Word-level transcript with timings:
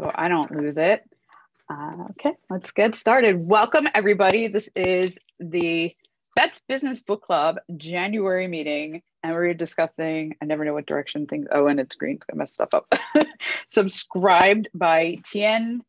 so 0.00 0.10
I 0.14 0.28
don't 0.28 0.50
lose 0.50 0.78
it. 0.78 1.02
Uh, 1.68 1.92
okay, 2.10 2.32
let's 2.48 2.72
get 2.72 2.94
started. 2.94 3.46
Welcome, 3.46 3.86
everybody. 3.94 4.48
This 4.48 4.70
is 4.74 5.18
the 5.38 5.94
Bets 6.34 6.62
Business 6.66 7.02
Book 7.02 7.22
Club 7.22 7.58
January 7.76 8.48
meeting, 8.48 9.02
and 9.22 9.34
we're 9.34 9.52
discussing, 9.52 10.36
I 10.40 10.46
never 10.46 10.64
know 10.64 10.72
what 10.72 10.86
direction 10.86 11.26
things, 11.26 11.48
oh, 11.52 11.66
and 11.66 11.78
it's 11.78 11.96
green, 11.96 12.18
I 12.32 12.34
messed 12.34 12.54
stuff 12.54 12.72
up. 12.72 12.94
Subscribed 13.68 14.68
by 14.72 15.18
Tien 15.22 15.82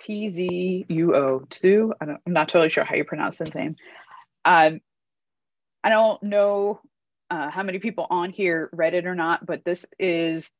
T-Z-U-O, 0.00 1.38
Tzu. 1.50 1.92
I 2.00 2.04
don't, 2.04 2.20
I'm 2.26 2.32
not 2.32 2.48
totally 2.48 2.70
sure 2.70 2.82
how 2.82 2.96
you 2.96 3.04
pronounce 3.04 3.38
his 3.38 3.54
name. 3.54 3.76
Um, 4.44 4.80
I 5.84 5.90
don't 5.90 6.20
know 6.24 6.80
uh, 7.30 7.48
how 7.48 7.62
many 7.62 7.78
people 7.78 8.08
on 8.10 8.30
here 8.30 8.70
read 8.72 8.94
it 8.94 9.06
or 9.06 9.14
not, 9.14 9.46
but 9.46 9.64
this 9.64 9.86
is, 10.00 10.50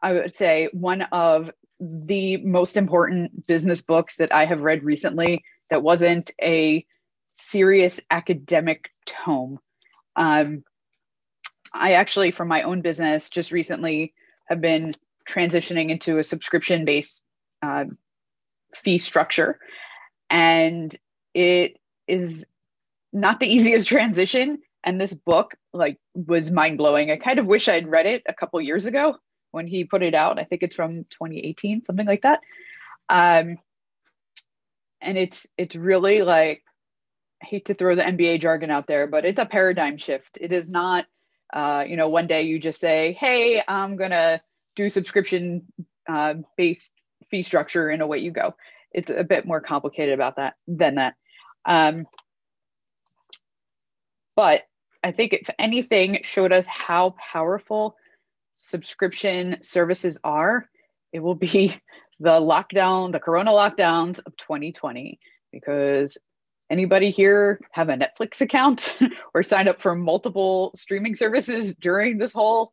I 0.00 0.12
would 0.12 0.34
say, 0.36 0.68
one 0.72 1.02
of 1.02 1.50
the 1.82 2.36
most 2.38 2.76
important 2.76 3.46
business 3.46 3.82
books 3.82 4.16
that 4.16 4.32
I 4.32 4.44
have 4.44 4.60
read 4.60 4.84
recently 4.84 5.42
that 5.68 5.82
wasn't 5.82 6.30
a 6.40 6.86
serious 7.30 7.98
academic 8.08 8.90
tome. 9.04 9.58
Um, 10.14 10.62
I 11.74 11.94
actually, 11.94 12.30
for 12.30 12.44
my 12.44 12.62
own 12.62 12.82
business, 12.82 13.30
just 13.30 13.50
recently 13.50 14.14
have 14.46 14.60
been 14.60 14.94
transitioning 15.28 15.90
into 15.90 16.18
a 16.18 16.24
subscription 16.24 16.84
based 16.84 17.24
uh, 17.62 17.86
fee 18.72 18.98
structure. 18.98 19.58
And 20.30 20.94
it 21.34 21.80
is 22.06 22.46
not 23.12 23.40
the 23.40 23.52
easiest 23.52 23.88
transition. 23.88 24.58
And 24.84 25.00
this 25.00 25.14
book, 25.14 25.56
like, 25.72 25.98
was 26.14 26.52
mind 26.52 26.78
blowing. 26.78 27.10
I 27.10 27.16
kind 27.16 27.40
of 27.40 27.46
wish 27.46 27.68
I'd 27.68 27.88
read 27.88 28.06
it 28.06 28.22
a 28.26 28.34
couple 28.34 28.60
years 28.60 28.86
ago 28.86 29.16
when 29.52 29.66
he 29.66 29.84
put 29.84 30.02
it 30.02 30.14
out. 30.14 30.38
I 30.38 30.44
think 30.44 30.62
it's 30.62 30.74
from 30.74 31.04
2018, 31.10 31.84
something 31.84 32.06
like 32.06 32.22
that. 32.22 32.40
Um, 33.08 33.58
and 35.00 35.18
it's 35.18 35.46
it's 35.56 35.76
really 35.76 36.22
like 36.22 36.62
I 37.42 37.46
hate 37.46 37.66
to 37.66 37.74
throw 37.74 37.94
the 37.94 38.02
MBA 38.02 38.40
jargon 38.40 38.70
out 38.70 38.86
there, 38.86 39.06
but 39.06 39.24
it's 39.24 39.40
a 39.40 39.46
paradigm 39.46 39.98
shift. 39.98 40.38
It 40.40 40.52
is 40.52 40.70
not, 40.70 41.06
uh, 41.52 41.84
you 41.86 41.96
know, 41.96 42.08
one 42.08 42.26
day 42.26 42.42
you 42.42 42.58
just 42.58 42.80
say, 42.80 43.12
"Hey, 43.12 43.62
I'm 43.66 43.96
gonna 43.96 44.40
do 44.76 44.88
subscription 44.88 45.66
uh, 46.08 46.34
based 46.56 46.92
fee 47.30 47.42
structure," 47.42 47.88
and 47.90 48.02
away 48.02 48.18
you 48.18 48.30
go. 48.30 48.54
It's 48.92 49.10
a 49.10 49.24
bit 49.24 49.46
more 49.46 49.60
complicated 49.60 50.14
about 50.14 50.36
that 50.36 50.54
than 50.66 50.96
that. 50.96 51.14
Um, 51.64 52.06
but 54.36 54.62
I 55.02 55.12
think 55.12 55.32
if 55.32 55.50
anything 55.58 56.20
showed 56.22 56.52
us 56.52 56.66
how 56.66 57.14
powerful 57.18 57.96
subscription 58.62 59.58
services 59.62 60.18
are, 60.22 60.68
it 61.12 61.20
will 61.20 61.34
be 61.34 61.76
the 62.20 62.30
lockdown, 62.30 63.12
the 63.12 63.20
corona 63.20 63.50
lockdowns 63.50 64.20
of 64.24 64.36
2020. 64.36 65.18
Because 65.50 66.16
anybody 66.70 67.10
here 67.10 67.60
have 67.72 67.88
a 67.88 67.96
Netflix 67.96 68.40
account 68.40 68.96
or 69.34 69.42
signed 69.42 69.68
up 69.68 69.82
for 69.82 69.94
multiple 69.94 70.72
streaming 70.74 71.14
services 71.14 71.74
during 71.80 72.18
this 72.18 72.32
whole 72.32 72.72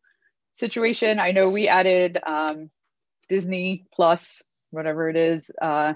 situation? 0.53 1.19
I 1.19 1.31
know 1.31 1.49
we 1.49 1.67
added 1.67 2.17
um, 2.25 2.69
Disney 3.27 3.85
Plus, 3.93 4.41
whatever 4.71 5.09
it 5.09 5.15
is. 5.15 5.51
Uh, 5.61 5.93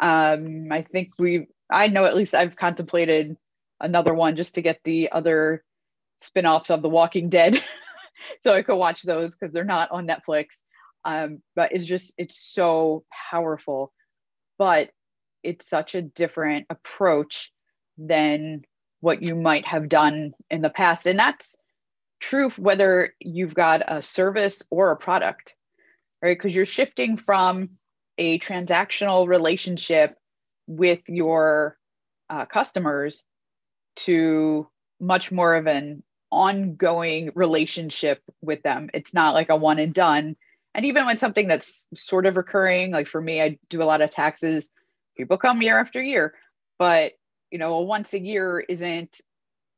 um, 0.00 0.68
I 0.70 0.82
think 0.82 1.10
we, 1.18 1.48
I 1.70 1.88
know 1.88 2.04
at 2.04 2.16
least 2.16 2.34
I've 2.34 2.56
contemplated 2.56 3.36
another 3.80 4.14
one 4.14 4.36
just 4.36 4.54
to 4.54 4.62
get 4.62 4.80
the 4.84 5.10
other 5.12 5.64
spin-offs 6.18 6.70
of 6.70 6.82
The 6.82 6.88
Walking 6.88 7.28
Dead 7.28 7.62
so 8.40 8.54
I 8.54 8.62
could 8.62 8.76
watch 8.76 9.02
those 9.02 9.34
because 9.34 9.52
they're 9.52 9.64
not 9.64 9.90
on 9.90 10.06
Netflix. 10.06 10.46
Um, 11.04 11.42
but 11.54 11.72
it's 11.72 11.86
just 11.86 12.14
it's 12.18 12.36
so 12.36 13.04
powerful, 13.30 13.92
but 14.58 14.90
it's 15.42 15.68
such 15.68 15.94
a 15.94 16.02
different 16.02 16.66
approach 16.70 17.52
than 17.96 18.62
what 19.00 19.22
you 19.22 19.36
might 19.36 19.66
have 19.66 19.88
done 19.88 20.32
in 20.50 20.60
the 20.60 20.70
past, 20.70 21.06
and 21.06 21.18
that's 21.18 21.56
true 22.20 22.50
whether 22.50 23.14
you've 23.20 23.54
got 23.54 23.82
a 23.86 24.02
service 24.02 24.62
or 24.70 24.90
a 24.90 24.96
product, 24.96 25.56
right? 26.20 26.36
Because 26.36 26.54
you're 26.54 26.66
shifting 26.66 27.16
from 27.16 27.70
a 28.18 28.38
transactional 28.40 29.28
relationship 29.28 30.16
with 30.66 31.00
your 31.06 31.78
uh, 32.28 32.44
customers 32.44 33.22
to 33.96 34.68
much 35.00 35.30
more 35.30 35.54
of 35.54 35.66
an 35.66 36.02
ongoing 36.30 37.30
relationship 37.34 38.22
with 38.40 38.62
them. 38.62 38.90
It's 38.94 39.14
not 39.14 39.34
like 39.34 39.48
a 39.48 39.56
one 39.56 39.78
and 39.78 39.94
done. 39.94 40.36
And 40.74 40.86
even 40.86 41.06
when 41.06 41.16
something 41.16 41.48
that's 41.48 41.86
sort 41.94 42.26
of 42.26 42.36
recurring, 42.36 42.92
like 42.92 43.06
for 43.06 43.20
me, 43.20 43.40
I 43.40 43.58
do 43.68 43.82
a 43.82 43.84
lot 43.84 44.02
of 44.02 44.10
taxes, 44.10 44.68
people 45.16 45.38
come 45.38 45.62
year 45.62 45.78
after 45.78 46.02
year, 46.02 46.34
but 46.78 47.12
you 47.50 47.58
know, 47.58 47.80
once 47.80 48.12
a 48.12 48.20
year 48.20 48.60
isn't 48.60 49.20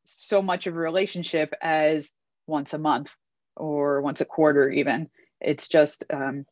so 0.05 0.43
much 0.43 0.67
of 0.67 0.75
a 0.75 0.79
relationship 0.79 1.55
as 1.63 2.11
once 2.47 2.75
a 2.75 2.79
month 2.79 3.15
or 3.57 4.01
once 4.03 4.21
a 4.21 4.25
quarter, 4.25 4.69
even. 4.69 5.09
It's 5.41 5.69
just, 5.69 6.05
um, 6.13 6.45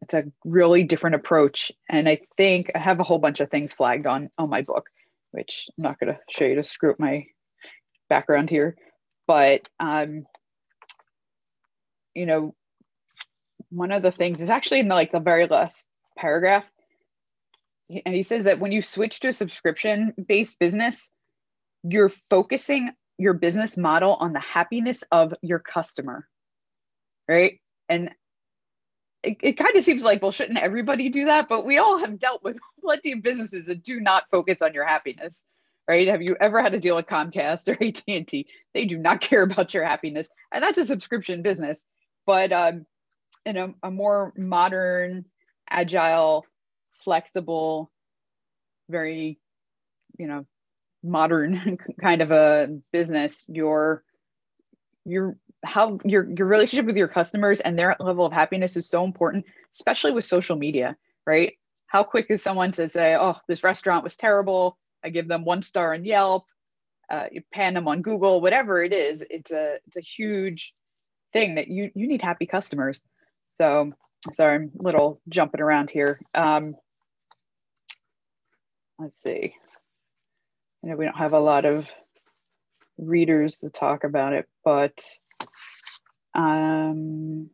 it's 0.00 0.14
a 0.14 0.24
really 0.44 0.84
different 0.84 1.16
approach. 1.16 1.72
And 1.88 2.08
I 2.08 2.20
think 2.36 2.70
I 2.74 2.78
have 2.78 3.00
a 3.00 3.04
whole 3.04 3.18
bunch 3.18 3.40
of 3.40 3.50
things 3.50 3.72
flagged 3.72 4.06
on 4.06 4.30
on 4.38 4.48
my 4.48 4.62
book, 4.62 4.88
which 5.32 5.68
I'm 5.76 5.82
not 5.82 5.98
going 5.98 6.14
to 6.14 6.20
show 6.30 6.44
you 6.44 6.54
to 6.54 6.64
screw 6.64 6.92
up 6.92 7.00
my 7.00 7.26
background 8.08 8.48
here 8.48 8.76
but 9.30 9.62
um, 9.78 10.26
you 12.16 12.26
know 12.26 12.52
one 13.68 13.92
of 13.92 14.02
the 14.02 14.10
things 14.10 14.42
is 14.42 14.50
actually 14.50 14.80
in 14.80 14.88
the, 14.88 14.94
like 14.96 15.12
the 15.12 15.20
very 15.20 15.46
last 15.46 15.86
paragraph. 16.16 16.64
And 18.04 18.12
he 18.12 18.24
says 18.24 18.42
that 18.44 18.58
when 18.58 18.72
you 18.72 18.82
switch 18.82 19.20
to 19.20 19.28
a 19.28 19.32
subscription 19.32 20.14
based 20.26 20.58
business 20.58 21.12
you're 21.84 22.08
focusing 22.08 22.90
your 23.18 23.34
business 23.34 23.76
model 23.76 24.14
on 24.14 24.32
the 24.32 24.40
happiness 24.40 25.04
of 25.12 25.32
your 25.42 25.60
customer 25.60 26.26
right? 27.28 27.60
And 27.88 28.10
it, 29.22 29.36
it 29.44 29.52
kind 29.52 29.76
of 29.76 29.84
seems 29.84 30.02
like 30.02 30.22
well 30.22 30.32
shouldn't 30.32 30.58
everybody 30.58 31.08
do 31.08 31.26
that? 31.26 31.48
But 31.48 31.64
we 31.64 31.78
all 31.78 31.98
have 31.98 32.18
dealt 32.18 32.42
with 32.42 32.58
plenty 32.82 33.12
of 33.12 33.22
businesses 33.22 33.66
that 33.66 33.84
do 33.84 34.00
not 34.00 34.24
focus 34.32 34.60
on 34.60 34.74
your 34.74 34.86
happiness 34.86 35.44
right? 35.90 36.06
Have 36.06 36.22
you 36.22 36.36
ever 36.40 36.62
had 36.62 36.70
to 36.70 36.78
deal 36.78 36.94
with 36.94 37.06
Comcast 37.06 37.66
or 37.66 37.72
AT&T? 37.84 38.46
They 38.74 38.84
do 38.84 38.96
not 38.96 39.20
care 39.20 39.42
about 39.42 39.74
your 39.74 39.84
happiness. 39.84 40.28
And 40.52 40.62
that's 40.62 40.78
a 40.78 40.86
subscription 40.86 41.42
business. 41.42 41.84
But 42.26 42.52
um, 42.52 42.86
in 43.44 43.56
a, 43.56 43.74
a 43.82 43.90
more 43.90 44.32
modern, 44.36 45.24
agile, 45.68 46.46
flexible, 47.00 47.90
very, 48.88 49.40
you 50.16 50.28
know, 50.28 50.46
modern 51.02 51.76
kind 52.00 52.22
of 52.22 52.30
a 52.30 52.78
business, 52.92 53.44
your 53.48 54.04
your 55.04 55.36
how 55.64 55.98
your 56.04 56.30
your 56.30 56.46
relationship 56.46 56.86
with 56.86 56.96
your 56.96 57.08
customers 57.08 57.58
and 57.58 57.76
their 57.76 57.96
level 57.98 58.24
of 58.24 58.32
happiness 58.32 58.76
is 58.76 58.88
so 58.88 59.04
important, 59.04 59.44
especially 59.72 60.12
with 60.12 60.24
social 60.24 60.54
media, 60.54 60.96
right? 61.26 61.54
How 61.86 62.04
quick 62.04 62.26
is 62.28 62.44
someone 62.44 62.70
to 62.72 62.88
say, 62.88 63.16
"Oh, 63.18 63.34
this 63.48 63.64
restaurant 63.64 64.04
was 64.04 64.16
terrible. 64.16 64.78
I 65.04 65.10
give 65.10 65.28
them 65.28 65.44
one 65.44 65.62
star 65.62 65.94
on 65.94 66.04
Yelp, 66.04 66.44
uh, 67.10 67.26
pan 67.52 67.74
them 67.74 67.88
on 67.88 68.02
Google, 68.02 68.40
whatever 68.40 68.82
it 68.82 68.92
is. 68.92 69.24
It's 69.28 69.50
a 69.50 69.78
it's 69.86 69.96
a 69.96 70.00
huge 70.00 70.74
thing 71.32 71.56
that 71.56 71.68
you 71.68 71.90
you 71.94 72.06
need 72.06 72.22
happy 72.22 72.46
customers. 72.46 73.02
So 73.54 73.92
sorry, 74.34 74.56
I'm 74.56 74.72
a 74.78 74.82
little 74.82 75.20
jumping 75.28 75.60
around 75.60 75.90
here. 75.90 76.20
Um, 76.34 76.76
let's 78.98 79.20
see. 79.22 79.54
I 80.84 80.88
know 80.88 80.96
we 80.96 81.04
don't 81.04 81.16
have 81.16 81.32
a 81.32 81.40
lot 81.40 81.64
of 81.64 81.90
readers 82.98 83.58
to 83.58 83.70
talk 83.70 84.04
about 84.04 84.32
it, 84.32 84.48
but 84.64 85.02
um, 86.34 87.50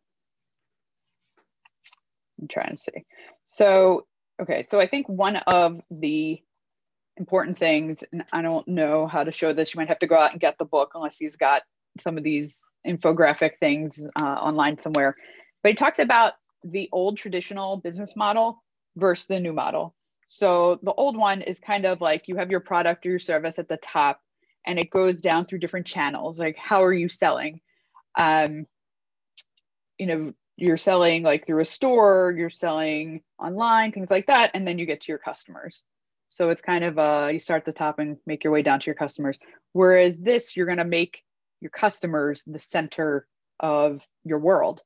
I'm 2.40 2.48
trying 2.48 2.76
to 2.76 2.82
see. 2.82 3.04
So, 3.46 4.06
okay, 4.40 4.66
so 4.68 4.80
I 4.80 4.86
think 4.86 5.08
one 5.08 5.36
of 5.36 5.80
the 5.90 6.40
important 7.16 7.58
things. 7.58 8.04
And 8.12 8.24
I 8.32 8.42
don't 8.42 8.66
know 8.68 9.06
how 9.06 9.24
to 9.24 9.32
show 9.32 9.52
this. 9.52 9.74
You 9.74 9.78
might 9.78 9.88
have 9.88 9.98
to 10.00 10.06
go 10.06 10.16
out 10.16 10.32
and 10.32 10.40
get 10.40 10.58
the 10.58 10.64
book 10.64 10.92
unless 10.94 11.18
he's 11.18 11.36
got 11.36 11.62
some 11.98 12.18
of 12.18 12.24
these 12.24 12.64
infographic 12.86 13.56
things 13.58 14.06
uh, 14.16 14.24
online 14.24 14.78
somewhere. 14.78 15.16
But 15.62 15.70
he 15.70 15.74
talks 15.74 15.98
about 15.98 16.34
the 16.62 16.88
old 16.92 17.16
traditional 17.16 17.76
business 17.76 18.14
model 18.16 18.62
versus 18.96 19.26
the 19.26 19.40
new 19.40 19.52
model. 19.52 19.94
So 20.26 20.78
the 20.82 20.92
old 20.92 21.16
one 21.16 21.42
is 21.42 21.58
kind 21.60 21.86
of 21.86 22.00
like 22.00 22.28
you 22.28 22.36
have 22.36 22.50
your 22.50 22.60
product 22.60 23.06
or 23.06 23.10
your 23.10 23.18
service 23.18 23.58
at 23.58 23.68
the 23.68 23.76
top 23.76 24.20
and 24.66 24.78
it 24.78 24.90
goes 24.90 25.20
down 25.20 25.46
through 25.46 25.60
different 25.60 25.86
channels. 25.86 26.40
Like, 26.40 26.56
how 26.56 26.82
are 26.82 26.92
you 26.92 27.08
selling? 27.08 27.60
Um, 28.16 28.66
you 29.96 30.06
know, 30.06 30.32
you're 30.56 30.76
selling 30.76 31.22
like 31.22 31.46
through 31.46 31.60
a 31.60 31.66
store, 31.66 32.34
you're 32.36 32.50
selling 32.50 33.22
online, 33.38 33.92
things 33.92 34.10
like 34.10 34.26
that. 34.26 34.50
And 34.54 34.66
then 34.66 34.78
you 34.78 34.86
get 34.86 35.02
to 35.02 35.12
your 35.12 35.18
customers. 35.18 35.84
So 36.28 36.50
it's 36.50 36.60
kind 36.60 36.84
of 36.84 36.98
uh, 36.98 37.28
you 37.32 37.38
start 37.38 37.62
at 37.62 37.64
the 37.66 37.72
top 37.72 37.98
and 37.98 38.16
make 38.26 38.44
your 38.44 38.52
way 38.52 38.62
down 38.62 38.80
to 38.80 38.86
your 38.86 38.94
customers. 38.94 39.38
Whereas 39.72 40.18
this, 40.18 40.56
you're 40.56 40.66
going 40.66 40.78
to 40.78 40.84
make 40.84 41.22
your 41.60 41.70
customers 41.70 42.42
the 42.46 42.58
center 42.58 43.26
of 43.60 44.06
your 44.24 44.38
world. 44.38 44.82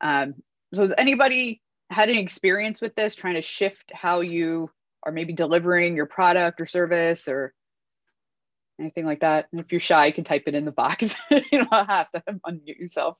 Um, 0.00 0.34
so 0.74 0.82
has 0.82 0.94
anybody 0.96 1.60
had 1.90 2.08
any 2.08 2.20
experience 2.20 2.80
with 2.80 2.94
this, 2.94 3.14
trying 3.14 3.34
to 3.34 3.42
shift 3.42 3.92
how 3.92 4.20
you 4.20 4.70
are 5.04 5.12
maybe 5.12 5.32
delivering 5.32 5.96
your 5.96 6.06
product 6.06 6.60
or 6.60 6.66
service 6.66 7.28
or 7.28 7.54
anything 8.80 9.06
like 9.06 9.20
that? 9.20 9.48
And 9.52 9.60
if 9.60 9.70
you're 9.70 9.80
shy, 9.80 10.06
you 10.06 10.12
can 10.12 10.24
type 10.24 10.44
it 10.46 10.54
in 10.54 10.64
the 10.64 10.72
box. 10.72 11.14
you 11.30 11.40
don't 11.52 11.72
have 11.72 12.10
to 12.12 12.22
unmute 12.46 12.78
yourself. 12.78 13.16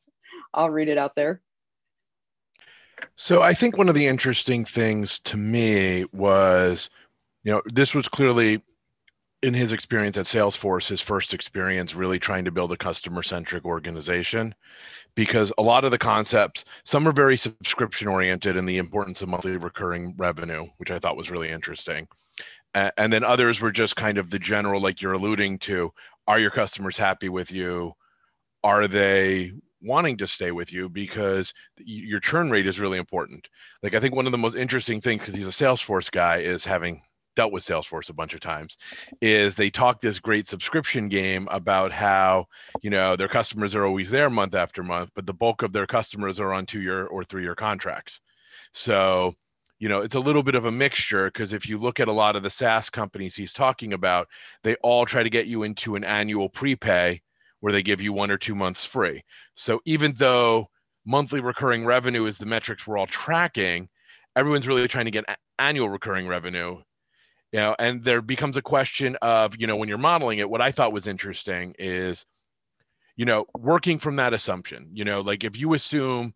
I'll 0.52 0.70
read 0.70 0.88
it 0.88 0.98
out 0.98 1.14
there. 1.14 1.40
So 3.16 3.42
I 3.42 3.54
think 3.54 3.76
one 3.76 3.88
of 3.88 3.94
the 3.94 4.06
interesting 4.06 4.64
things 4.64 5.20
to 5.20 5.36
me 5.36 6.04
was, 6.12 6.90
you 7.44 7.52
know, 7.52 7.62
this 7.66 7.94
was 7.94 8.08
clearly 8.08 8.62
in 9.42 9.54
his 9.54 9.70
experience 9.70 10.16
at 10.16 10.26
Salesforce, 10.26 10.88
his 10.88 11.00
first 11.00 11.32
experience 11.32 11.94
really 11.94 12.18
trying 12.18 12.44
to 12.44 12.50
build 12.50 12.72
a 12.72 12.76
customer 12.76 13.22
centric 13.22 13.64
organization 13.64 14.54
because 15.14 15.52
a 15.58 15.62
lot 15.62 15.84
of 15.84 15.92
the 15.92 15.98
concepts, 15.98 16.64
some 16.84 17.06
are 17.06 17.12
very 17.12 17.36
subscription 17.36 18.08
oriented 18.08 18.56
and 18.56 18.68
the 18.68 18.78
importance 18.78 19.22
of 19.22 19.28
monthly 19.28 19.56
recurring 19.56 20.14
revenue, 20.16 20.66
which 20.78 20.90
I 20.90 20.98
thought 20.98 21.16
was 21.16 21.30
really 21.30 21.50
interesting. 21.50 22.08
and 22.74 23.12
then 23.12 23.24
others 23.24 23.60
were 23.60 23.72
just 23.72 23.96
kind 23.96 24.18
of 24.18 24.30
the 24.30 24.38
general, 24.38 24.80
like 24.80 25.00
you're 25.00 25.14
alluding 25.14 25.58
to, 25.58 25.92
are 26.26 26.38
your 26.38 26.50
customers 26.50 26.96
happy 26.96 27.28
with 27.28 27.50
you? 27.50 27.94
Are 28.62 28.86
they 28.86 29.52
wanting 29.80 30.16
to 30.16 30.26
stay 30.26 30.50
with 30.50 30.72
you 30.72 30.88
because 30.88 31.54
your 31.76 32.20
churn 32.20 32.50
rate 32.50 32.66
is 32.66 32.80
really 32.80 32.98
important. 32.98 33.48
Like 33.82 33.94
I 33.94 34.00
think 34.00 34.14
one 34.14 34.26
of 34.26 34.32
the 34.32 34.38
most 34.38 34.56
interesting 34.56 35.00
things 35.00 35.20
because 35.20 35.34
he's 35.34 35.46
a 35.46 35.50
Salesforce 35.50 36.10
guy 36.10 36.38
is 36.38 36.64
having 36.64 37.02
dealt 37.38 37.52
with 37.52 37.62
Salesforce 37.62 38.10
a 38.10 38.12
bunch 38.12 38.34
of 38.34 38.40
times 38.40 38.76
is 39.22 39.54
they 39.54 39.70
talk 39.70 40.00
this 40.00 40.18
great 40.18 40.44
subscription 40.44 41.06
game 41.06 41.46
about 41.52 41.92
how 41.92 42.46
you 42.82 42.90
know 42.90 43.14
their 43.14 43.28
customers 43.28 43.76
are 43.76 43.86
always 43.86 44.10
there 44.10 44.28
month 44.28 44.56
after 44.56 44.82
month, 44.82 45.12
but 45.14 45.24
the 45.24 45.32
bulk 45.32 45.62
of 45.62 45.72
their 45.72 45.86
customers 45.86 46.40
are 46.40 46.52
on 46.52 46.66
two 46.66 46.82
year 46.82 47.06
or 47.06 47.22
three 47.22 47.44
year 47.44 47.54
contracts. 47.54 48.20
So 48.72 49.36
you 49.78 49.88
know 49.88 50.00
it's 50.00 50.16
a 50.16 50.20
little 50.20 50.42
bit 50.42 50.56
of 50.56 50.64
a 50.64 50.72
mixture 50.72 51.26
because 51.26 51.52
if 51.52 51.68
you 51.68 51.78
look 51.78 52.00
at 52.00 52.08
a 52.08 52.12
lot 52.12 52.34
of 52.34 52.42
the 52.42 52.50
SaaS 52.50 52.90
companies 52.90 53.36
he's 53.36 53.52
talking 53.52 53.92
about, 53.92 54.26
they 54.64 54.74
all 54.82 55.06
try 55.06 55.22
to 55.22 55.30
get 55.30 55.46
you 55.46 55.62
into 55.62 55.94
an 55.94 56.02
annual 56.02 56.48
prepay 56.48 57.22
where 57.60 57.72
they 57.72 57.84
give 57.84 58.00
you 58.00 58.12
one 58.12 58.32
or 58.32 58.36
two 58.36 58.56
months 58.56 58.84
free. 58.84 59.22
So 59.54 59.80
even 59.84 60.12
though 60.14 60.70
monthly 61.06 61.38
recurring 61.38 61.84
revenue 61.84 62.24
is 62.24 62.36
the 62.36 62.46
metrics 62.46 62.84
we're 62.84 62.98
all 62.98 63.06
tracking, 63.06 63.88
everyone's 64.34 64.66
really 64.66 64.88
trying 64.88 65.04
to 65.04 65.12
get 65.12 65.24
annual 65.60 65.88
recurring 65.88 66.26
revenue. 66.26 66.78
You 67.52 67.60
know, 67.60 67.76
and 67.78 68.04
there 68.04 68.20
becomes 68.20 68.56
a 68.56 68.62
question 68.62 69.16
of, 69.22 69.56
you 69.58 69.66
know, 69.66 69.76
when 69.76 69.88
you're 69.88 69.98
modeling 69.98 70.38
it, 70.38 70.50
what 70.50 70.60
I 70.60 70.70
thought 70.70 70.92
was 70.92 71.06
interesting 71.06 71.74
is, 71.78 72.26
you 73.16 73.24
know, 73.24 73.46
working 73.56 73.98
from 73.98 74.16
that 74.16 74.34
assumption, 74.34 74.90
you 74.92 75.04
know, 75.04 75.22
like 75.22 75.44
if 75.44 75.58
you 75.58 75.72
assume 75.74 76.34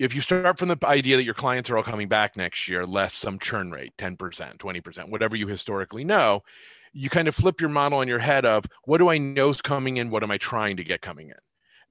if 0.00 0.14
you 0.14 0.22
start 0.22 0.58
from 0.58 0.68
the 0.68 0.78
idea 0.84 1.18
that 1.18 1.24
your 1.24 1.34
clients 1.34 1.68
are 1.68 1.76
all 1.76 1.82
coming 1.82 2.08
back 2.08 2.34
next 2.34 2.66
year, 2.66 2.86
less 2.86 3.12
some 3.12 3.38
churn 3.38 3.70
rate, 3.70 3.92
10%, 3.98 4.16
20%, 4.56 5.10
whatever 5.10 5.36
you 5.36 5.46
historically 5.46 6.04
know, 6.04 6.42
you 6.94 7.10
kind 7.10 7.28
of 7.28 7.34
flip 7.34 7.60
your 7.60 7.68
model 7.68 8.00
in 8.00 8.08
your 8.08 8.18
head 8.18 8.46
of 8.46 8.64
what 8.84 8.96
do 8.96 9.10
I 9.10 9.18
know 9.18 9.50
is 9.50 9.60
coming 9.60 9.98
in? 9.98 10.10
What 10.10 10.22
am 10.22 10.30
I 10.30 10.38
trying 10.38 10.78
to 10.78 10.84
get 10.84 11.02
coming 11.02 11.28
in? 11.28 11.36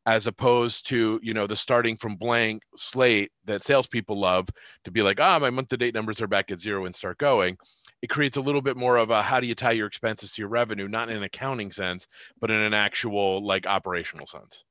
As 0.07 0.25
opposed 0.25 0.87
to, 0.87 1.19
you 1.21 1.35
know, 1.35 1.45
the 1.45 1.55
starting 1.55 1.97
from 1.97 2.15
blank 2.15 2.63
slate 2.75 3.31
that 3.45 3.61
salespeople 3.61 4.19
love 4.19 4.49
to 4.85 4.91
be 4.91 5.03
like, 5.03 5.19
ah, 5.21 5.35
oh, 5.35 5.39
my 5.39 5.51
month 5.51 5.69
to 5.69 5.77
date 5.77 5.93
numbers 5.93 6.19
are 6.19 6.27
back 6.27 6.49
at 6.49 6.59
zero 6.59 6.85
and 6.85 6.95
start 6.95 7.19
going. 7.19 7.57
It 8.01 8.09
creates 8.09 8.37
a 8.37 8.41
little 8.41 8.61
bit 8.61 8.77
more 8.77 8.97
of 8.97 9.09
a 9.09 9.21
how 9.21 9.39
do 9.39 9.47
you 9.47 9.55
tie 9.55 9.73
your 9.73 9.87
expenses 9.87 10.33
to 10.33 10.41
your 10.41 10.49
revenue, 10.49 10.87
not 10.87 11.09
in 11.09 11.17
an 11.17 11.23
accounting 11.23 11.71
sense, 11.71 12.07
but 12.39 12.49
in 12.49 12.59
an 12.59 12.73
actual 12.73 13.45
like 13.45 13.67
operational 13.67 14.25
sense. 14.25 14.63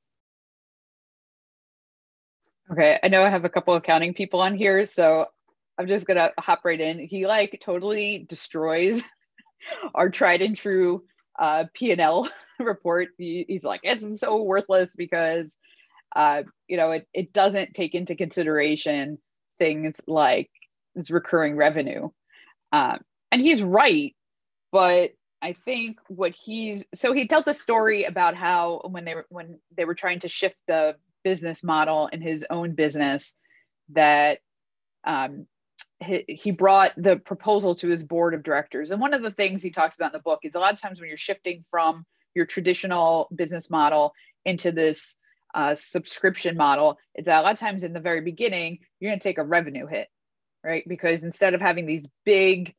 Okay, 2.71 2.99
I 3.01 3.07
know 3.07 3.23
I 3.23 3.29
have 3.29 3.45
a 3.45 3.49
couple 3.49 3.73
of 3.73 3.83
accounting 3.83 4.13
people 4.13 4.41
on 4.41 4.55
here, 4.55 4.85
so 4.85 5.25
I'm 5.77 5.87
just 5.87 6.05
gonna 6.05 6.31
hop 6.39 6.61
right 6.65 6.79
in. 6.79 6.99
He 6.99 7.25
like 7.25 7.59
totally 7.63 8.25
destroys 8.29 9.01
our 9.95 10.09
tried 10.09 10.41
and 10.41 10.55
true 10.55 11.03
uh, 11.39 11.65
P&L 11.73 12.29
report. 12.59 13.09
He, 13.17 13.45
he's 13.47 13.63
like, 13.63 13.81
it's 13.83 14.19
so 14.19 14.43
worthless 14.43 14.95
because, 14.95 15.55
uh, 16.15 16.43
you 16.67 16.77
know, 16.77 16.91
it, 16.91 17.07
it 17.13 17.33
doesn't 17.33 17.73
take 17.73 17.95
into 17.95 18.15
consideration 18.15 19.17
things 19.57 19.99
like 20.05 20.49
its 20.95 21.09
recurring 21.09 21.55
revenue. 21.55 22.09
Um, 22.71 22.99
and 23.31 23.41
he's 23.41 23.61
right, 23.63 24.15
but 24.71 25.11
I 25.41 25.53
think 25.53 25.99
what 26.07 26.31
he's 26.31 26.85
so 26.95 27.13
he 27.13 27.27
tells 27.27 27.47
a 27.47 27.53
story 27.53 28.03
about 28.03 28.35
how 28.35 28.81
when 28.89 29.05
they 29.05 29.15
were 29.15 29.25
when 29.29 29.59
they 29.75 29.85
were 29.85 29.95
trying 29.95 30.19
to 30.19 30.29
shift 30.29 30.57
the 30.67 30.95
business 31.23 31.63
model 31.63 32.07
in 32.07 32.21
his 32.21 32.45
own 32.49 32.75
business 32.75 33.35
that 33.89 34.39
um, 35.03 35.47
he, 35.99 36.51
brought 36.51 36.93
the 36.95 37.17
proposal 37.17 37.75
to 37.75 37.87
his 37.87 38.03
board 38.03 38.33
of 38.33 38.43
directors. 38.43 38.91
And 38.91 39.01
one 39.01 39.13
of 39.13 39.21
the 39.21 39.31
things 39.31 39.61
he 39.61 39.71
talks 39.71 39.95
about 39.95 40.13
in 40.13 40.17
the 40.17 40.23
book 40.23 40.39
is 40.43 40.55
a 40.55 40.59
lot 40.59 40.73
of 40.73 40.81
times 40.81 40.99
when 40.99 41.09
you're 41.09 41.17
shifting 41.17 41.65
from 41.69 42.05
your 42.33 42.45
traditional 42.45 43.27
business 43.35 43.69
model 43.69 44.13
into 44.45 44.71
this 44.71 45.15
uh, 45.53 45.75
subscription 45.75 46.55
model, 46.55 46.97
is 47.15 47.25
that 47.25 47.41
a 47.41 47.43
lot 47.43 47.53
of 47.53 47.59
times 47.59 47.83
in 47.83 47.93
the 47.93 47.99
very 47.99 48.21
beginning, 48.21 48.79
you're 48.99 49.11
going 49.11 49.19
to 49.19 49.23
take 49.23 49.39
a 49.39 49.43
revenue 49.43 49.87
hit, 49.87 50.07
right? 50.63 50.83
Because 50.87 51.23
instead 51.23 51.53
of 51.53 51.61
having 51.61 51.85
these 51.85 52.07
big, 52.23 52.75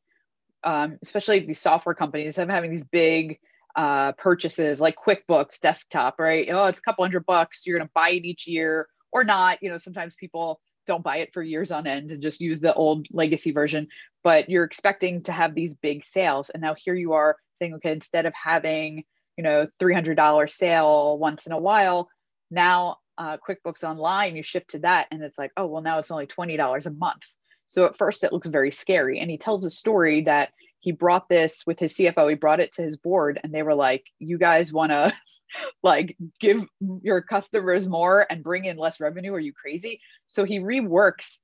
um, 0.63 0.99
especially 1.01 1.39
these 1.39 1.59
software 1.59 1.95
companies, 1.95 2.37
of 2.37 2.49
having 2.49 2.71
these 2.71 2.83
big 2.83 3.39
uh, 3.75 4.11
purchases 4.13 4.81
like 4.81 4.95
QuickBooks 4.95 5.59
desktop, 5.59 6.19
right? 6.19 6.47
Oh, 6.51 6.65
it's 6.65 6.79
a 6.79 6.81
couple 6.81 7.03
hundred 7.03 7.25
bucks. 7.25 7.65
You're 7.65 7.77
going 7.77 7.87
to 7.87 7.91
buy 7.93 8.09
it 8.09 8.25
each 8.25 8.47
year 8.47 8.87
or 9.11 9.23
not. 9.23 9.61
You 9.61 9.69
know, 9.69 9.77
sometimes 9.77 10.15
people 10.15 10.59
don't 10.87 11.03
buy 11.03 11.17
it 11.17 11.33
for 11.33 11.41
years 11.41 11.71
on 11.71 11.87
end 11.87 12.11
and 12.11 12.21
just 12.21 12.41
use 12.41 12.59
the 12.59 12.73
old 12.73 13.07
legacy 13.11 13.51
version 13.51 13.87
but 14.23 14.49
you're 14.49 14.63
expecting 14.63 15.23
to 15.23 15.31
have 15.31 15.55
these 15.55 15.73
big 15.73 16.03
sales 16.03 16.49
and 16.49 16.61
now 16.61 16.73
here 16.73 16.95
you 16.95 17.13
are 17.13 17.37
saying 17.59 17.75
okay 17.75 17.91
instead 17.91 18.25
of 18.25 18.33
having 18.33 19.03
you 19.37 19.43
know 19.43 19.67
$300 19.79 20.49
sale 20.49 21.17
once 21.17 21.45
in 21.45 21.51
a 21.51 21.57
while 21.57 22.09
now 22.49 22.97
uh, 23.17 23.37
quickbooks 23.37 23.83
online 23.83 24.35
you 24.35 24.43
shift 24.43 24.71
to 24.71 24.79
that 24.79 25.07
and 25.11 25.21
it's 25.23 25.37
like 25.37 25.51
oh 25.57 25.67
well 25.67 25.81
now 25.81 25.99
it's 25.99 26.11
only 26.11 26.27
$20 26.27 26.85
a 26.85 26.91
month 26.91 27.23
so 27.71 27.85
at 27.85 27.97
first 27.97 28.23
it 28.23 28.31
looks 28.31 28.47
very 28.47 28.71
scary 28.71 29.19
and 29.19 29.31
he 29.31 29.37
tells 29.37 29.65
a 29.65 29.71
story 29.71 30.21
that 30.21 30.49
he 30.79 30.91
brought 30.91 31.27
this 31.29 31.63
with 31.65 31.79
his 31.79 31.93
cfo 31.93 32.29
he 32.29 32.35
brought 32.35 32.59
it 32.59 32.71
to 32.73 32.83
his 32.83 32.97
board 32.97 33.39
and 33.43 33.53
they 33.53 33.63
were 33.63 33.75
like 33.75 34.05
you 34.19 34.37
guys 34.37 34.71
want 34.71 34.91
to 34.91 35.11
like 35.83 36.17
give 36.39 36.65
your 37.01 37.21
customers 37.21 37.87
more 37.87 38.25
and 38.29 38.43
bring 38.43 38.65
in 38.65 38.77
less 38.77 38.99
revenue? 38.99 39.33
Are 39.33 39.39
you 39.39 39.53
crazy? 39.53 39.99
So 40.27 40.43
he 40.43 40.59
reworks 40.59 41.39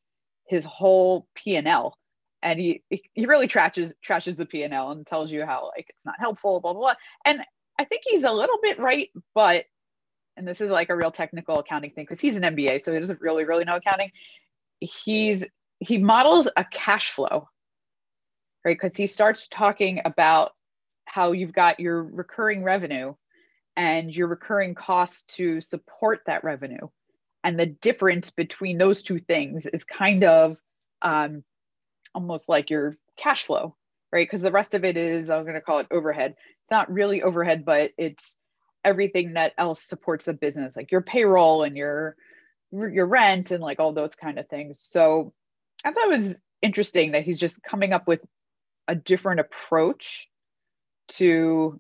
his 0.47 0.63
whole 0.63 1.27
p&l 1.35 1.97
and 2.42 2.59
he 2.59 2.81
he 2.90 3.25
really 3.25 3.47
trashes 3.47 3.92
trashes 4.07 4.37
the 4.37 4.45
p&l 4.45 4.92
and 4.92 5.06
tells 5.06 5.30
you 5.31 5.45
how 5.45 5.71
like 5.75 5.87
it's 5.90 6.06
not 6.06 6.16
helpful 6.19 6.61
blah 6.61 6.71
blah 6.71 6.81
blah. 6.81 6.95
And 7.25 7.42
i 7.78 7.83
think 7.83 8.04
he's 8.06 8.23
a 8.23 8.31
little 8.31 8.59
bit 8.61 8.80
right 8.80 9.09
but 9.35 9.66
and 10.37 10.47
this 10.47 10.61
is 10.61 10.71
like 10.71 10.90
a 10.90 10.95
real 10.95 11.11
technical 11.11 11.59
accounting 11.59 11.92
thing 11.92 12.06
because 12.07 12.21
he's 12.21 12.37
an 12.37 12.44
mba 12.44 12.81
so 12.81 12.94
he 12.94 12.99
doesn't 12.99 13.19
really 13.19 13.44
really 13.44 13.66
know 13.66 13.75
accounting. 13.75 14.11
He's 14.80 15.44
he 15.79 15.97
models 15.97 16.47
a 16.55 16.63
cash 16.63 17.11
flow 17.11 17.47
right 18.65 18.77
because 18.79 18.97
he 18.97 19.07
starts 19.07 19.47
talking 19.47 20.01
about 20.05 20.51
how 21.05 21.31
you've 21.31 21.53
got 21.53 21.79
your 21.79 22.03
recurring 22.03 22.63
revenue 22.63 23.13
and 23.77 24.13
your 24.13 24.27
recurring 24.27 24.75
costs 24.75 25.23
to 25.35 25.61
support 25.61 26.21
that 26.25 26.43
revenue. 26.43 26.87
And 27.43 27.59
the 27.59 27.67
difference 27.67 28.31
between 28.31 28.77
those 28.77 29.03
two 29.03 29.19
things 29.19 29.65
is 29.67 29.83
kind 29.83 30.23
of 30.23 30.57
um, 31.01 31.43
almost 32.13 32.49
like 32.49 32.69
your 32.69 32.97
cash 33.15 33.43
flow, 33.43 33.75
right? 34.11 34.27
Because 34.27 34.41
the 34.41 34.51
rest 34.51 34.73
of 34.73 34.83
it 34.83 34.97
is, 34.97 35.29
I'm 35.29 35.43
going 35.43 35.53
to 35.53 35.61
call 35.61 35.79
it 35.79 35.87
overhead. 35.91 36.31
It's 36.31 36.71
not 36.71 36.91
really 36.91 37.21
overhead, 37.21 37.63
but 37.63 37.91
it's 37.97 38.35
everything 38.83 39.33
that 39.33 39.53
else 39.57 39.81
supports 39.81 40.25
the 40.25 40.33
business, 40.33 40.75
like 40.75 40.91
your 40.91 41.01
payroll 41.01 41.63
and 41.63 41.75
your 41.75 42.15
your 42.71 43.05
rent 43.05 43.51
and 43.51 43.63
like 43.63 43.79
all 43.79 43.93
those 43.93 44.15
kind 44.15 44.37
of 44.37 44.49
things. 44.49 44.81
So 44.81 45.33
I 45.83 45.91
thought 45.91 46.11
it 46.11 46.15
was 46.17 46.39
interesting 46.61 47.11
that 47.11 47.23
he's 47.23 47.37
just 47.37 47.61
coming 47.63 47.93
up 47.93 48.07
with 48.07 48.21
a 48.87 48.95
different 48.95 49.39
approach 49.39 50.27
to 51.09 51.79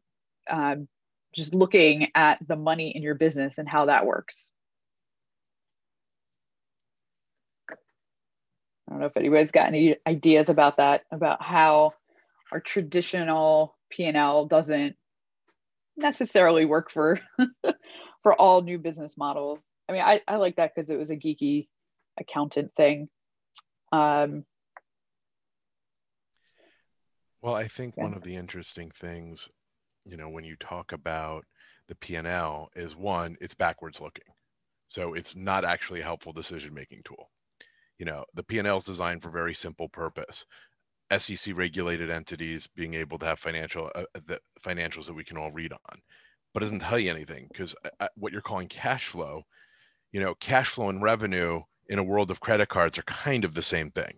um, 0.49 0.87
just 1.33 1.53
looking 1.53 2.11
at 2.15 2.39
the 2.45 2.55
money 2.55 2.95
in 2.95 3.03
your 3.03 3.15
business 3.15 3.57
and 3.57 3.67
how 3.67 3.85
that 3.85 4.05
works. 4.05 4.51
I 7.69 8.93
don't 8.93 8.99
know 9.01 9.07
if 9.07 9.17
anybody's 9.17 9.51
got 9.51 9.67
any 9.67 9.97
ideas 10.07 10.49
about 10.49 10.77
that, 10.77 11.03
about 11.11 11.41
how 11.41 11.93
our 12.51 12.61
traditional 12.61 13.75
P&L 13.89 14.45
doesn't 14.45 14.95
necessarily 15.97 16.65
work 16.65 16.89
for 16.91 17.19
for 18.23 18.33
all 18.33 18.61
new 18.61 18.79
business 18.79 19.17
models. 19.17 19.63
I 19.89 19.93
mean, 19.93 20.01
I, 20.01 20.21
I 20.27 20.37
like 20.37 20.55
that 20.57 20.73
because 20.73 20.89
it 20.89 20.97
was 20.97 21.11
a 21.11 21.15
geeky 21.17 21.67
accountant 22.19 22.71
thing. 22.75 23.09
Um, 23.91 24.45
well, 27.41 27.55
I 27.55 27.67
think 27.67 27.95
yeah. 27.97 28.03
one 28.03 28.13
of 28.13 28.23
the 28.23 28.35
interesting 28.35 28.91
things 28.91 29.47
you 30.03 30.17
know 30.17 30.29
when 30.29 30.45
you 30.45 30.55
talk 30.57 30.93
about 30.93 31.43
the 31.89 31.95
p&l 31.95 32.69
is 32.75 32.95
one 32.95 33.35
it's 33.41 33.53
backwards 33.53 33.99
looking 33.99 34.23
so 34.87 35.13
it's 35.13 35.35
not 35.35 35.65
actually 35.65 35.99
a 35.99 36.03
helpful 36.03 36.33
decision 36.33 36.73
making 36.73 37.01
tool 37.03 37.29
You 37.99 38.05
know, 38.05 38.25
the 38.33 38.43
P&L 38.43 38.77
is 38.77 38.85
designed 38.85 39.21
for 39.21 39.29
very 39.29 39.53
simple 39.53 39.89
purpose. 39.89 40.45
SEC 41.15 41.55
regulated 41.57 42.09
entities 42.09 42.67
being 42.75 42.93
able 42.93 43.17
to 43.19 43.25
have 43.25 43.39
financial 43.39 43.89
uh, 43.95 44.03
uh, 44.13 44.19
the 44.27 44.39
financials 44.61 45.05
that 45.05 45.13
we 45.13 45.23
can 45.23 45.37
all 45.37 45.51
read 45.51 45.71
on, 45.71 46.01
but 46.53 46.59
doesn't 46.59 46.81
tell 46.81 46.99
you 46.99 47.09
anything 47.09 47.47
because 47.51 47.73
uh, 47.99 48.07
what 48.15 48.33
you're 48.33 48.41
calling 48.41 48.67
cash 48.67 49.07
flow, 49.07 49.43
you 50.11 50.19
know, 50.19 50.35
cash 50.35 50.69
flow 50.69 50.89
and 50.89 51.01
revenue 51.01 51.61
in 51.89 51.99
a 51.99 52.03
world 52.03 52.31
of 52.31 52.39
credit 52.39 52.69
cards 52.69 52.97
are 52.97 53.03
kind 53.03 53.45
of 53.45 53.53
the 53.53 53.61
same 53.61 53.91
thing. 53.91 54.17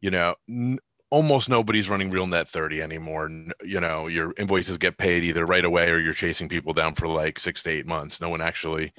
You 0.00 0.10
know, 0.10 0.34
n- 0.48 0.78
almost 1.10 1.48
nobody's 1.48 1.88
running 1.88 2.10
real 2.10 2.26
net 2.26 2.48
30 2.48 2.82
anymore. 2.82 3.28
You 3.62 3.80
know 3.80 4.06
your 4.06 4.32
invoices 4.38 4.78
get 4.78 4.98
paid 4.98 5.24
either 5.24 5.44
right 5.44 5.64
away 5.64 5.90
or 5.90 5.98
you're 5.98 6.14
chasing 6.14 6.48
people 6.48 6.72
down 6.72 6.94
for 6.94 7.08
like 7.08 7.38
six 7.38 7.62
to 7.64 7.70
eight 7.70 7.86
months. 7.86 8.20
No 8.20 8.28
one 8.28 8.40
actually 8.40 8.92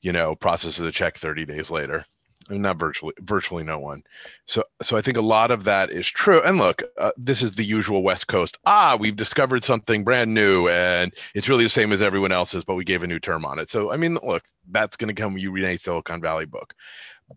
you 0.00 0.12
know 0.12 0.34
processes 0.36 0.86
a 0.86 0.92
check 0.92 1.18
30 1.18 1.44
days 1.44 1.70
later. 1.70 2.04
Not 2.48 2.78
virtually 2.78 3.14
virtually 3.20 3.64
no 3.64 3.80
one. 3.80 4.04
So 4.44 4.62
so 4.80 4.96
i 4.96 5.02
think 5.02 5.16
a 5.16 5.22
lot 5.22 5.50
of 5.50 5.64
that 5.64 5.90
is 5.90 6.06
true. 6.06 6.40
And 6.42 6.58
look 6.58 6.82
uh, 6.98 7.10
this 7.16 7.42
is 7.42 7.52
the 7.52 7.64
usual 7.64 8.04
west 8.04 8.28
coast. 8.28 8.58
Ah 8.64 8.96
we've 8.98 9.16
discovered 9.16 9.64
something 9.64 10.04
brand 10.04 10.32
new 10.32 10.68
and 10.68 11.12
it's 11.34 11.48
really 11.48 11.64
the 11.64 11.68
same 11.68 11.92
as 11.92 12.02
everyone 12.02 12.32
else's 12.32 12.64
but 12.64 12.76
we 12.76 12.84
gave 12.84 13.02
a 13.02 13.08
new 13.08 13.18
term 13.18 13.44
on 13.44 13.58
it. 13.58 13.68
So 13.68 13.90
i 13.90 13.96
mean 13.96 14.18
look 14.22 14.44
that's 14.70 14.96
going 14.96 15.14
to 15.14 15.20
come 15.20 15.36
you 15.36 15.50
read 15.50 15.64
a 15.64 15.76
silicon 15.76 16.20
valley 16.20 16.46
book 16.46 16.74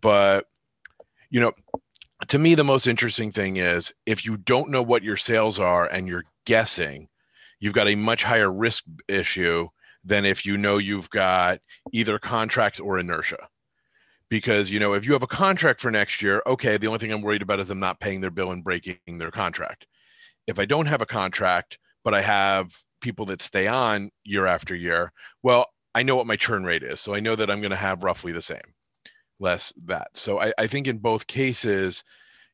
but 0.01 0.45
you 1.29 1.39
know 1.39 1.51
to 2.27 2.39
me, 2.39 2.55
the 2.55 2.63
most 2.63 2.87
interesting 2.87 3.31
thing 3.31 3.57
is 3.57 3.93
if 4.05 4.25
you 4.25 4.37
don't 4.37 4.69
know 4.69 4.83
what 4.83 5.03
your 5.03 5.17
sales 5.17 5.59
are 5.59 5.85
and 5.85 6.07
you're 6.07 6.25
guessing, 6.45 7.07
you've 7.59 7.73
got 7.73 7.87
a 7.87 7.95
much 7.95 8.23
higher 8.23 8.51
risk 8.51 8.83
issue 9.07 9.69
than 10.03 10.25
if 10.25 10.45
you 10.45 10.57
know 10.57 10.77
you've 10.77 11.09
got 11.09 11.59
either 11.91 12.19
contracts 12.19 12.79
or 12.79 12.99
inertia. 12.99 13.47
Because, 14.29 14.69
you 14.69 14.79
know, 14.79 14.93
if 14.93 15.05
you 15.05 15.13
have 15.13 15.23
a 15.23 15.27
contract 15.27 15.81
for 15.81 15.89
next 15.89 16.21
year, 16.21 16.43
okay, 16.45 16.77
the 16.77 16.85
only 16.85 16.99
thing 16.99 17.11
I'm 17.11 17.21
worried 17.21 17.41
about 17.41 17.59
is 17.59 17.67
them 17.67 17.79
not 17.79 17.99
paying 17.99 18.21
their 18.21 18.29
bill 18.29 18.51
and 18.51 18.63
breaking 18.63 18.99
their 19.17 19.31
contract. 19.31 19.87
If 20.45 20.59
I 20.59 20.65
don't 20.65 20.85
have 20.85 21.01
a 21.01 21.07
contract, 21.07 21.79
but 22.03 22.13
I 22.13 22.21
have 22.21 22.77
people 23.01 23.25
that 23.27 23.41
stay 23.41 23.65
on 23.65 24.11
year 24.23 24.45
after 24.45 24.75
year, 24.75 25.11
well, 25.41 25.65
I 25.95 26.03
know 26.03 26.15
what 26.15 26.27
my 26.27 26.35
churn 26.35 26.63
rate 26.63 26.83
is. 26.83 26.99
So 26.99 27.15
I 27.15 27.21
know 27.21 27.35
that 27.35 27.49
I'm 27.49 27.61
going 27.61 27.71
to 27.71 27.77
have 27.77 28.03
roughly 28.03 28.31
the 28.31 28.41
same 28.41 28.61
less 29.39 29.73
that. 29.85 30.09
So 30.15 30.39
I, 30.41 30.53
I 30.57 30.67
think 30.67 30.87
in 30.87 30.97
both 30.99 31.27
cases, 31.27 32.03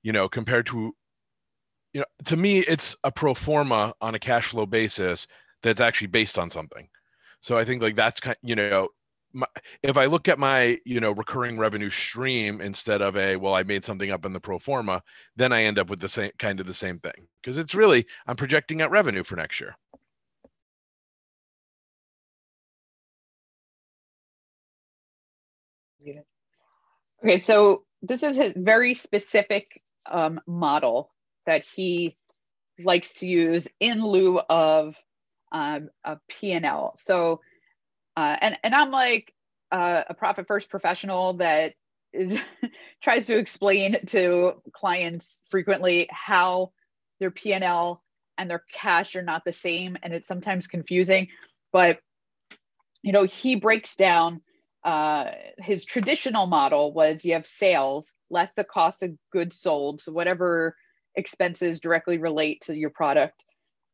you 0.03 0.11
know, 0.13 0.29
compared 0.29 0.67
to, 0.67 0.93
you 1.93 2.01
know, 2.01 2.05
to 2.25 2.37
me, 2.37 2.59
it's 2.59 2.95
a 3.03 3.11
pro 3.11 3.33
forma 3.33 3.93
on 4.01 4.15
a 4.15 4.19
cash 4.19 4.47
flow 4.47 4.65
basis 4.65 5.27
that's 5.63 5.79
actually 5.79 6.07
based 6.07 6.37
on 6.37 6.49
something. 6.49 6.87
So 7.41 7.57
I 7.57 7.65
think 7.65 7.81
like 7.81 7.95
that's 7.95 8.19
kind, 8.19 8.37
you 8.43 8.55
know, 8.55 8.89
my, 9.33 9.47
if 9.83 9.97
I 9.97 10.05
look 10.05 10.27
at 10.27 10.39
my, 10.39 10.79
you 10.85 10.99
know, 10.99 11.11
recurring 11.11 11.57
revenue 11.57 11.89
stream 11.89 12.61
instead 12.61 13.01
of 13.01 13.17
a, 13.17 13.35
well, 13.37 13.53
I 13.55 13.63
made 13.63 13.83
something 13.85 14.11
up 14.11 14.25
in 14.25 14.33
the 14.33 14.39
pro 14.39 14.59
forma, 14.59 15.03
then 15.35 15.53
I 15.53 15.63
end 15.63 15.79
up 15.79 15.89
with 15.89 15.99
the 15.99 16.09
same 16.09 16.31
kind 16.39 16.59
of 16.59 16.67
the 16.67 16.73
same 16.73 16.99
thing 16.99 17.27
because 17.41 17.57
it's 17.57 17.75
really, 17.75 18.05
I'm 18.27 18.35
projecting 18.37 18.81
out 18.81 18.91
revenue 18.91 19.23
for 19.23 19.35
next 19.37 19.59
year. 19.61 19.75
Yeah. 25.99 26.21
Okay, 27.25 27.39
so 27.39 27.81
this 28.03 28.21
is 28.21 28.39
a 28.39 28.53
very 28.55 28.93
specific 28.93 29.81
um, 30.05 30.39
model 30.45 31.09
that 31.47 31.63
he 31.63 32.15
likes 32.77 33.15
to 33.15 33.25
use 33.25 33.67
in 33.79 34.05
lieu 34.05 34.39
of 34.47 34.95
um, 35.51 35.89
a 36.03 36.19
P&L. 36.27 36.93
So, 36.99 37.41
uh, 38.15 38.37
and, 38.39 38.59
and 38.63 38.75
I'm 38.75 38.91
like 38.91 39.33
uh, 39.71 40.03
a 40.07 40.13
profit 40.13 40.45
first 40.45 40.69
professional 40.69 41.37
that 41.37 41.73
is 42.13 42.39
tries 43.01 43.25
to 43.25 43.39
explain 43.39 44.05
to 44.05 44.61
clients 44.71 45.39
frequently 45.49 46.07
how 46.11 46.73
their 47.19 47.31
P&L 47.31 48.03
and 48.37 48.47
their 48.51 48.63
cash 48.71 49.15
are 49.15 49.23
not 49.23 49.43
the 49.43 49.53
same. 49.53 49.97
And 50.03 50.13
it's 50.13 50.27
sometimes 50.27 50.67
confusing, 50.67 51.29
but 51.73 51.97
you 53.01 53.13
know, 53.13 53.23
he 53.23 53.55
breaks 53.55 53.95
down 53.95 54.41
uh, 54.85 55.31
his 55.57 55.83
traditional 55.83 56.45
model 56.45 56.93
was 56.93 57.25
you 57.25 57.33
have 57.33 57.47
sales 57.47 58.13
less 58.29 58.53
the 58.53 58.63
cost 58.63 59.01
of 59.01 59.17
goods 59.33 59.59
sold, 59.59 59.99
so 59.99 60.11
whatever 60.11 60.75
expenses 61.15 61.79
directly 61.79 62.19
relate 62.19 62.61
to 62.61 62.75
your 62.75 62.91
product, 62.91 63.43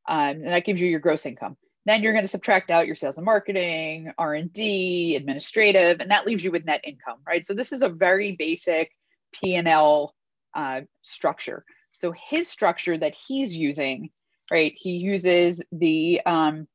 um, 0.10 0.18
and 0.18 0.48
that 0.48 0.66
gives 0.66 0.82
you 0.82 0.90
your 0.90 1.00
gross 1.00 1.26
income. 1.26 1.56
Then 1.86 2.04
you're 2.04 2.12
going 2.12 2.26
to 2.26 2.28
subtract 2.28 2.72
out 2.72 2.88
your 2.88 2.98
sales 2.98 3.16
and 3.16 3.26
marketing, 3.26 4.12
R 4.18 4.34
and 4.34 4.52
D, 4.52 5.16
administrative, 5.16 6.02
and 6.02 6.12
that 6.12 6.28
leaves 6.28 6.44
you 6.44 6.52
with 6.52 6.66
net 6.66 6.82
income, 6.84 7.20
right? 7.26 7.46
So 7.46 7.54
this 7.54 7.72
is 7.72 7.84
a 7.84 7.90
very 7.90 8.36
basic 8.36 8.92
P 9.32 9.56
and 9.56 9.70
L 9.70 10.14
uh, 10.54 10.82
structure. 11.04 11.64
So 11.92 12.12
his 12.12 12.50
structure 12.50 12.98
that 12.98 13.16
he's 13.16 13.56
using, 13.58 14.10
right? 14.52 14.74
He 14.76 14.98
uses 14.98 15.64
the 15.72 16.20
um, 16.26 16.68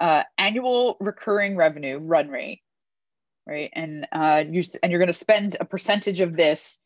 uh, 0.00 0.22
annual 0.38 0.96
recurring 0.98 1.56
revenue 1.56 1.98
run 1.98 2.28
rate 2.28 2.62
right? 3.50 3.70
And 3.74 4.06
uh, 4.12 4.44
you 4.48 4.62
and 4.82 4.92
you're 4.92 5.00
going 5.00 5.08
to 5.08 5.12
spend 5.12 5.56
a 5.60 5.64
percentage 5.64 6.20
of 6.20 6.36
this 6.36 6.78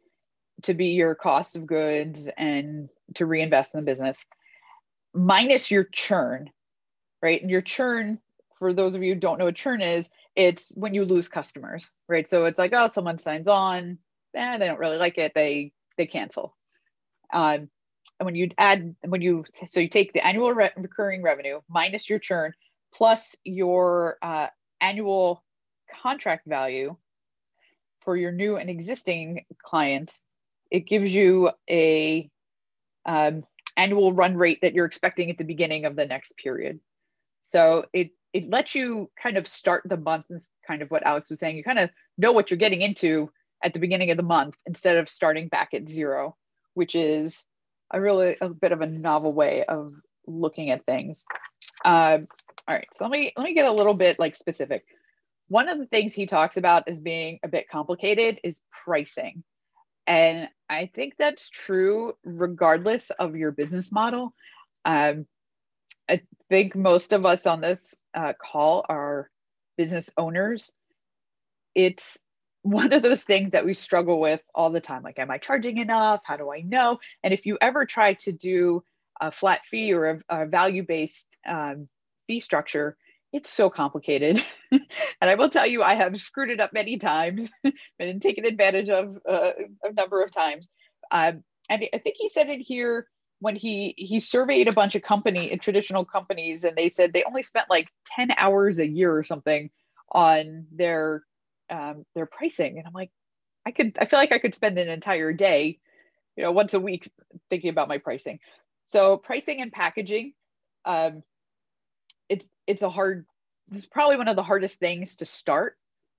to 0.63 0.73
be 0.73 0.87
your 0.87 1.15
cost 1.15 1.57
of 1.57 1.67
goods 1.67 2.27
and 2.39 2.89
to 3.17 3.27
reinvest 3.27 3.75
in 3.75 3.81
the 3.81 3.85
business, 3.85 4.25
minus 5.13 5.71
your 5.71 5.85
churn, 5.85 6.51
right? 7.23 7.41
And 7.43 7.51
your 7.51 7.61
churn, 7.61 8.19
for 8.59 8.73
those 8.73 8.97
of 8.97 9.03
you 9.03 9.13
who 9.15 9.21
don't 9.21 9.39
know 9.39 9.45
what 9.45 9.57
churn 9.57 9.83
is, 9.83 10.09
it's 10.35 10.73
when 10.75 10.95
you 10.95 11.05
lose 11.05 11.29
customers, 11.29 11.91
right? 12.09 12.27
So 12.27 12.47
it's 12.47 12.59
like, 12.59 12.73
oh, 12.75 12.89
someone 12.89 13.19
signs 13.19 13.47
on, 13.47 13.99
eh, 14.35 14.59
they 14.59 14.67
don't 14.67 14.81
really 14.81 14.97
like 14.97 15.19
it, 15.19 15.33
they 15.35 15.73
they 15.99 16.07
cancel. 16.07 16.57
Um, 17.33 17.69
and 18.19 18.27
when 18.27 18.37
you 18.37 18.49
add, 18.57 18.95
when 19.07 19.21
you 19.21 19.45
so 19.67 19.81
you 19.81 19.89
take 19.89 20.15
the 20.15 20.27
annual 20.27 20.53
re- 20.55 20.71
recurring 20.79 21.23
revenue 21.23 21.61
minus 21.69 22.09
your 22.09 22.19
churn 22.19 22.55
plus 22.95 23.37
your 23.45 24.17
uh, 24.23 24.47
annual 24.81 25.45
contract 26.03 26.47
value 26.47 26.97
for 28.01 28.17
your 28.17 28.33
new 28.33 28.57
and 28.57 28.69
existing 28.69 29.45
clients, 29.63 30.23
it 30.71 30.81
gives 30.81 31.15
you 31.15 31.51
a 31.71 32.31
um, 33.07 33.45
annual 33.77 34.13
run 34.13 34.37
rate 34.37 34.61
that 34.63 34.75
you're 34.75 34.87
expecting 34.87 35.31
at 35.31 35.39
the 35.39 35.45
beginning 35.45 35.85
of 35.85 35.97
the 35.97 36.07
next 36.07 36.37
period. 36.37 36.81
So 37.43 37.87
it 37.93 38.11
it 38.33 38.51
lets 38.51 38.75
you 38.75 39.11
kind 39.23 39.37
of 39.37 39.47
start 39.47 39.83
the 39.85 39.97
month 39.97 40.27
and 40.31 40.43
kind 40.67 40.83
of 40.83 40.91
what 40.91 41.07
Alex 41.07 41.31
was 41.31 41.39
saying. 41.39 41.57
You 41.57 41.63
kind 41.63 41.79
of 41.79 41.91
know 42.19 42.33
what 42.33 42.51
you're 42.51 42.59
getting 42.59 42.83
into 42.83 43.31
at 43.63 43.73
the 43.73 43.79
beginning 43.79 44.11
of 44.11 44.17
the 44.17 44.25
month 44.25 44.57
instead 44.67 44.97
of 44.97 45.09
starting 45.09 45.49
back 45.49 45.73
at 45.73 45.89
zero, 45.89 46.37
which 46.75 46.97
is 46.97 47.45
a 47.93 48.01
really 48.01 48.37
a 48.41 48.49
bit 48.49 48.73
of 48.73 48.81
a 48.81 48.87
novel 48.87 49.33
way 49.33 49.65
of 49.65 49.95
looking 50.27 50.71
at 50.71 50.85
things. 50.85 51.25
Uh, 51.85 52.19
all 52.67 52.75
right, 52.75 52.89
so 52.93 53.05
let 53.05 53.11
me 53.11 53.33
let 53.37 53.45
me 53.45 53.55
get 53.55 53.67
a 53.67 53.73
little 53.73 53.95
bit 53.95 54.19
like 54.19 54.35
specific 54.35 54.85
one 55.49 55.69
of 55.69 55.79
the 55.79 55.87
things 55.87 56.15
he 56.15 56.27
talks 56.27 56.57
about 56.57 56.89
as 56.89 57.01
being 57.01 57.39
a 57.43 57.49
bit 57.49 57.69
complicated 57.69 58.41
is 58.45 58.61
pricing. 58.85 59.43
And 60.07 60.49
I 60.69 60.91
think 60.95 61.15
that's 61.19 61.49
true 61.49 62.15
regardless 62.25 63.11
of 63.11 63.37
your 63.37 63.53
business 63.53 63.93
model. 63.93 64.35
Um, 64.85 65.27
I 66.09 66.23
think 66.51 66.75
most 66.75 67.13
of 67.13 67.25
us 67.25 67.47
on 67.47 67.61
this 67.61 67.95
uh, 68.15 68.35
call 68.39 68.85
are 68.89 69.31
business 69.77 70.11
owners. 70.17 70.71
It's 71.75 72.19
one 72.63 72.93
of 72.93 73.03
those 73.03 73.23
things 73.23 73.53
that 73.53 73.65
we 73.65 73.75
struggle 73.75 74.21
with 74.21 74.41
all 74.55 74.71
the 74.71 74.81
time. 74.81 75.03
Like, 75.03 75.19
am 75.19 75.31
I 75.31 75.39
charging 75.39 75.79
enough? 75.79 76.23
How 76.25 76.37
do 76.37 76.51
I 76.53 76.61
know? 76.61 76.99
And 77.23 77.35
if 77.35 77.47
you 77.47 77.59
ever 77.61 77.85
try 77.85 78.15
to 78.15 78.33
do 78.33 78.83
a 79.21 79.31
flat 79.31 79.65
fee 79.67 79.93
or 79.93 80.23
a, 80.29 80.43
a 80.43 80.47
value 80.47 80.83
based 80.83 81.27
um, 81.47 81.89
fee 82.27 82.41
structure, 82.41 82.97
it's 83.35 83.51
so 83.51 83.69
complicated. 83.69 84.43
and 84.71 84.81
I 85.21 85.35
will 85.35 85.51
tell 85.51 85.67
you, 85.67 85.83
I 85.83 85.95
have 85.95 86.17
screwed 86.17 86.51
it 86.51 86.61
up 86.61 86.73
many 86.73 86.99
times 86.99 87.51
and 87.99 88.23
taken 88.23 88.45
advantage 88.45 88.89
of 88.89 89.19
uh, 89.29 89.51
a 89.83 89.93
number 89.93 90.23
of 90.23 90.31
times. 90.31 90.71
Um, 91.11 91.43
and 91.69 91.85
I 91.93 91.99
think 91.99 92.15
he 92.17 92.29
said 92.29 92.49
it 92.49 92.61
here 92.61 93.09
when 93.41 93.57
he 93.57 93.95
he 93.99 94.21
surveyed 94.21 94.69
a 94.69 94.73
bunch 94.73 94.95
of 94.95 95.03
company 95.03 95.55
traditional 95.59 96.05
companies 96.05 96.63
and 96.63 96.77
they 96.77 96.89
said 96.89 97.13
they 97.13 97.25
only 97.25 97.43
spent 97.43 97.69
like 97.69 97.89
10 98.17 98.31
hours 98.39 98.79
a 98.79 98.89
year 98.89 99.15
or 99.15 99.25
something 99.25 99.69
on 100.13 100.67
their 100.71 101.25
um, 101.71 102.05
their 102.15 102.27
pricing 102.27 102.79
and 102.79 102.87
i'm 102.87 102.93
like 102.93 103.11
i 103.67 103.71
could 103.73 103.97
i 103.99 104.05
feel 104.05 104.19
like 104.19 104.33
i 104.33 104.39
could 104.39 104.55
spend 104.55 104.79
an 104.79 104.89
entire 104.89 105.33
day 105.33 105.79
you 106.37 106.45
know 106.45 106.53
once 106.53 106.75
a 106.75 106.81
week 106.81 107.11
thinking 107.51 107.71
about 107.71 107.89
my 107.89 107.99
pricing 107.99 108.39
so 108.87 109.17
pricing 109.17 109.61
and 109.61 109.73
packaging 109.73 110.33
um, 110.85 111.23
it's 112.67 112.83
a 112.83 112.91
hard 112.91 113.27
it's 113.73 113.87
probably 113.87 114.17
one 114.17 114.29
of 114.29 114.37
the 114.37 114.43
hardest 114.43 114.79
things 114.79 115.17
to 115.17 115.27
start 115.27 115.77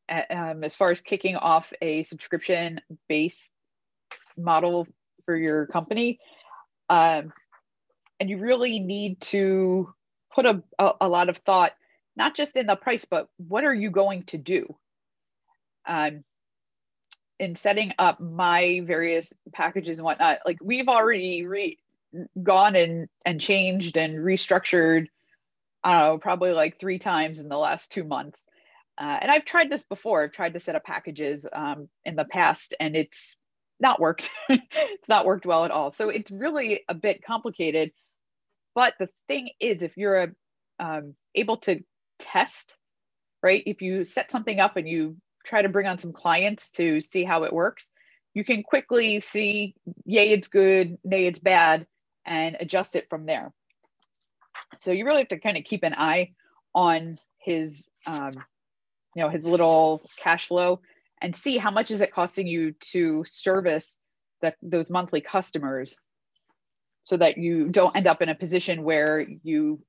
um, 0.10 0.64
as 0.64 0.76
far 0.76 0.92
as 0.92 1.02
kicking 1.02 1.36
off 1.36 1.74
a 1.82 2.04
subscription 2.04 2.82
based 3.08 3.52
model 4.38 4.88
for 5.26 5.36
your 5.36 5.68
company 5.68 6.20
um, 6.90 7.32
and 8.20 8.30
you 8.30 8.38
really 8.38 8.80
need 8.80 9.20
to 9.20 9.94
put 10.34 10.46
a, 10.46 10.62
a, 10.78 10.94
a, 11.02 11.10
lot 11.10 11.30
of 11.30 11.38
thought 11.38 11.74
not 12.16 12.36
just 12.36 12.56
in 12.58 12.68
the 12.68 12.76
price 12.76 13.06
but 13.06 13.28
what 13.38 13.64
are 13.64 13.74
you 13.74 13.90
going 13.90 14.24
to 14.24 14.38
do 14.38 14.76
um, 15.88 16.24
in 17.40 17.56
setting 17.56 17.94
up 18.00 18.20
my 18.20 18.82
various 18.86 19.34
packages 19.54 20.00
and 20.00 20.06
whatnot, 20.06 20.40
like 20.46 20.58
we've 20.62 20.88
already 20.88 21.46
re- 21.46 21.78
gone 22.42 22.76
and 22.76 23.10
and 23.26 23.42
changed 23.42 23.98
and 23.98 24.20
restructured. 24.20 25.08
I 25.86 26.18
probably 26.20 26.52
like 26.52 26.80
three 26.80 27.00
times 27.00 27.40
in 27.40 27.48
the 27.48 27.58
last 27.58 27.92
two 27.92 28.04
months. 28.04 28.46
Uh, 28.98 29.18
and 29.22 29.30
I've 29.30 29.46
tried 29.46 29.70
this 29.70 29.84
before. 29.84 30.24
I've 30.24 30.32
tried 30.32 30.56
to 30.56 30.60
set 30.60 30.76
up 30.76 30.84
packages 30.84 31.46
um, 31.52 31.90
in 32.06 32.16
the 32.16 32.26
past, 32.26 32.74
and 32.80 32.96
it's 32.96 33.38
not 33.80 34.00
worked. 34.00 34.32
it's 34.50 35.10
not 35.10 35.26
worked 35.26 35.46
well 35.46 35.66
at 35.66 35.72
all. 35.72 35.92
So 35.92 36.10
it's 36.10 36.32
really 36.32 36.82
a 36.90 36.96
bit 36.96 37.24
complicated. 37.24 37.92
But 38.74 38.96
the 39.00 39.10
thing 39.28 39.50
is, 39.60 39.84
if 39.84 39.96
you're 39.96 40.24
a, 40.24 40.28
um, 40.80 41.16
able 41.36 41.58
to 41.58 41.82
test, 42.20 42.78
right? 43.44 43.64
If 43.66 43.82
you 43.82 44.06
set 44.06 44.32
something 44.32 44.60
up 44.60 44.78
and 44.78 44.88
you 44.88 45.18
try 45.46 45.62
to 45.62 45.70
bring 45.70 45.88
on 45.88 45.98
some 46.00 46.14
clients 46.14 46.72
to 46.72 47.02
see 47.02 47.24
how 47.24 47.44
it 47.44 47.54
works, 47.54 47.92
you 48.34 48.44
can 48.44 48.64
quickly 48.64 49.20
see, 49.20 49.76
yay, 50.06 50.32
it's 50.32 50.48
good, 50.48 50.98
nay, 51.04 51.26
it's 51.28 51.40
bad, 51.40 51.86
and 52.26 52.58
adjust 52.60 52.96
it 52.96 53.08
from 53.10 53.26
there. 53.26 53.54
So 54.80 54.92
you 54.92 55.06
really 55.06 55.20
have 55.20 55.30
to 55.30 55.40
kind 55.40 55.58
of 55.58 55.64
keep 55.64 55.84
an 55.84 55.94
eye 55.94 56.34
on 56.74 57.18
his, 57.40 57.88
um, 58.06 58.34
you 59.16 59.22
know, 59.22 59.30
his 59.30 59.46
little 59.46 60.10
cash 60.20 60.48
flow 60.48 60.82
and 61.22 61.36
see 61.36 61.58
how 61.58 61.72
much 61.72 61.92
is 61.92 62.02
it 62.02 62.14
costing 62.14 62.48
you 62.48 62.74
to 62.92 63.24
service 63.28 64.00
the, 64.42 64.54
those 64.62 64.90
monthly 64.90 65.22
customers 65.22 65.98
so 67.04 67.18
that 67.18 67.38
you 67.38 67.70
don't 67.70 67.96
end 67.96 68.08
up 68.08 68.22
in 68.22 68.30
a 68.30 68.36
position 68.36 68.84
where 68.84 69.26
you 69.44 69.82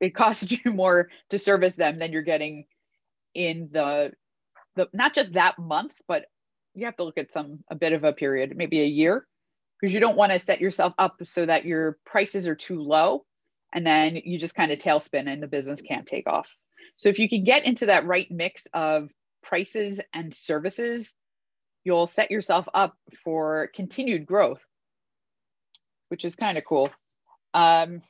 it 0.00 0.14
costs 0.14 0.50
you 0.64 0.72
more 0.72 1.08
to 1.30 1.38
service 1.38 1.76
them 1.76 1.98
than 1.98 2.12
you're 2.12 2.22
getting 2.22 2.64
in 3.34 3.68
the 3.72 4.12
the 4.74 4.88
not 4.92 5.14
just 5.14 5.34
that 5.34 5.58
month 5.58 5.94
but 6.08 6.24
you 6.74 6.86
have 6.86 6.96
to 6.96 7.04
look 7.04 7.18
at 7.18 7.32
some 7.32 7.60
a 7.70 7.74
bit 7.74 7.92
of 7.92 8.04
a 8.04 8.12
period 8.12 8.56
maybe 8.56 8.80
a 8.80 8.86
year 8.86 9.26
because 9.80 9.94
you 9.94 10.00
don't 10.00 10.16
want 10.16 10.32
to 10.32 10.38
set 10.38 10.60
yourself 10.60 10.92
up 10.98 11.16
so 11.24 11.46
that 11.46 11.64
your 11.64 11.98
prices 12.04 12.48
are 12.48 12.54
too 12.54 12.80
low 12.80 13.24
and 13.72 13.86
then 13.86 14.16
you 14.16 14.38
just 14.38 14.54
kind 14.54 14.72
of 14.72 14.78
tailspin 14.78 15.28
and 15.28 15.42
the 15.42 15.46
business 15.46 15.80
can't 15.80 16.06
take 16.06 16.26
off. 16.26 16.48
So 16.96 17.08
if 17.08 17.18
you 17.18 17.28
can 17.28 17.44
get 17.44 17.64
into 17.64 17.86
that 17.86 18.06
right 18.06 18.30
mix 18.30 18.66
of 18.72 19.10
prices 19.42 20.00
and 20.14 20.32
services 20.32 21.14
you'll 21.84 22.06
set 22.06 22.30
yourself 22.30 22.68
up 22.74 22.96
for 23.24 23.68
continued 23.74 24.24
growth 24.24 24.60
which 26.08 26.24
is 26.26 26.36
kind 26.36 26.58
of 26.58 26.64
cool. 26.66 26.90
Um, 27.54 28.02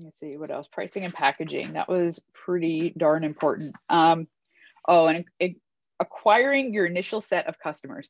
let's 0.00 0.20
see 0.20 0.36
what 0.36 0.52
else? 0.52 0.68
Pricing 0.70 1.04
and 1.04 1.12
packaging 1.12 1.74
that 1.74 1.88
was 1.88 2.22
pretty 2.32 2.94
darn 2.96 3.24
important. 3.24 3.74
Um, 3.88 4.28
oh 4.88 5.06
and 5.06 5.24
acquiring 6.00 6.72
your 6.72 6.86
initial 6.86 7.20
set 7.20 7.46
of 7.46 7.58
customers. 7.58 8.08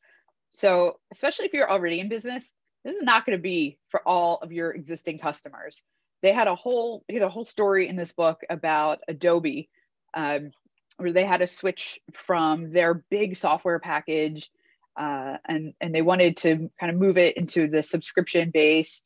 So 0.53 1.01
especially 1.13 1.47
if 1.47 1.53
you're 1.53 1.71
already 1.71 2.01
in 2.01 2.09
business 2.09 2.53
this 2.85 2.97
is 2.97 3.03
not 3.03 3.25
going 3.25 3.37
to 3.37 3.43
be 3.43 3.79
for 3.89 4.07
all 4.07 4.39
of 4.43 4.53
your 4.53 4.71
existing 4.71 5.19
customers 5.19 5.83
they 6.25 6.33
had 6.33 6.49
a 6.49 6.55
whole 6.55 7.05
had 7.11 7.21
a 7.21 7.29
whole 7.29 7.45
story 7.45 7.87
in 7.87 7.97
this 7.97 8.13
book 8.13 8.41
about 8.49 9.01
adobe 9.09 9.69
um, 10.15 10.53
where 10.97 11.13
they 11.13 11.25
had 11.25 11.41
to 11.41 11.47
switch 11.47 12.01
from 12.15 12.73
their 12.73 12.95
big 12.95 13.37
software 13.37 13.79
package 13.79 14.51
uh, 14.97 15.37
and 15.47 15.75
and 15.83 15.95
they 15.95 16.01
wanted 16.01 16.39
to 16.39 16.71
kind 16.81 16.91
of 16.91 16.97
move 16.97 17.19
it 17.19 17.37
into 17.37 17.69
the 17.69 17.83
subscription 17.83 18.51
based 18.51 19.05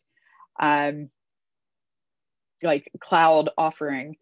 um, 0.61 1.11
like 2.63 2.91
cloud 3.01 3.51
offering. 3.59 4.17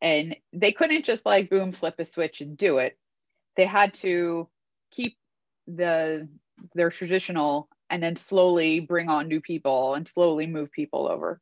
And 0.00 0.36
they 0.52 0.72
couldn't 0.72 1.04
just 1.04 1.26
like 1.26 1.50
boom 1.50 1.72
flip 1.72 1.96
a 1.98 2.06
switch 2.06 2.40
and 2.40 2.56
do 2.56 2.78
it. 2.78 2.96
They 3.56 3.66
had 3.66 3.94
to 3.94 4.48
keep 4.90 5.18
the 5.66 6.26
their 6.74 6.90
traditional 6.90 7.68
and 7.90 8.02
then 8.02 8.16
slowly 8.16 8.80
bring 8.80 9.08
on 9.08 9.28
new 9.28 9.40
people 9.40 9.94
and 9.94 10.08
slowly 10.08 10.46
move 10.46 10.70
people 10.72 11.06
over 11.06 11.38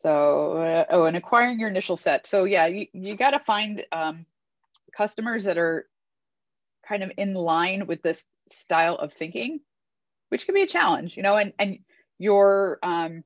so 0.00 0.52
uh, 0.58 0.84
oh 0.90 1.04
and 1.04 1.16
acquiring 1.16 1.58
your 1.58 1.68
initial 1.68 1.96
set. 1.96 2.26
So 2.26 2.44
yeah 2.44 2.66
you, 2.66 2.86
you 2.92 3.16
got 3.16 3.30
to 3.30 3.40
find 3.40 3.84
um, 3.92 4.26
customers 4.96 5.44
that 5.44 5.58
are 5.58 5.86
kind 6.86 7.02
of 7.02 7.12
in 7.16 7.34
line 7.34 7.86
with 7.86 8.02
this 8.02 8.26
style 8.50 8.96
of 8.96 9.12
thinking 9.12 9.60
which 10.30 10.44
can 10.44 10.56
be 10.56 10.62
a 10.62 10.66
challenge 10.66 11.16
you 11.16 11.22
know 11.22 11.36
and 11.36 11.52
and 11.58 11.78
your 12.18 12.78
um, 12.82 13.24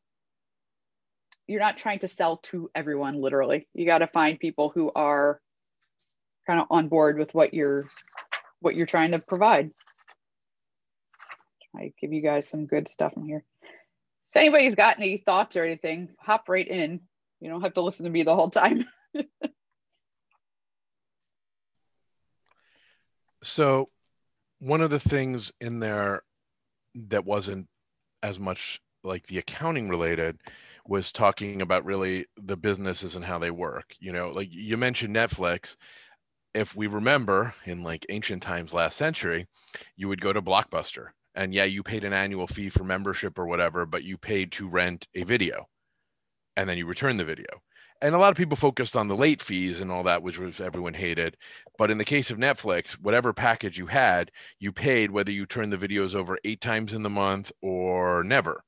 you're 1.46 1.60
not 1.60 1.76
trying 1.76 1.98
to 1.98 2.08
sell 2.08 2.38
to 2.38 2.70
everyone 2.74 3.20
literally. 3.20 3.66
You 3.74 3.86
got 3.86 3.98
to 3.98 4.06
find 4.06 4.38
people 4.38 4.70
who 4.74 4.90
are 4.94 5.40
kind 6.46 6.60
of 6.60 6.66
on 6.70 6.88
board 6.88 7.18
with 7.18 7.34
what 7.34 7.52
you're 7.52 7.88
what 8.60 8.74
you're 8.74 8.86
trying 8.86 9.10
to 9.10 9.18
provide. 9.18 9.70
I 11.76 11.92
give 12.00 12.12
you 12.12 12.22
guys 12.22 12.48
some 12.48 12.66
good 12.66 12.88
stuff 12.88 13.12
in 13.16 13.24
here 13.24 13.44
if 14.34 14.40
anybody's 14.40 14.74
got 14.74 14.98
any 14.98 15.18
thoughts 15.18 15.54
or 15.56 15.64
anything 15.64 16.08
hop 16.18 16.48
right 16.48 16.66
in 16.66 17.00
you 17.40 17.48
don't 17.48 17.62
have 17.62 17.74
to 17.74 17.82
listen 17.82 18.04
to 18.04 18.10
me 18.10 18.24
the 18.24 18.34
whole 18.34 18.50
time 18.50 18.84
so 23.42 23.86
one 24.58 24.80
of 24.80 24.90
the 24.90 24.98
things 24.98 25.52
in 25.60 25.78
there 25.78 26.22
that 26.94 27.24
wasn't 27.24 27.68
as 28.22 28.40
much 28.40 28.80
like 29.04 29.26
the 29.26 29.38
accounting 29.38 29.88
related 29.88 30.38
was 30.86 31.12
talking 31.12 31.62
about 31.62 31.84
really 31.84 32.26
the 32.36 32.56
businesses 32.56 33.16
and 33.16 33.24
how 33.24 33.38
they 33.38 33.50
work. 33.50 33.94
You 34.00 34.12
know, 34.12 34.30
like 34.30 34.48
you 34.50 34.76
mentioned 34.76 35.14
Netflix. 35.14 35.76
If 36.54 36.76
we 36.76 36.86
remember 36.86 37.54
in 37.66 37.82
like 37.82 38.06
ancient 38.08 38.42
times 38.42 38.72
last 38.72 38.96
century, 38.96 39.46
you 39.96 40.08
would 40.08 40.20
go 40.20 40.32
to 40.32 40.40
Blockbuster 40.40 41.08
and 41.34 41.54
yeah, 41.54 41.64
you 41.64 41.82
paid 41.82 42.04
an 42.04 42.12
annual 42.12 42.46
fee 42.46 42.68
for 42.68 42.84
membership 42.84 43.38
or 43.38 43.46
whatever, 43.46 43.86
but 43.86 44.04
you 44.04 44.16
paid 44.16 44.52
to 44.52 44.68
rent 44.68 45.06
a 45.14 45.24
video 45.24 45.66
and 46.56 46.68
then 46.68 46.78
you 46.78 46.86
return 46.86 47.16
the 47.16 47.24
video. 47.24 47.46
And 48.00 48.14
a 48.14 48.18
lot 48.18 48.30
of 48.30 48.36
people 48.36 48.56
focused 48.56 48.96
on 48.96 49.08
the 49.08 49.16
late 49.16 49.40
fees 49.40 49.80
and 49.80 49.90
all 49.90 50.02
that, 50.02 50.22
which 50.22 50.38
was 50.38 50.60
everyone 50.60 50.94
hated. 50.94 51.36
But 51.78 51.90
in 51.90 51.98
the 51.98 52.04
case 52.04 52.30
of 52.30 52.38
Netflix, 52.38 52.92
whatever 52.92 53.32
package 53.32 53.78
you 53.78 53.86
had, 53.86 54.30
you 54.58 54.72
paid 54.72 55.10
whether 55.10 55.32
you 55.32 55.46
turned 55.46 55.72
the 55.72 55.78
videos 55.78 56.14
over 56.14 56.38
eight 56.44 56.60
times 56.60 56.92
in 56.92 57.02
the 57.02 57.10
month 57.10 57.50
or 57.62 58.22
never. 58.22 58.62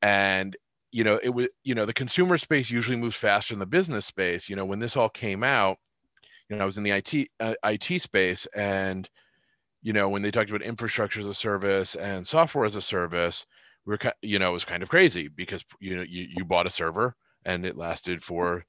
And 0.00 0.56
you 0.92 1.04
know, 1.04 1.20
it 1.22 1.30
was, 1.30 1.48
you 1.62 1.74
know, 1.74 1.86
the 1.86 1.92
consumer 1.92 2.36
space 2.36 2.70
usually 2.70 2.96
moves 2.96 3.16
faster 3.16 3.54
than 3.54 3.60
the 3.60 3.66
business 3.66 4.06
space. 4.06 4.48
You 4.48 4.56
know, 4.56 4.64
when 4.64 4.80
this 4.80 4.96
all 4.96 5.08
came 5.08 5.44
out, 5.44 5.78
you 6.48 6.56
know, 6.56 6.62
I 6.62 6.66
was 6.66 6.78
in 6.78 6.82
the 6.82 6.90
IT 6.90 7.28
uh, 7.38 7.54
IT 7.64 8.00
space, 8.00 8.46
and 8.56 9.08
you 9.82 9.92
know, 9.92 10.08
when 10.08 10.22
they 10.22 10.30
talked 10.30 10.50
about 10.50 10.62
infrastructure 10.62 11.20
as 11.20 11.26
a 11.26 11.34
service 11.34 11.94
and 11.94 12.26
software 12.26 12.64
as 12.64 12.76
a 12.76 12.82
service, 12.82 13.46
we 13.86 13.94
are 13.94 14.12
you 14.22 14.38
know, 14.38 14.50
it 14.50 14.54
was 14.54 14.64
kind 14.64 14.82
of 14.82 14.88
crazy 14.88 15.28
because 15.28 15.64
you 15.80 15.96
know, 15.96 16.02
you 16.02 16.26
you 16.36 16.44
bought 16.44 16.66
a 16.66 16.70
server 16.70 17.14
and 17.44 17.64
it 17.64 17.76
lasted 17.76 18.22
for 18.22 18.64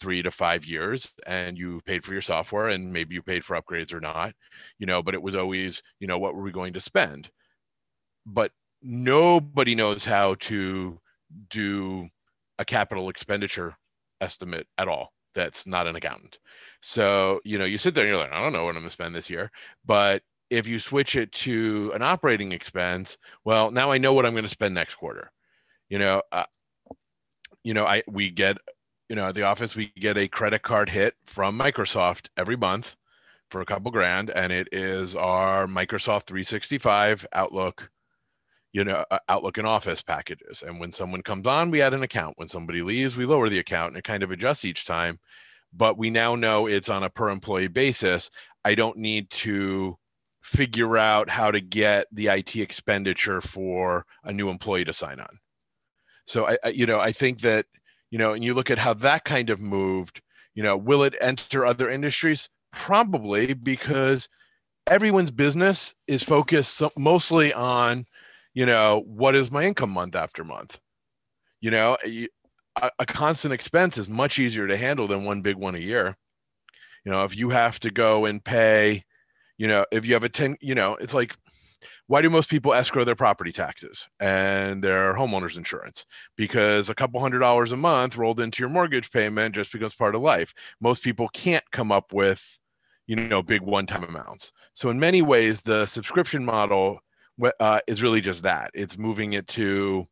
three 0.00 0.22
to 0.22 0.30
five 0.30 0.64
years 0.64 1.12
and 1.26 1.56
you 1.58 1.80
paid 1.86 2.04
for 2.04 2.12
your 2.12 2.22
software 2.22 2.68
and 2.68 2.92
maybe 2.92 3.14
you 3.14 3.22
paid 3.22 3.44
for 3.44 3.60
upgrades 3.60 3.92
or 3.92 4.00
not 4.00 4.34
you 4.78 4.86
know 4.86 5.00
but 5.00 5.14
it 5.14 5.22
was 5.22 5.36
always 5.36 5.82
you 6.00 6.08
know 6.08 6.18
what 6.18 6.34
were 6.34 6.42
we 6.42 6.50
going 6.50 6.72
to 6.72 6.80
spend 6.80 7.30
but 8.26 8.50
nobody 8.82 9.74
knows 9.74 10.04
how 10.04 10.34
to 10.34 10.98
do 11.48 12.08
a 12.58 12.64
capital 12.64 13.08
expenditure 13.08 13.76
estimate 14.20 14.66
at 14.78 14.88
all 14.88 15.12
that's 15.34 15.66
not 15.66 15.86
an 15.86 15.96
accountant. 15.96 16.38
So, 16.80 17.40
you 17.44 17.58
know, 17.58 17.64
you 17.64 17.78
sit 17.78 17.94
there 17.94 18.04
and 18.04 18.10
you're 18.12 18.20
like, 18.20 18.32
I 18.32 18.40
don't 18.40 18.52
know 18.52 18.64
what 18.64 18.70
I'm 18.70 18.82
going 18.82 18.86
to 18.86 18.92
spend 18.92 19.14
this 19.14 19.28
year. 19.28 19.50
But 19.84 20.22
if 20.54 20.66
you 20.66 20.78
switch 20.78 21.16
it 21.16 21.32
to 21.32 21.92
an 21.94 22.02
operating 22.02 22.52
expense, 22.52 23.18
well, 23.44 23.70
now 23.70 23.90
I 23.90 23.98
know 23.98 24.12
what 24.12 24.26
I'm 24.26 24.32
going 24.32 24.44
to 24.44 24.48
spend 24.48 24.74
next 24.74 24.96
quarter. 24.96 25.30
You 25.88 25.98
know, 25.98 26.22
uh, 26.32 26.44
you 27.62 27.74
know, 27.74 27.86
I 27.86 28.02
we 28.08 28.30
get, 28.30 28.58
you 29.08 29.16
know, 29.16 29.28
at 29.28 29.34
the 29.34 29.42
office 29.42 29.76
we 29.76 29.92
get 29.96 30.16
a 30.16 30.28
credit 30.28 30.62
card 30.62 30.90
hit 30.90 31.14
from 31.26 31.58
Microsoft 31.58 32.28
every 32.36 32.56
month 32.56 32.96
for 33.50 33.60
a 33.60 33.66
couple 33.66 33.90
grand, 33.90 34.30
and 34.30 34.52
it 34.52 34.68
is 34.72 35.14
our 35.14 35.66
Microsoft 35.66 36.26
365 36.26 37.26
Outlook 37.32 37.90
you 38.74 38.82
know 38.82 39.04
uh, 39.10 39.18
outlook 39.28 39.56
and 39.56 39.66
office 39.66 40.02
packages. 40.02 40.62
And 40.66 40.78
when 40.78 40.92
someone 40.92 41.22
comes 41.22 41.46
on 41.46 41.70
we 41.70 41.80
add 41.80 41.94
an 41.94 42.02
account. 42.02 42.36
When 42.36 42.48
somebody 42.48 42.82
leaves 42.82 43.16
we 43.16 43.24
lower 43.24 43.48
the 43.48 43.60
account 43.60 43.90
and 43.90 43.96
it 43.96 44.04
kind 44.04 44.22
of 44.22 44.30
adjusts 44.30 44.66
each 44.66 44.84
time. 44.84 45.18
But 45.72 45.96
we 45.96 46.10
now 46.10 46.36
know 46.36 46.66
it's 46.66 46.88
on 46.88 47.04
a 47.04 47.10
per 47.10 47.30
employee 47.30 47.68
basis. 47.68 48.30
I 48.64 48.74
don't 48.74 48.98
need 48.98 49.30
to 49.30 49.96
figure 50.44 50.98
out 50.98 51.30
how 51.30 51.50
to 51.50 51.58
get 51.58 52.06
the 52.12 52.28
it 52.28 52.56
expenditure 52.56 53.40
for 53.40 54.04
a 54.24 54.32
new 54.32 54.50
employee 54.50 54.84
to 54.84 54.92
sign 54.92 55.18
on. 55.18 55.38
So 56.26 56.46
i, 56.46 56.58
I 56.62 56.68
you 56.68 56.86
know 56.86 57.00
i 57.00 57.12
think 57.12 57.40
that 57.40 57.66
you 58.10 58.18
know 58.18 58.34
and 58.34 58.44
you 58.44 58.52
look 58.52 58.70
at 58.70 58.78
how 58.78 58.92
that 58.94 59.24
kind 59.24 59.48
of 59.48 59.58
moved 59.58 60.20
you 60.54 60.62
know 60.62 60.76
will 60.76 61.02
it 61.02 61.16
enter 61.20 61.64
other 61.64 61.88
industries? 61.88 62.50
Probably 62.72 63.54
because 63.54 64.28
everyone's 64.86 65.30
business 65.30 65.94
is 66.06 66.22
focused 66.22 66.82
mostly 66.96 67.52
on 67.54 68.04
you 68.52 68.66
know 68.66 69.02
what 69.06 69.34
is 69.34 69.50
my 69.50 69.64
income 69.64 69.90
month 69.90 70.14
after 70.14 70.44
month? 70.44 70.78
You 71.62 71.70
know 71.70 71.96
a, 72.04 72.28
a, 72.98 73.06
constant 73.06 73.54
expense 73.54 73.96
is 73.96 74.10
much 74.10 74.38
easier 74.38 74.66
to 74.66 74.76
handle 74.76 75.06
than 75.08 75.24
one 75.24 75.40
big 75.40 75.56
one 75.56 75.74
a 75.74 75.78
year. 75.78 76.18
You 77.06 77.12
know 77.12 77.24
if 77.24 77.34
you 77.34 77.48
have 77.48 77.80
to 77.80 77.90
go 77.90 78.26
and 78.26 78.44
pay 78.44 79.04
you 79.58 79.68
know 79.68 79.84
if 79.92 80.04
you 80.04 80.14
have 80.14 80.24
a 80.24 80.28
10 80.28 80.56
you 80.60 80.74
know 80.74 80.96
it's 80.96 81.14
like 81.14 81.36
why 82.06 82.20
do 82.22 82.30
most 82.30 82.50
people 82.50 82.74
escrow 82.74 83.04
their 83.04 83.14
property 83.14 83.52
taxes 83.52 84.06
and 84.20 84.82
their 84.82 85.14
homeowners 85.14 85.56
insurance? 85.56 86.06
Because 86.36 86.88
a 86.88 86.94
couple 86.94 87.20
hundred 87.20 87.38
dollars 87.38 87.72
a 87.72 87.76
month 87.76 88.16
rolled 88.16 88.40
into 88.40 88.62
your 88.62 88.68
mortgage 88.68 89.10
payment 89.10 89.54
just 89.54 89.72
becomes 89.72 89.94
part 89.94 90.14
of 90.14 90.22
life. 90.22 90.52
Most 90.80 91.02
people 91.02 91.28
can't 91.28 91.64
come 91.72 91.90
up 91.90 92.12
with, 92.12 92.42
you 93.06 93.16
know, 93.16 93.42
big 93.42 93.62
one-time 93.62 94.04
amounts. 94.04 94.52
So 94.74 94.90
in 94.90 95.00
many 95.00 95.22
ways, 95.22 95.62
the 95.62 95.86
subscription 95.86 96.44
model 96.44 97.00
uh, 97.60 97.80
is 97.86 98.02
really 98.02 98.20
just 98.20 98.42
that. 98.42 98.70
It's 98.74 98.98
moving 98.98 99.32
it 99.32 99.46
to, 99.48 100.06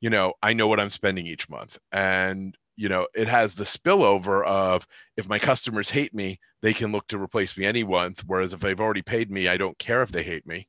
you 0.00 0.10
know, 0.10 0.34
I 0.42 0.52
know 0.52 0.66
what 0.66 0.80
I'm 0.80 0.88
spending 0.88 1.26
each 1.26 1.48
month, 1.48 1.78
and 1.92 2.56
you 2.76 2.88
know, 2.88 3.06
it 3.14 3.28
has 3.28 3.54
the 3.54 3.64
spillover 3.64 4.44
of 4.46 4.86
if 5.16 5.28
my 5.28 5.38
customers 5.38 5.90
hate 5.90 6.14
me, 6.14 6.38
they 6.62 6.72
can 6.72 6.92
look 6.92 7.06
to 7.08 7.18
replace 7.18 7.56
me 7.56 7.66
any 7.66 7.84
month. 7.84 8.24
Whereas 8.26 8.52
if 8.54 8.60
they've 8.60 8.80
already 8.80 9.02
paid 9.02 9.30
me, 9.30 9.48
I 9.48 9.56
don't 9.56 9.78
care 9.78 10.02
if 10.02 10.10
they 10.12 10.22
hate 10.22 10.46
me 10.46 10.68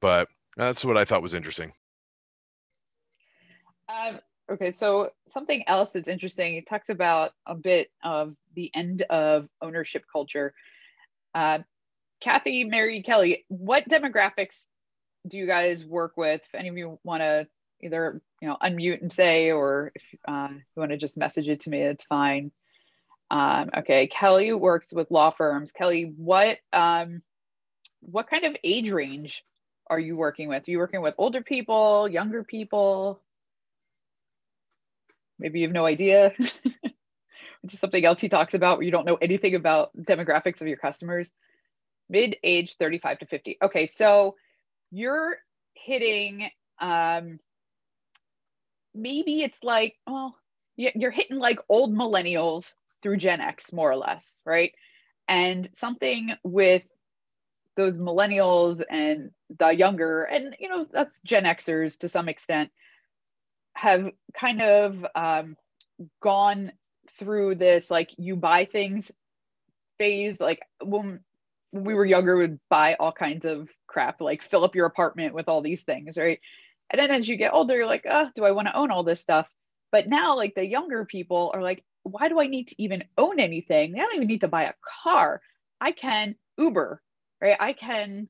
but 0.00 0.28
that's 0.56 0.84
what 0.84 0.96
I 0.96 1.04
thought 1.04 1.22
was 1.22 1.34
interesting. 1.34 1.72
Um, 3.88 4.20
okay, 4.50 4.72
so 4.72 5.10
something 5.28 5.64
else 5.66 5.92
that's 5.92 6.08
interesting. 6.08 6.56
It 6.56 6.66
talks 6.66 6.88
about 6.88 7.32
a 7.46 7.54
bit 7.54 7.88
of 8.02 8.36
the 8.54 8.70
end 8.74 9.02
of 9.02 9.48
ownership 9.60 10.04
culture. 10.10 10.54
Uh, 11.34 11.58
Kathy, 12.20 12.64
Mary, 12.64 13.02
Kelly, 13.02 13.44
what 13.48 13.88
demographics 13.88 14.66
do 15.28 15.38
you 15.38 15.46
guys 15.46 15.84
work 15.84 16.16
with? 16.16 16.40
If 16.42 16.54
any 16.54 16.68
of 16.68 16.76
you 16.76 16.98
want 17.04 17.22
to 17.22 17.46
either 17.82 18.20
you 18.40 18.48
know 18.48 18.56
unmute 18.62 19.02
and 19.02 19.12
say, 19.12 19.52
or 19.52 19.92
if 19.94 20.02
uh, 20.26 20.48
you 20.50 20.80
want 20.80 20.90
to 20.92 20.96
just 20.96 21.16
message 21.16 21.48
it 21.48 21.60
to 21.60 21.70
me, 21.70 21.82
it's 21.82 22.04
fine. 22.04 22.52
Um, 23.30 23.70
okay, 23.78 24.06
Kelly 24.06 24.52
works 24.52 24.92
with 24.92 25.10
law 25.10 25.30
firms. 25.30 25.72
Kelly, 25.72 26.12
what 26.16 26.58
um, 26.72 27.22
what 28.00 28.28
kind 28.28 28.44
of 28.44 28.56
age 28.62 28.90
range 28.90 29.44
are 29.88 29.98
you 29.98 30.16
working 30.16 30.48
with? 30.48 30.66
Are 30.66 30.70
you 30.70 30.78
working 30.78 31.02
with 31.02 31.14
older 31.18 31.42
people, 31.42 32.08
younger 32.08 32.44
people? 32.44 33.20
Maybe 35.38 35.60
you 35.60 35.66
have 35.66 35.74
no 35.74 35.84
idea, 35.84 36.32
which 36.38 37.74
is 37.74 37.80
something 37.80 38.04
else 38.04 38.20
he 38.20 38.28
talks 38.28 38.54
about 38.54 38.78
where 38.78 38.84
you 38.84 38.90
don't 38.90 39.04
know 39.04 39.16
anything 39.16 39.54
about 39.54 39.90
demographics 39.96 40.60
of 40.60 40.68
your 40.68 40.78
customers. 40.78 41.32
Mid 42.08 42.36
age 42.42 42.76
35 42.76 43.18
to 43.20 43.26
50. 43.26 43.58
Okay, 43.62 43.86
so 43.86 44.36
you're 44.90 45.36
hitting, 45.74 46.48
um, 46.80 47.38
maybe 48.96 49.42
it's 49.42 49.62
like, 49.62 49.96
well, 50.06 50.36
you're 50.76 51.10
hitting 51.10 51.38
like 51.38 51.60
old 51.68 51.94
millennials 51.94 52.74
through 53.02 53.18
Gen 53.18 53.40
X, 53.40 53.72
more 53.72 53.90
or 53.90 53.96
less, 53.96 54.38
right? 54.44 54.72
And 55.28 55.68
something 55.74 56.34
with 56.44 56.82
those 57.76 57.98
millennials 57.98 58.82
and 58.88 59.30
the 59.58 59.70
younger 59.70 60.24
and 60.24 60.56
you 60.58 60.68
know 60.68 60.86
that's 60.90 61.20
gen 61.20 61.44
xers 61.44 61.98
to 61.98 62.08
some 62.08 62.28
extent 62.28 62.70
have 63.74 64.10
kind 64.34 64.62
of 64.62 65.06
um, 65.14 65.56
gone 66.20 66.72
through 67.18 67.54
this 67.54 67.90
like 67.90 68.10
you 68.16 68.34
buy 68.34 68.64
things 68.64 69.12
phase 69.98 70.40
like 70.40 70.60
when, 70.82 71.20
when 71.70 71.84
we 71.84 71.94
were 71.94 72.04
younger 72.04 72.36
would 72.36 72.58
buy 72.70 72.94
all 72.98 73.12
kinds 73.12 73.44
of 73.44 73.68
crap 73.86 74.20
like 74.20 74.42
fill 74.42 74.64
up 74.64 74.74
your 74.74 74.86
apartment 74.86 75.34
with 75.34 75.48
all 75.48 75.60
these 75.60 75.82
things 75.82 76.16
right 76.16 76.40
and 76.90 77.00
then 77.00 77.10
as 77.10 77.28
you 77.28 77.36
get 77.36 77.52
older 77.52 77.76
you're 77.76 77.86
like 77.86 78.06
oh 78.08 78.28
do 78.34 78.44
i 78.44 78.50
want 78.50 78.68
to 78.68 78.76
own 78.76 78.90
all 78.90 79.04
this 79.04 79.20
stuff 79.20 79.48
but 79.92 80.08
now 80.08 80.36
like 80.36 80.54
the 80.54 80.64
younger 80.64 81.04
people 81.04 81.50
are 81.54 81.62
like 81.62 81.84
why 82.02 82.28
do 82.28 82.40
i 82.40 82.46
need 82.46 82.68
to 82.68 82.82
even 82.82 83.04
own 83.18 83.40
anything 83.40 83.94
i 83.94 83.98
don't 83.98 84.14
even 84.14 84.28
need 84.28 84.42
to 84.42 84.48
buy 84.48 84.64
a 84.64 84.74
car 85.02 85.40
i 85.80 85.92
can 85.92 86.34
uber 86.58 87.02
right? 87.40 87.56
I 87.58 87.72
can, 87.72 88.28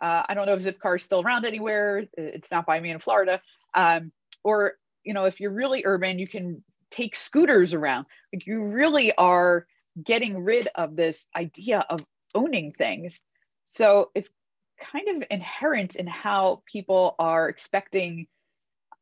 uh, 0.00 0.22
I 0.28 0.34
don't 0.34 0.46
know 0.46 0.54
if 0.54 0.62
Zipcar 0.62 0.96
is 0.96 1.02
still 1.02 1.22
around 1.22 1.44
anywhere. 1.44 2.04
It's 2.16 2.50
not 2.50 2.66
by 2.66 2.80
me 2.80 2.90
in 2.90 2.98
Florida. 2.98 3.40
Um, 3.74 4.12
or, 4.44 4.74
you 5.04 5.14
know, 5.14 5.24
if 5.24 5.40
you're 5.40 5.52
really 5.52 5.82
urban, 5.84 6.18
you 6.18 6.28
can 6.28 6.62
take 6.90 7.16
scooters 7.16 7.74
around. 7.74 8.06
Like 8.32 8.46
you 8.46 8.62
really 8.62 9.14
are 9.14 9.66
getting 10.02 10.44
rid 10.44 10.68
of 10.74 10.96
this 10.96 11.26
idea 11.34 11.84
of 11.88 12.04
owning 12.34 12.72
things. 12.72 13.22
So 13.64 14.10
it's 14.14 14.30
kind 14.78 15.08
of 15.08 15.28
inherent 15.30 15.96
in 15.96 16.06
how 16.06 16.62
people 16.66 17.14
are 17.18 17.48
expecting 17.48 18.26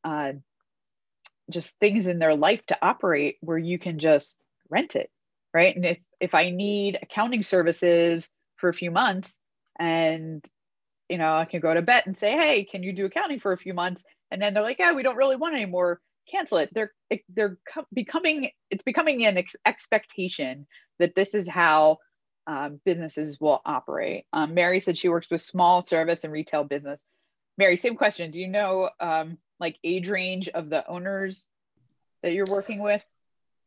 uh, 0.05 0.33
just 1.51 1.79
things 1.79 2.07
in 2.07 2.19
their 2.19 2.35
life 2.35 2.65
to 2.67 2.79
operate 2.81 3.37
where 3.41 3.59
you 3.59 3.79
can 3.79 3.99
just 3.99 4.37
rent 4.71 4.97
it 4.97 5.11
right? 5.55 5.75
And 5.75 5.87
if 5.87 5.99
if 6.21 6.35
i 6.35 6.51
need 6.51 6.99
accounting 7.01 7.43
services 7.43 8.29
for 8.57 8.69
a 8.69 8.75
few 8.75 8.91
months 8.91 9.33
and 9.79 10.45
you 11.09 11.17
know 11.17 11.37
i 11.37 11.45
can 11.45 11.61
go 11.61 11.73
to 11.73 11.83
bet 11.83 12.07
and 12.07 12.17
say 12.17 12.33
hey 12.33 12.65
can 12.65 12.83
you 12.83 12.93
do 12.93 13.07
accounting 13.07 13.41
for 13.41 13.53
a 13.53 13.59
few 13.59 13.73
months? 13.73 14.05
And 14.31 14.43
then 14.43 14.53
they're 14.53 14.63
like 14.63 14.81
yeah 14.81 14.95
we 14.95 15.03
don't 15.03 15.17
really 15.17 15.37
want 15.37 15.55
anymore 15.55 16.01
cancel 16.29 16.59
it. 16.59 16.71
They're 16.73 16.93
they're 17.29 17.59
becoming 17.93 18.51
it's 18.71 18.83
becoming 18.83 19.25
an 19.25 19.39
ex- 19.39 19.57
expectation 19.65 20.67
that 20.99 21.15
this 21.15 21.35
is 21.35 21.49
how 21.49 21.99
um, 22.47 22.81
businesses 22.85 23.41
will 23.41 23.61
operate. 23.65 24.27
Um, 24.33 24.55
mary 24.55 24.81
said 24.81 24.99
she 24.99 25.09
works 25.09 25.31
with 25.31 25.43
small 25.43 25.83
service 25.83 26.25
and 26.25 26.33
retail 26.33 26.65
business. 26.65 27.03
Mary 27.57 27.77
same 27.77 27.97
question. 27.97 28.31
Do 28.31 28.41
you 28.41 28.49
know 28.49 28.91
um, 29.01 29.39
like 29.61 29.79
age 29.85 30.09
range 30.09 30.49
of 30.49 30.71
the 30.71 30.87
owners 30.87 31.47
that 32.23 32.33
you're 32.33 32.47
working 32.49 32.81
with? 32.81 33.07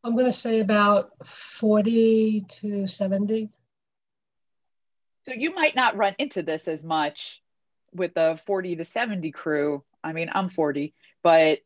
I'm 0.03 0.13
going 0.13 0.25
to 0.25 0.31
say 0.31 0.59
about 0.59 1.11
40 1.25 2.45
to 2.61 2.87
70 2.87 3.49
so 5.27 5.33
you 5.33 5.53
might 5.53 5.75
not 5.75 5.97
run 5.97 6.15
into 6.19 6.41
this 6.41 6.69
as 6.69 6.85
much 6.85 7.41
with 7.93 8.13
the 8.13 8.39
40 8.45 8.77
to 8.77 8.85
70 8.85 9.31
crew. 9.31 9.83
I 10.01 10.13
mean, 10.13 10.29
I'm 10.31 10.49
40, 10.49 10.93
but 11.21 11.59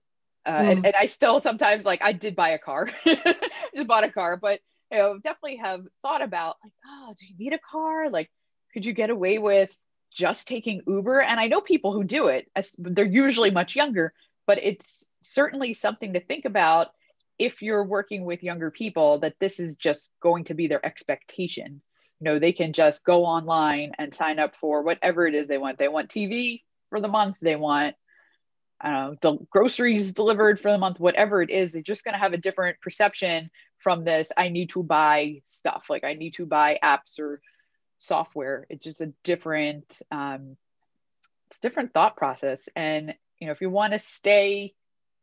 uh, 0.48 0.52
mm. 0.52 0.72
and, 0.72 0.86
and 0.88 0.96
I 1.00 1.06
still 1.06 1.40
sometimes 1.40 1.86
like 1.86 2.02
I 2.02 2.12
did 2.12 2.36
buy 2.36 2.50
a 2.50 2.60
car, 2.60 2.88
just 3.06 3.88
bought 3.88 4.04
a 4.04 4.12
car, 4.12 4.38
but 4.42 4.62
you 4.92 4.98
know, 4.98 5.20
definitely 5.20 5.58
have 5.58 5.82
thought 6.02 6.22
about 6.22 6.58
like, 6.64 6.74
oh, 6.86 7.14
do 7.18 7.26
you 7.26 7.36
need 7.38 7.54
a 7.54 7.60
car? 7.60 8.10
Like, 8.10 8.30
could 8.74 8.86
you 8.86 8.94
get 8.94 9.10
away 9.10 9.38
with 9.38 9.76
just 10.12 10.48
taking 10.48 10.82
Uber? 10.88 11.22
And 11.22 11.40
I 11.40 11.48
know 11.48 11.62
people 11.62 11.94
who 11.94 12.04
do 12.04 12.28
it. 12.28 12.50
They're 12.78 13.06
usually 13.06 13.52
much 13.52 13.76
younger, 13.76 14.14
but 14.46 14.60
it's 14.62 15.06
certainly 15.22 15.74
something 15.74 16.14
to 16.14 16.20
think 16.20 16.46
about 16.46 16.88
if 17.40 17.62
you're 17.62 17.84
working 17.84 18.26
with 18.26 18.44
younger 18.44 18.70
people 18.70 19.20
that 19.20 19.36
this 19.40 19.60
is 19.60 19.76
just 19.76 20.12
going 20.22 20.44
to 20.46 20.54
be 20.54 20.68
their 20.68 20.86
expectation 20.86 21.82
you 22.20 22.26
know 22.26 22.38
they 22.38 22.52
can 22.52 22.72
just 22.72 23.04
go 23.04 23.26
online 23.26 23.94
and 23.98 24.14
sign 24.14 24.38
up 24.38 24.56
for 24.56 24.84
whatever 24.84 25.26
it 25.26 25.34
is 25.34 25.48
they 25.48 25.58
want 25.58 25.80
they 25.80 25.88
want 25.88 26.10
tv 26.10 26.62
for 26.90 27.02
the 27.02 27.08
month 27.08 27.40
they 27.40 27.56
want 27.56 27.96
know, 28.84 29.46
groceries 29.50 30.12
delivered 30.12 30.60
for 30.60 30.72
the 30.72 30.78
month, 30.78 31.00
whatever 31.00 31.42
it 31.42 31.50
is, 31.50 31.72
they're 31.72 31.82
just 31.82 32.04
going 32.04 32.14
to 32.14 32.20
have 32.20 32.34
a 32.34 32.38
different 32.38 32.80
perception 32.82 33.50
from 33.82 34.04
this. 34.04 34.32
I 34.36 34.50
need 34.50 34.70
to 34.72 34.84
buy 34.84 35.42
stuff, 35.46 35.86
like 35.90 36.04
I 36.04 36.14
need 36.14 36.36
to 36.36 36.46
buy 36.46 36.80
apps 36.84 37.20
or 37.20 37.42
software. 37.98 38.66
It's 38.70 38.84
just 38.84 39.02
a 39.02 39.14
different, 39.24 40.02
um, 40.12 40.58
it's 41.50 41.60
different 41.60 41.94
thought 41.94 42.16
process. 42.16 42.68
And 42.76 43.14
you 43.40 43.48
know, 43.48 43.54
if 43.54 43.62
you 43.62 43.70
want 43.70 43.94
to 43.94 44.00
stay 44.00 44.74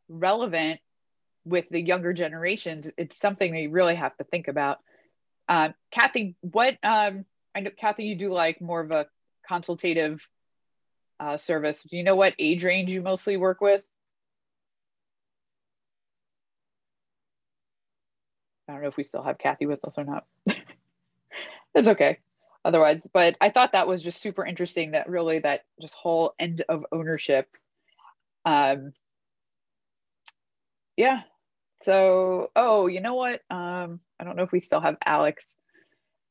relevant 0.07 0.79
with 1.45 1.65
the 1.69 1.81
younger 1.81 2.13
generations, 2.13 2.89
it's 2.97 3.17
something 3.17 3.51
that 3.51 3.59
you 3.59 3.71
really 3.71 3.95
have 3.95 4.15
to 4.17 4.23
think 4.23 4.47
about. 4.47 4.79
Um, 5.47 5.73
Kathy, 5.91 6.35
what 6.41 6.77
um, 6.83 7.25
I 7.55 7.61
know, 7.61 7.71
Kathy, 7.79 8.03
you 8.03 8.15
do 8.15 8.31
like 8.31 8.61
more 8.61 8.81
of 8.81 8.91
a 8.91 9.07
consultative 9.47 10.27
uh, 11.19 11.37
service. 11.37 11.83
Do 11.89 11.97
you 11.97 12.03
know 12.03 12.15
what 12.15 12.35
age 12.37 12.63
range 12.63 12.91
you 12.91 13.01
mostly 13.01 13.37
work 13.37 13.61
with? 13.61 13.83
I 18.69 18.73
don't 18.73 18.83
know 18.83 18.87
if 18.87 18.97
we 18.97 19.03
still 19.03 19.23
have 19.23 19.39
Kathy 19.39 19.65
with 19.65 19.83
us 19.83 19.95
or 19.97 20.03
not. 20.03 20.25
it's 21.73 21.87
okay. 21.87 22.19
Otherwise, 22.63 23.07
but 23.11 23.35
I 23.41 23.49
thought 23.49 23.71
that 23.71 23.87
was 23.87 24.03
just 24.03 24.21
super 24.21 24.45
interesting 24.45 24.91
that 24.91 25.09
really 25.09 25.39
that 25.39 25.61
just 25.81 25.95
whole 25.95 26.35
end 26.37 26.63
of 26.69 26.85
ownership. 26.91 27.47
Um, 28.45 28.93
yeah. 30.95 31.21
So, 31.81 32.51
oh, 32.55 32.87
you 32.87 33.01
know 33.01 33.15
what? 33.15 33.41
Um, 33.49 34.01
I 34.19 34.23
don't 34.23 34.35
know 34.35 34.43
if 34.43 34.51
we 34.51 34.59
still 34.59 34.81
have 34.81 34.97
Alex. 35.03 35.55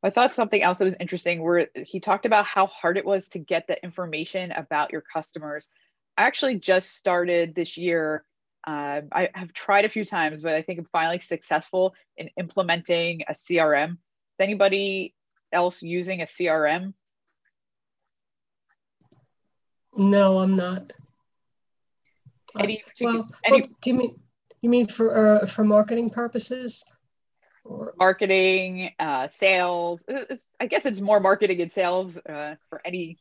I 0.02 0.10
thought 0.10 0.32
something 0.32 0.62
else 0.62 0.78
that 0.78 0.84
was 0.84 0.96
interesting 1.00 1.42
where 1.42 1.68
he 1.74 1.98
talked 1.98 2.26
about 2.26 2.44
how 2.44 2.66
hard 2.66 2.98
it 2.98 3.04
was 3.04 3.28
to 3.30 3.40
get 3.40 3.66
the 3.66 3.82
information 3.82 4.52
about 4.52 4.92
your 4.92 5.00
customers. 5.00 5.68
I 6.16 6.22
actually 6.22 6.60
just 6.60 6.94
started 6.94 7.54
this 7.54 7.76
year. 7.76 8.24
Uh, 8.68 9.00
I 9.12 9.30
have 9.32 9.54
tried 9.54 9.86
a 9.86 9.88
few 9.88 10.04
times, 10.04 10.42
but 10.42 10.54
I 10.54 10.60
think 10.60 10.78
I'm 10.78 10.84
finally 10.92 11.20
successful 11.20 11.94
in 12.18 12.28
implementing 12.36 13.22
a 13.26 13.32
CRM. 13.32 13.92
Is 13.92 14.40
anybody 14.40 15.14
else 15.50 15.82
using 15.82 16.20
a 16.20 16.26
CRM? 16.26 16.92
No, 19.96 20.40
I'm 20.40 20.54
not. 20.54 20.92
Any 22.58 22.84
well, 23.00 23.30
any, 23.42 23.60
well, 23.62 23.70
do 23.80 23.90
you 23.90 23.96
mean 23.96 24.20
you 24.60 24.68
mean 24.68 24.86
for 24.86 25.40
uh, 25.40 25.46
for 25.46 25.64
marketing 25.64 26.10
purposes? 26.10 26.84
marketing, 27.98 28.90
uh, 28.98 29.28
sales. 29.28 30.02
It's, 30.08 30.50
I 30.60 30.66
guess 30.66 30.86
it's 30.86 31.00
more 31.00 31.20
marketing 31.20 31.60
and 31.60 31.70
sales 31.72 32.16
uh, 32.18 32.56
for 32.68 32.80
any 32.84 33.18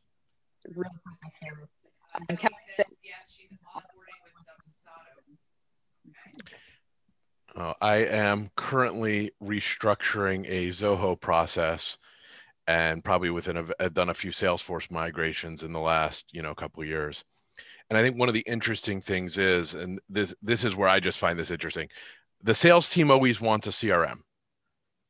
really 0.66 0.90
quickly 1.04 1.32
here. 1.40 1.68
Um, 2.14 2.36
yes, 3.02 3.27
uh, 7.58 7.74
I 7.80 7.96
am 7.96 8.50
currently 8.56 9.32
restructuring 9.42 10.46
a 10.48 10.68
Zoho 10.68 11.20
process 11.20 11.98
and 12.66 13.02
probably 13.02 13.30
within 13.30 13.56
a, 13.56 13.64
I've 13.80 13.94
done 13.94 14.10
a 14.10 14.14
few 14.14 14.30
Salesforce 14.30 14.90
migrations 14.90 15.62
in 15.62 15.72
the 15.72 15.80
last, 15.80 16.32
you 16.32 16.42
know, 16.42 16.54
couple 16.54 16.84
years. 16.84 17.24
And 17.88 17.98
I 17.98 18.02
think 18.02 18.18
one 18.18 18.28
of 18.28 18.34
the 18.34 18.40
interesting 18.40 19.00
things 19.00 19.38
is, 19.38 19.74
and 19.74 19.98
this 20.08 20.34
this 20.42 20.64
is 20.64 20.76
where 20.76 20.88
I 20.88 21.00
just 21.00 21.18
find 21.18 21.38
this 21.38 21.50
interesting, 21.50 21.88
the 22.42 22.54
sales 22.54 22.90
team 22.90 23.10
always 23.10 23.40
wants 23.40 23.66
a 23.66 23.70
CRM, 23.70 24.18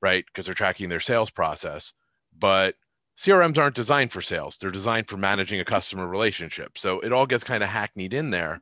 right? 0.01 0.25
Because 0.25 0.47
they're 0.47 0.55
tracking 0.55 0.89
their 0.89 1.01
sales 1.01 1.31
process, 1.31 1.93
but 2.39 2.77
CRMs 3.17 3.59
aren't 3.59 3.75
designed 3.75 4.13
for 4.13 4.23
sales. 4.23 4.57
They're 4.57 4.71
designed 4.71 5.09
for 5.09 5.17
managing 5.17 5.59
a 5.59 5.65
customer 5.65 6.07
relationship. 6.07 6.79
So 6.79 7.01
it 7.01 7.13
all 7.13 7.27
gets 7.27 7.43
kind 7.43 7.65
of 7.65 7.69
hackneyed 7.69 8.15
in 8.15 8.31
there. 8.31 8.61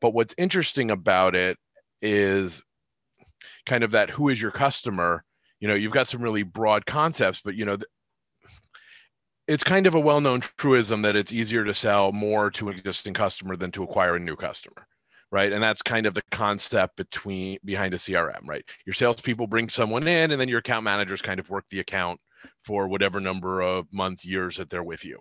But 0.00 0.12
what's 0.12 0.34
interesting 0.36 0.90
about 0.90 1.36
it 1.36 1.56
is 2.00 2.64
kind 3.66 3.84
of 3.84 3.90
that 3.92 4.10
who 4.10 4.28
is 4.28 4.40
your 4.40 4.50
customer? 4.50 5.24
You 5.60 5.68
know, 5.68 5.74
you've 5.74 5.92
got 5.92 6.08
some 6.08 6.22
really 6.22 6.42
broad 6.42 6.86
concepts, 6.86 7.40
but 7.44 7.54
you 7.54 7.64
know, 7.64 7.78
it's 9.48 9.64
kind 9.64 9.86
of 9.86 9.94
a 9.94 10.00
well-known 10.00 10.40
truism 10.40 11.02
that 11.02 11.16
it's 11.16 11.32
easier 11.32 11.64
to 11.64 11.74
sell 11.74 12.12
more 12.12 12.50
to 12.52 12.68
an 12.68 12.76
existing 12.76 13.14
customer 13.14 13.56
than 13.56 13.72
to 13.72 13.82
acquire 13.82 14.14
a 14.14 14.20
new 14.20 14.36
customer 14.36 14.86
right 15.32 15.52
and 15.52 15.60
that's 15.60 15.82
kind 15.82 16.06
of 16.06 16.14
the 16.14 16.22
concept 16.30 16.94
between 16.94 17.58
behind 17.64 17.92
a 17.92 17.96
crm 17.96 18.46
right 18.46 18.64
your 18.86 18.94
salespeople 18.94 19.48
bring 19.48 19.68
someone 19.68 20.06
in 20.06 20.30
and 20.30 20.40
then 20.40 20.48
your 20.48 20.60
account 20.60 20.84
managers 20.84 21.20
kind 21.20 21.40
of 21.40 21.50
work 21.50 21.64
the 21.70 21.80
account 21.80 22.20
for 22.64 22.88
whatever 22.88 23.20
number 23.20 23.60
of 23.60 23.92
months, 23.92 24.24
years 24.24 24.56
that 24.56 24.70
they're 24.70 24.82
with 24.82 25.04
you. 25.04 25.20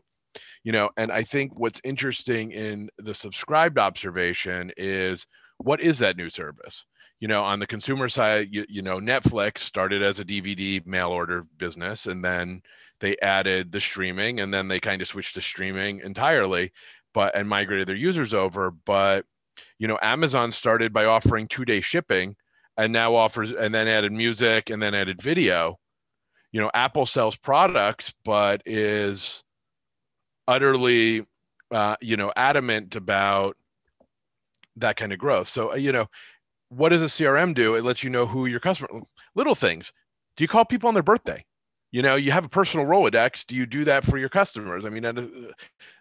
You 0.64 0.72
know, 0.72 0.90
and 0.98 1.12
I 1.12 1.24
think 1.24 1.58
what's 1.58 1.82
interesting 1.84 2.52
in 2.52 2.90
the 2.98 3.14
subscribed 3.14 3.78
observation 3.78 4.72
is 4.78 5.28
what 5.58 5.82
is 5.82 6.00
that 6.00 6.18
new 6.18 6.30
service? 6.30 6.86
You 7.22 7.30
know, 7.30 7.44
on 7.44 7.60
the 7.60 7.68
consumer 7.68 8.10
side, 8.10 8.50
you, 8.52 8.66
you 8.68 8.82
know, 8.82 8.98
Netflix 8.98 9.60
started 9.60 10.04
as 10.04 10.20
a 10.20 10.26
DVD 10.26 10.86
mail 10.86 11.10
order 11.12 11.46
business 11.58 12.08
and 12.08 12.26
then 12.26 12.62
they 13.00 13.16
added 13.22 13.72
the 13.72 13.80
streaming 13.80 14.42
and 14.42 14.54
then 14.54 14.68
they 14.68 14.80
kind 14.82 15.02
of 15.02 15.08
switched 15.08 15.36
to 15.36 15.42
streaming 15.42 16.00
entirely, 16.00 16.74
but 17.14 17.34
and 17.36 17.48
migrated 17.48 17.88
their 17.88 17.96
users 17.96 18.34
over. 18.34 18.72
But 18.72 19.26
you 19.80 19.88
know, 19.88 20.00
Amazon 20.02 20.52
started 20.52 20.92
by 20.92 21.06
offering 21.06 21.48
two 21.48 21.64
day 21.64 21.80
shipping 21.80 22.36
and 22.78 22.92
now 22.92 23.16
offers 23.16 23.52
and 23.52 23.74
then 23.74 23.88
added 23.88 24.12
music 24.12 24.70
and 24.70 24.82
then 24.82 24.94
added 24.94 25.22
video 25.22 25.78
you 26.52 26.60
know 26.60 26.72
apple 26.74 27.06
sells 27.06 27.36
products 27.36 28.14
but 28.24 28.62
is 28.66 29.44
utterly 30.48 31.26
uh, 31.72 31.96
you 32.02 32.18
know 32.18 32.32
adamant 32.36 32.96
about 32.96 33.56
that 34.76 34.98
kind 34.98 35.14
of 35.14 35.20
growth 35.20 35.48
so 35.48 35.72
uh, 35.74 35.76
you 35.76 35.92
know 35.92 36.08
what 36.72 36.90
does 36.90 37.02
a 37.02 37.06
crm 37.06 37.54
do 37.54 37.76
it 37.76 37.84
lets 37.84 38.04
you 38.04 38.10
know 38.10 38.26
who 38.26 38.46
your 38.46 38.60
customer 38.60 38.90
little 39.36 39.56
things 39.56 39.94
do 40.36 40.44
you 40.44 40.48
call 40.48 40.66
people 40.66 40.88
on 40.88 40.94
their 40.94 41.04
birthday 41.04 41.44
you 41.92 42.02
know 42.02 42.16
you 42.16 42.32
have 42.32 42.46
a 42.46 42.50
personal 42.50 42.86
rolodex 42.86 43.46
do 43.46 43.56
you 43.56 43.66
do 43.66 43.84
that 43.84 44.04
for 44.04 44.18
your 44.18 44.30
customers 44.30 44.86
i 44.86 44.90
mean 44.90 45.06
uh, 45.06 45.14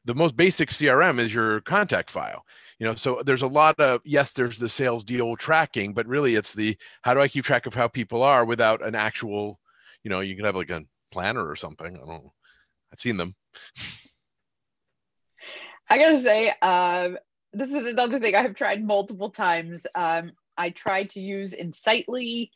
the 0.05 0.15
most 0.15 0.37
basic 0.37 0.71
crm 0.71 1.19
is 1.19 1.35
your 1.35 1.61
contact 1.63 2.11
file 2.11 2.45
you 2.79 2.87
know 2.87 2.95
so 2.95 3.21
there's 3.25 3.43
a 3.43 3.47
lot 3.47 3.79
of 3.81 4.01
yes 4.05 4.33
there's 4.33 4.59
the 4.59 4.69
sales 4.69 5.05
deal 5.05 5.37
tracking 5.37 5.93
but 5.93 6.07
really 6.07 6.35
it's 6.35 6.55
the 6.55 6.77
how 7.03 7.15
do 7.15 7.21
i 7.21 7.29
keep 7.29 7.45
track 7.45 7.67
of 7.67 7.75
how 7.75 7.89
people 7.89 8.23
are 8.23 8.45
without 8.45 8.85
an 8.85 8.95
actual 8.95 9.61
you 10.03 10.11
know, 10.11 10.21
you 10.21 10.37
can 10.37 10.45
have 10.45 10.57
like 10.57 10.71
a 10.71 10.85
planner 11.11 11.47
or 11.47 11.57
something. 11.57 11.97
I 11.97 12.07
don't. 12.07 12.31
I've 12.93 13.01
seen 13.01 13.17
them. 13.17 13.35
I 15.89 15.99
gotta 15.99 16.17
say, 16.17 16.53
um, 16.63 17.19
this 17.53 17.71
is 17.73 17.87
another 17.87 18.21
thing 18.21 18.35
I've 18.35 18.55
tried 18.55 18.85
multiple 18.85 19.31
times. 19.31 19.87
Um, 19.95 20.33
I 20.61 20.71
tried 20.71 21.11
to 21.11 21.21
use 21.21 21.55
Insightly. 21.55 22.51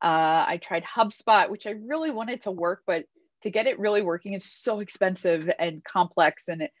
Uh, 0.00 0.44
I 0.46 0.60
tried 0.62 0.84
HubSpot, 0.84 1.50
which 1.50 1.66
I 1.66 1.70
really 1.70 2.10
wanted 2.10 2.42
to 2.42 2.52
work, 2.52 2.82
but 2.86 3.04
to 3.42 3.50
get 3.50 3.66
it 3.66 3.80
really 3.80 4.02
working, 4.02 4.32
it's 4.32 4.62
so 4.62 4.78
expensive 4.78 5.50
and 5.58 5.82
complex, 5.82 6.48
and 6.48 6.62
it, 6.62 6.72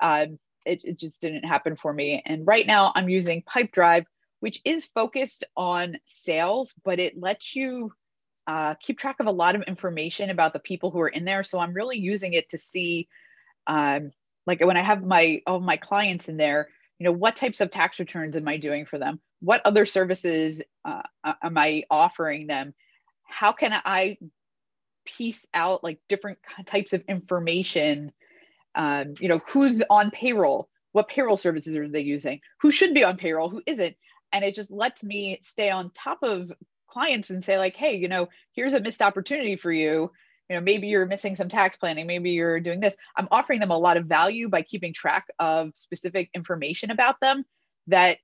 um, 0.00 0.38
it, 0.64 0.80
it 0.84 0.98
just 0.98 1.20
didn't 1.20 1.44
happen 1.44 1.76
for 1.76 1.92
me. 1.92 2.22
And 2.24 2.46
right 2.46 2.66
now, 2.66 2.92
I'm 2.94 3.10
using 3.10 3.42
Pipedrive, 3.42 4.06
which 4.40 4.60
is 4.64 4.86
focused 4.86 5.44
on 5.54 5.98
sales, 6.06 6.74
but 6.82 6.98
it 6.98 7.20
lets 7.20 7.54
you 7.54 7.92
uh, 8.46 8.74
keep 8.80 8.98
track 8.98 9.16
of 9.20 9.26
a 9.26 9.32
lot 9.42 9.54
of 9.54 9.62
information 9.62 10.30
about 10.30 10.54
the 10.54 10.58
people 10.58 10.90
who 10.90 11.00
are 11.00 11.08
in 11.08 11.24
there. 11.26 11.42
So 11.42 11.60
I'm 11.60 11.74
really 11.74 11.98
using 11.98 12.32
it 12.32 12.48
to 12.50 12.58
see, 12.58 13.08
um, 13.66 14.12
like 14.46 14.60
when 14.64 14.78
I 14.78 14.82
have 14.82 15.04
my 15.04 15.42
all 15.46 15.60
my 15.60 15.76
clients 15.76 16.28
in 16.28 16.36
there, 16.38 16.68
you 16.98 17.04
know, 17.04 17.12
what 17.12 17.36
types 17.36 17.60
of 17.60 17.70
tax 17.70 18.00
returns 18.00 18.34
am 18.36 18.48
I 18.48 18.56
doing 18.56 18.86
for 18.86 18.98
them? 18.98 19.20
What 19.42 19.62
other 19.64 19.86
services 19.86 20.62
uh, 20.84 21.02
am 21.42 21.58
I 21.58 21.84
offering 21.90 22.46
them? 22.46 22.74
How 23.24 23.52
can 23.52 23.72
I 23.72 24.18
piece 25.04 25.46
out 25.52 25.82
like 25.82 25.98
different 26.08 26.38
types 26.66 26.92
of 26.92 27.02
information? 27.08 28.12
Um, 28.74 29.14
you 29.20 29.28
know, 29.28 29.40
who's 29.48 29.82
on 29.90 30.10
payroll? 30.10 30.68
What 30.92 31.08
payroll 31.08 31.36
services 31.36 31.76
are 31.76 31.88
they 31.88 32.02
using? 32.02 32.40
Who 32.60 32.70
should 32.70 32.94
be 32.94 33.04
on 33.04 33.16
payroll? 33.16 33.48
Who 33.48 33.62
isn't? 33.66 33.96
And 34.32 34.44
it 34.44 34.54
just 34.54 34.70
lets 34.70 35.02
me 35.02 35.40
stay 35.42 35.70
on 35.70 35.90
top 35.90 36.18
of 36.22 36.52
clients 36.92 37.30
and 37.30 37.42
say 37.42 37.56
like 37.56 37.74
hey 37.74 37.96
you 37.96 38.06
know 38.06 38.28
here's 38.52 38.74
a 38.74 38.80
missed 38.80 39.00
opportunity 39.00 39.56
for 39.56 39.72
you 39.72 40.12
you 40.50 40.56
know 40.56 40.60
maybe 40.60 40.88
you're 40.88 41.06
missing 41.06 41.36
some 41.36 41.48
tax 41.48 41.78
planning 41.78 42.06
maybe 42.06 42.32
you're 42.32 42.60
doing 42.60 42.80
this 42.80 42.94
i'm 43.16 43.28
offering 43.30 43.60
them 43.60 43.70
a 43.70 43.78
lot 43.78 43.96
of 43.96 44.04
value 44.04 44.50
by 44.50 44.60
keeping 44.60 44.92
track 44.92 45.24
of 45.38 45.70
specific 45.74 46.28
information 46.34 46.90
about 46.90 47.18
them 47.20 47.46
that 47.86 48.18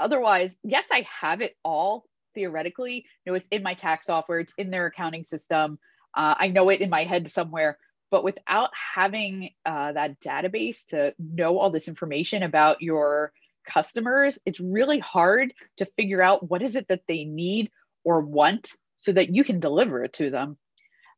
otherwise 0.00 0.56
yes 0.62 0.86
i 0.92 1.06
have 1.20 1.40
it 1.40 1.56
all 1.64 2.04
theoretically 2.34 3.04
you 3.24 3.32
know 3.32 3.34
it's 3.34 3.48
in 3.48 3.62
my 3.62 3.74
tax 3.74 4.06
software 4.06 4.40
it's 4.40 4.54
in 4.58 4.70
their 4.70 4.86
accounting 4.86 5.24
system 5.24 5.78
uh, 6.16 6.34
i 6.38 6.48
know 6.48 6.68
it 6.68 6.80
in 6.80 6.90
my 6.90 7.04
head 7.04 7.30
somewhere 7.30 7.78
but 8.10 8.22
without 8.22 8.70
having 8.94 9.50
uh, 9.66 9.90
that 9.92 10.20
database 10.20 10.86
to 10.86 11.12
know 11.18 11.58
all 11.58 11.70
this 11.70 11.88
information 11.88 12.42
about 12.42 12.82
your 12.82 13.32
customers 13.68 14.38
it's 14.44 14.60
really 14.60 14.98
hard 14.98 15.52
to 15.76 15.86
figure 15.96 16.20
out 16.20 16.48
what 16.48 16.62
is 16.62 16.76
it 16.76 16.86
that 16.88 17.02
they 17.08 17.24
need 17.24 17.70
or 18.04 18.20
want 18.20 18.70
so 18.96 19.12
that 19.12 19.30
you 19.30 19.44
can 19.44 19.60
deliver 19.60 20.02
it 20.04 20.12
to 20.14 20.30
them. 20.30 20.56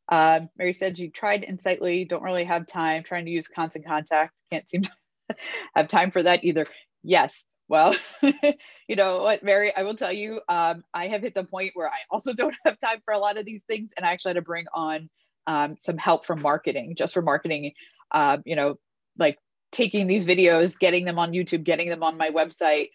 Uh, 0.09 0.41
Mary 0.57 0.73
said 0.73 0.97
you 0.97 1.11
tried 1.11 1.43
Insightly, 1.43 2.05
don't 2.05 2.23
really 2.23 2.45
have 2.45 2.65
time, 2.65 3.03
trying 3.03 3.25
to 3.25 3.31
use 3.31 3.47
constant 3.47 3.85
contact, 3.85 4.33
can't 4.51 4.67
seem 4.67 4.83
to 4.83 4.91
have 5.75 5.87
time 5.87 6.11
for 6.11 6.23
that 6.23 6.43
either. 6.43 6.65
Yes, 7.03 7.43
well, 7.69 7.95
you 8.87 8.95
know 8.95 9.23
what, 9.23 9.43
Mary, 9.43 9.73
I 9.75 9.83
will 9.83 9.95
tell 9.95 10.11
you, 10.11 10.41
um, 10.47 10.83
I 10.93 11.07
have 11.07 11.21
hit 11.21 11.33
the 11.33 11.43
point 11.43 11.71
where 11.73 11.87
I 11.87 11.99
also 12.09 12.33
don't 12.37 12.55
have 12.65 12.79
time 12.79 13.01
for 13.05 13.13
a 13.13 13.19
lot 13.19 13.37
of 13.37 13.45
these 13.45 13.63
things. 13.63 13.91
And 13.95 14.05
I 14.05 14.11
actually 14.11 14.29
had 14.31 14.35
to 14.35 14.41
bring 14.41 14.65
on 14.73 15.09
um, 15.47 15.75
some 15.79 15.97
help 15.97 16.25
from 16.25 16.41
marketing, 16.41 16.95
just 16.97 17.13
for 17.13 17.21
marketing, 17.21 17.73
uh, 18.11 18.37
you 18.45 18.55
know, 18.55 18.75
like 19.17 19.37
taking 19.71 20.07
these 20.07 20.25
videos, 20.25 20.77
getting 20.77 21.05
them 21.05 21.19
on 21.19 21.31
YouTube, 21.31 21.63
getting 21.63 21.89
them 21.89 22.03
on 22.03 22.17
my 22.17 22.29
website. 22.29 22.89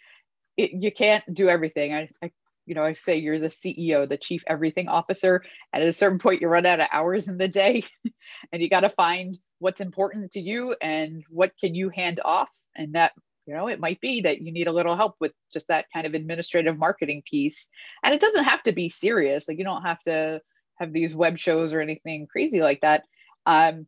It, 0.57 0.73
you 0.73 0.93
can't 0.93 1.25
do 1.33 1.49
everything. 1.49 1.95
I, 1.95 2.09
I 2.23 2.31
you 2.67 2.75
know, 2.75 2.85
I 2.85 2.95
say 2.95 3.17
you're 3.17 3.39
the 3.39 3.49
CEO, 3.49 4.09
the 4.09 4.17
chief 4.17 4.43
everything 4.47 4.89
officer. 4.89 5.43
And 5.73 5.83
at 5.83 5.89
a 5.89 5.93
certain 5.93 6.19
point, 6.19 6.41
you 6.41 6.49
run 6.49 6.67
out 6.67 6.81
of 6.81 6.87
hours 6.93 7.29
in 7.29 7.37
the 7.37 7.49
day 7.49 7.85
and 8.53 8.63
you 8.63 8.69
got 8.69 8.81
to 8.81 8.89
find 8.89 9.39
what's 9.59 9.81
important 9.81 10.33
to 10.33 10.41
you 10.41 10.77
and 10.81 11.25
what 11.29 11.53
can 11.59 11.75
you 11.75 11.89
hand 11.89 12.21
off. 12.25 12.49
And 12.77 12.95
that, 12.95 13.13
you 13.47 13.55
know, 13.55 13.69
it 13.69 13.81
might 13.81 14.01
be 14.01 14.23
that 14.23 14.41
you 14.41 14.53
need 14.53 14.69
a 14.69 14.73
little 14.73 14.97
help 14.97 15.17
with 15.21 15.33
just 15.53 15.69
that 15.69 15.87
kind 15.93 16.07
of 16.07 16.15
administrative 16.15 16.79
marketing 16.79 17.23
piece. 17.29 17.69
And 18.03 18.15
it 18.15 18.21
doesn't 18.21 18.45
have 18.45 18.63
to 18.65 18.73
be 18.73 18.89
serious. 18.89 19.49
Like 19.49 19.59
you 19.59 19.65
don't 19.65 19.83
have 19.83 20.01
to 20.05 20.41
have 20.77 20.93
these 20.93 21.15
web 21.15 21.39
shows 21.39 21.73
or 21.73 21.81
anything 21.81 22.27
crazy 22.31 22.61
like 22.61 22.81
that. 22.83 23.05
Um, 23.47 23.87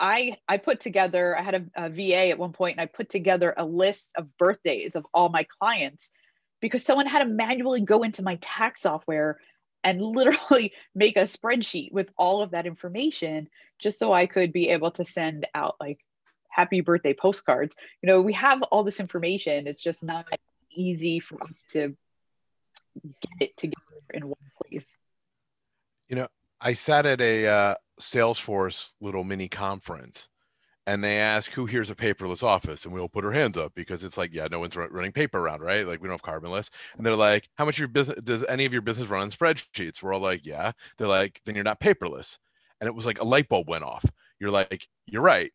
I 0.00 0.36
I 0.48 0.58
put 0.58 0.80
together. 0.80 1.38
I 1.38 1.42
had 1.42 1.54
a, 1.54 1.84
a 1.86 1.88
VA 1.88 2.30
at 2.30 2.38
one 2.38 2.52
point, 2.52 2.78
and 2.78 2.80
I 2.80 2.86
put 2.86 3.08
together 3.08 3.54
a 3.56 3.64
list 3.64 4.10
of 4.16 4.36
birthdays 4.38 4.96
of 4.96 5.06
all 5.14 5.28
my 5.28 5.46
clients 5.60 6.10
because 6.60 6.84
someone 6.84 7.06
had 7.06 7.20
to 7.20 7.26
manually 7.26 7.80
go 7.80 8.02
into 8.02 8.22
my 8.22 8.36
tax 8.40 8.82
software 8.82 9.38
and 9.84 10.00
literally 10.02 10.72
make 10.94 11.16
a 11.16 11.22
spreadsheet 11.22 11.92
with 11.92 12.08
all 12.18 12.42
of 12.42 12.50
that 12.50 12.66
information 12.66 13.48
just 13.80 13.98
so 13.98 14.12
I 14.12 14.26
could 14.26 14.52
be 14.52 14.70
able 14.70 14.90
to 14.92 15.04
send 15.04 15.46
out 15.54 15.76
like 15.78 15.98
happy 16.54 16.80
birthday 16.80 17.12
postcards. 17.12 17.76
You 18.02 18.06
know, 18.06 18.22
we 18.22 18.32
have 18.34 18.62
all 18.62 18.84
this 18.84 19.00
information. 19.00 19.66
It's 19.66 19.82
just 19.82 20.02
not 20.02 20.26
easy 20.70 21.20
for 21.20 21.42
us 21.42 21.58
to 21.70 21.96
get 23.02 23.48
it 23.48 23.56
together 23.56 23.80
in 24.12 24.28
one 24.28 24.36
place. 24.62 24.96
You 26.08 26.16
know, 26.16 26.28
I 26.60 26.74
sat 26.74 27.06
at 27.06 27.20
a 27.20 27.46
uh, 27.46 27.74
Salesforce 28.00 28.94
little 29.00 29.24
mini 29.24 29.48
conference 29.48 30.28
and 30.86 31.02
they 31.02 31.18
ask 31.18 31.50
who 31.50 31.66
here's 31.66 31.90
a 31.90 31.94
paperless 31.94 32.42
office 32.42 32.84
and 32.84 32.92
we'll 32.94 33.08
put 33.08 33.24
our 33.24 33.32
hands 33.32 33.56
up 33.56 33.72
because 33.74 34.04
it's 34.04 34.18
like 34.18 34.34
yeah 34.34 34.46
no 34.50 34.58
one's 34.58 34.76
running 34.76 35.12
paper 35.12 35.38
around 35.38 35.62
right? 35.62 35.86
Like 35.86 36.02
we 36.02 36.08
don't 36.08 36.20
have 36.24 36.42
carbonless 36.42 36.68
and 36.96 37.06
they're 37.06 37.16
like 37.16 37.48
how 37.54 37.64
much 37.64 37.78
your 37.78 37.88
business 37.88 38.20
does 38.22 38.44
any 38.48 38.66
of 38.66 38.72
your 38.72 38.82
business 38.82 39.08
run 39.08 39.22
on 39.22 39.30
spreadsheets? 39.30 40.02
We're 40.02 40.12
all 40.12 40.20
like 40.20 40.44
yeah. 40.44 40.72
They're 40.98 41.08
like 41.08 41.40
then 41.46 41.54
you're 41.54 41.64
not 41.64 41.80
paperless. 41.80 42.38
And 42.80 42.88
it 42.88 42.94
was 42.94 43.06
like 43.06 43.20
a 43.20 43.24
light 43.24 43.48
bulb 43.48 43.68
went 43.68 43.84
off. 43.84 44.04
You're 44.38 44.50
like 44.50 44.86
you're 45.06 45.22
right 45.22 45.52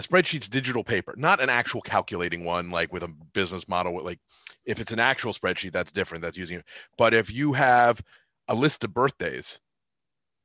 a 0.00 0.08
spreadsheet's 0.08 0.48
digital 0.48 0.82
paper, 0.82 1.14
not 1.16 1.40
an 1.40 1.50
actual 1.50 1.80
calculating 1.82 2.44
one, 2.44 2.70
like 2.70 2.92
with 2.92 3.02
a 3.02 3.08
business 3.32 3.68
model. 3.68 4.02
Like 4.02 4.18
if 4.64 4.80
it's 4.80 4.92
an 4.92 4.98
actual 4.98 5.32
spreadsheet, 5.32 5.72
that's 5.72 5.92
different. 5.92 6.22
That's 6.22 6.36
using 6.36 6.58
it. 6.58 6.64
But 6.96 7.14
if 7.14 7.30
you 7.30 7.52
have 7.52 8.02
a 8.48 8.54
list 8.54 8.82
of 8.84 8.94
birthdays, 8.94 9.58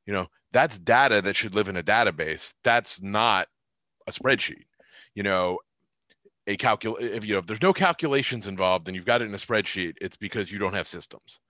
you 0.06 0.12
know, 0.12 0.26
that's 0.52 0.78
data 0.78 1.22
that 1.22 1.36
should 1.36 1.54
live 1.54 1.68
in 1.68 1.76
a 1.76 1.82
database. 1.82 2.52
That's 2.64 3.02
not 3.02 3.48
a 4.06 4.12
spreadsheet. 4.12 4.64
You 5.14 5.22
know, 5.22 5.58
a 6.46 6.56
calcul 6.56 7.00
if 7.00 7.24
you 7.24 7.32
know 7.32 7.40
if 7.40 7.46
there's 7.46 7.62
no 7.62 7.72
calculations 7.72 8.46
involved 8.46 8.86
and 8.86 8.94
you've 8.94 9.06
got 9.06 9.22
it 9.22 9.24
in 9.24 9.34
a 9.34 9.38
spreadsheet, 9.38 9.94
it's 10.00 10.16
because 10.16 10.52
you 10.52 10.58
don't 10.58 10.74
have 10.74 10.86
systems 10.86 11.40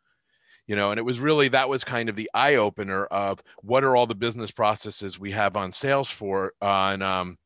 you 0.67 0.75
know 0.75 0.91
and 0.91 0.99
it 0.99 1.05
was 1.05 1.21
really 1.21 1.49
that 1.49 1.69
was 1.69 1.85
kind 1.85 2.09
of 2.09 2.17
the 2.17 2.29
eye 2.35 2.57
opener 2.57 3.05
of 3.07 3.41
what 3.63 3.85
are 3.85 3.95
all 3.95 4.07
the 4.07 4.17
business 4.17 4.51
processes 4.51 5.17
we 5.19 5.31
have 5.31 5.57
on 5.57 5.71
salesforce 5.71 6.49
on 6.61 7.03
um, 7.03 7.39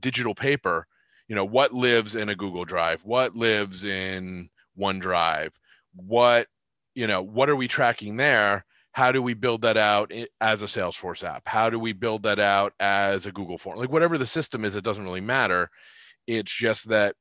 digital 0.00 0.34
paper 0.34 0.86
you 1.32 1.36
know 1.36 1.46
what 1.46 1.72
lives 1.72 2.14
in 2.14 2.28
a 2.28 2.34
google 2.34 2.66
drive? 2.66 3.06
What 3.06 3.34
lives 3.34 3.84
in 3.84 4.50
onedrive? 4.78 5.52
What 5.94 6.48
you 6.94 7.06
know 7.06 7.22
what 7.22 7.48
are 7.48 7.56
we 7.56 7.68
tracking 7.68 8.18
there? 8.18 8.66
How 8.92 9.12
do 9.12 9.22
we 9.22 9.32
build 9.32 9.62
that 9.62 9.78
out 9.78 10.12
as 10.42 10.60
a 10.60 10.66
salesforce 10.66 11.24
app? 11.24 11.44
How 11.46 11.70
do 11.70 11.78
we 11.78 11.94
build 11.94 12.24
that 12.24 12.38
out 12.38 12.74
as 12.78 13.24
a 13.24 13.32
google 13.32 13.56
form? 13.56 13.78
Like 13.78 13.90
whatever 13.90 14.18
the 14.18 14.26
system 14.26 14.62
is 14.62 14.74
it 14.74 14.84
doesn't 14.84 15.04
really 15.04 15.22
matter. 15.22 15.70
It's 16.26 16.52
just 16.52 16.90
that 16.90 17.14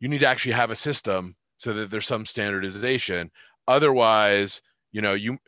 you 0.00 0.08
need 0.08 0.20
to 0.20 0.28
actually 0.28 0.52
have 0.52 0.70
a 0.70 0.74
system 0.74 1.36
so 1.58 1.74
that 1.74 1.90
there's 1.90 2.06
some 2.06 2.24
standardization. 2.24 3.30
Otherwise 3.68 4.62
you 4.92 5.02
know 5.02 5.12
you 5.12 5.38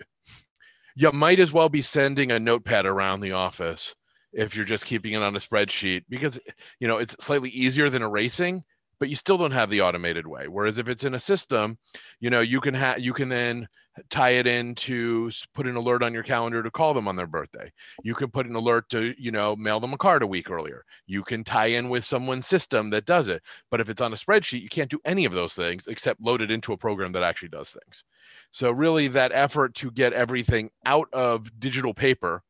you 0.94 1.10
might 1.12 1.40
as 1.40 1.54
well 1.54 1.70
be 1.70 1.80
sending 1.80 2.30
a 2.30 2.38
notepad 2.38 2.84
around 2.84 3.20
the 3.20 3.32
office 3.32 3.94
if 4.34 4.56
you're 4.56 4.64
just 4.64 4.84
keeping 4.84 5.12
it 5.12 5.22
on 5.22 5.36
a 5.36 5.38
spreadsheet 5.38 6.04
because 6.08 6.38
you 6.80 6.88
know 6.88 6.98
it's 6.98 7.16
slightly 7.24 7.50
easier 7.50 7.88
than 7.88 8.02
erasing 8.02 8.64
but 9.00 9.08
you 9.08 9.16
still 9.16 9.36
don't 9.36 9.50
have 9.50 9.70
the 9.70 9.80
automated 9.80 10.26
way. 10.26 10.46
Whereas 10.46 10.78
if 10.78 10.88
it's 10.88 11.04
in 11.04 11.14
a 11.14 11.20
system 11.20 11.78
you 12.20 12.30
know 12.30 12.40
you 12.40 12.60
can 12.60 12.74
have 12.74 13.00
you 13.00 13.12
can 13.12 13.28
then 13.28 13.68
tie 14.10 14.30
it 14.30 14.46
in 14.46 14.74
to 14.74 15.30
put 15.54 15.68
an 15.68 15.76
alert 15.76 16.02
on 16.02 16.12
your 16.12 16.24
calendar 16.24 16.62
to 16.62 16.70
call 16.70 16.94
them 16.94 17.06
on 17.06 17.14
their 17.14 17.28
birthday. 17.28 17.70
You 18.02 18.14
can 18.14 18.30
put 18.30 18.46
an 18.46 18.56
alert 18.56 18.88
to 18.90 19.14
you 19.18 19.30
know 19.30 19.56
mail 19.56 19.80
them 19.80 19.92
a 19.92 19.98
card 19.98 20.22
a 20.22 20.26
week 20.26 20.50
earlier. 20.50 20.84
You 21.06 21.22
can 21.22 21.44
tie 21.44 21.66
in 21.66 21.88
with 21.88 22.04
someone's 22.04 22.46
system 22.46 22.90
that 22.90 23.06
does 23.06 23.28
it. 23.28 23.42
But 23.70 23.80
if 23.80 23.88
it's 23.88 24.00
on 24.00 24.12
a 24.12 24.16
spreadsheet 24.16 24.62
you 24.62 24.68
can't 24.68 24.90
do 24.90 25.00
any 25.04 25.24
of 25.24 25.32
those 25.32 25.54
things 25.54 25.86
except 25.86 26.20
load 26.20 26.42
it 26.42 26.50
into 26.50 26.72
a 26.72 26.78
program 26.78 27.12
that 27.12 27.22
actually 27.22 27.50
does 27.50 27.70
things. 27.70 28.04
So 28.50 28.70
really 28.70 29.08
that 29.08 29.32
effort 29.32 29.74
to 29.76 29.90
get 29.90 30.12
everything 30.12 30.70
out 30.86 31.08
of 31.12 31.60
digital 31.60 31.94
paper 31.94 32.42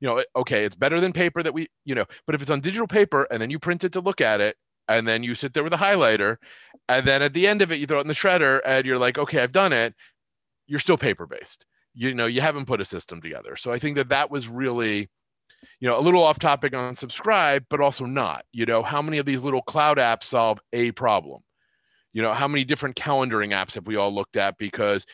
you 0.00 0.08
know 0.08 0.22
okay 0.36 0.64
it's 0.64 0.76
better 0.76 1.00
than 1.00 1.12
paper 1.12 1.42
that 1.42 1.54
we 1.54 1.68
you 1.84 1.94
know 1.94 2.04
but 2.26 2.34
if 2.34 2.42
it's 2.42 2.50
on 2.50 2.60
digital 2.60 2.86
paper 2.86 3.26
and 3.30 3.40
then 3.40 3.50
you 3.50 3.58
print 3.58 3.84
it 3.84 3.92
to 3.92 4.00
look 4.00 4.20
at 4.20 4.40
it 4.40 4.56
and 4.88 5.08
then 5.08 5.22
you 5.22 5.34
sit 5.34 5.54
there 5.54 5.64
with 5.64 5.72
a 5.72 5.78
highlighter 5.78 6.36
and 6.88 7.06
then 7.06 7.22
at 7.22 7.32
the 7.32 7.46
end 7.46 7.62
of 7.62 7.72
it 7.72 7.78
you 7.78 7.86
throw 7.86 7.98
it 7.98 8.02
in 8.02 8.08
the 8.08 8.14
shredder 8.14 8.60
and 8.64 8.86
you're 8.86 8.98
like 8.98 9.18
okay 9.18 9.40
i've 9.40 9.52
done 9.52 9.72
it 9.72 9.94
you're 10.66 10.78
still 10.78 10.98
paper 10.98 11.26
based 11.26 11.66
you 11.94 12.14
know 12.14 12.26
you 12.26 12.40
haven't 12.40 12.66
put 12.66 12.80
a 12.80 12.84
system 12.84 13.20
together. 13.22 13.56
So 13.56 13.72
i 13.72 13.78
think 13.78 13.96
that 13.96 14.10
that 14.10 14.30
was 14.30 14.48
really 14.48 15.08
you 15.80 15.88
know 15.88 15.98
a 15.98 16.02
little 16.02 16.22
off 16.22 16.38
topic 16.38 16.74
on 16.74 16.94
subscribe 16.94 17.64
but 17.70 17.80
also 17.80 18.04
not 18.04 18.44
you 18.52 18.66
know 18.66 18.82
how 18.82 19.00
many 19.00 19.18
of 19.18 19.26
these 19.26 19.42
little 19.42 19.62
cloud 19.62 19.98
apps 19.98 20.24
solve 20.24 20.60
a 20.72 20.90
problem? 20.92 21.42
You 22.12 22.22
know 22.22 22.32
how 22.32 22.48
many 22.48 22.64
different 22.64 22.96
calendaring 22.96 23.52
apps 23.52 23.74
have 23.74 23.86
we 23.86 23.96
all 23.96 24.14
looked 24.14 24.36
at? 24.36 24.58
Because 24.58 25.06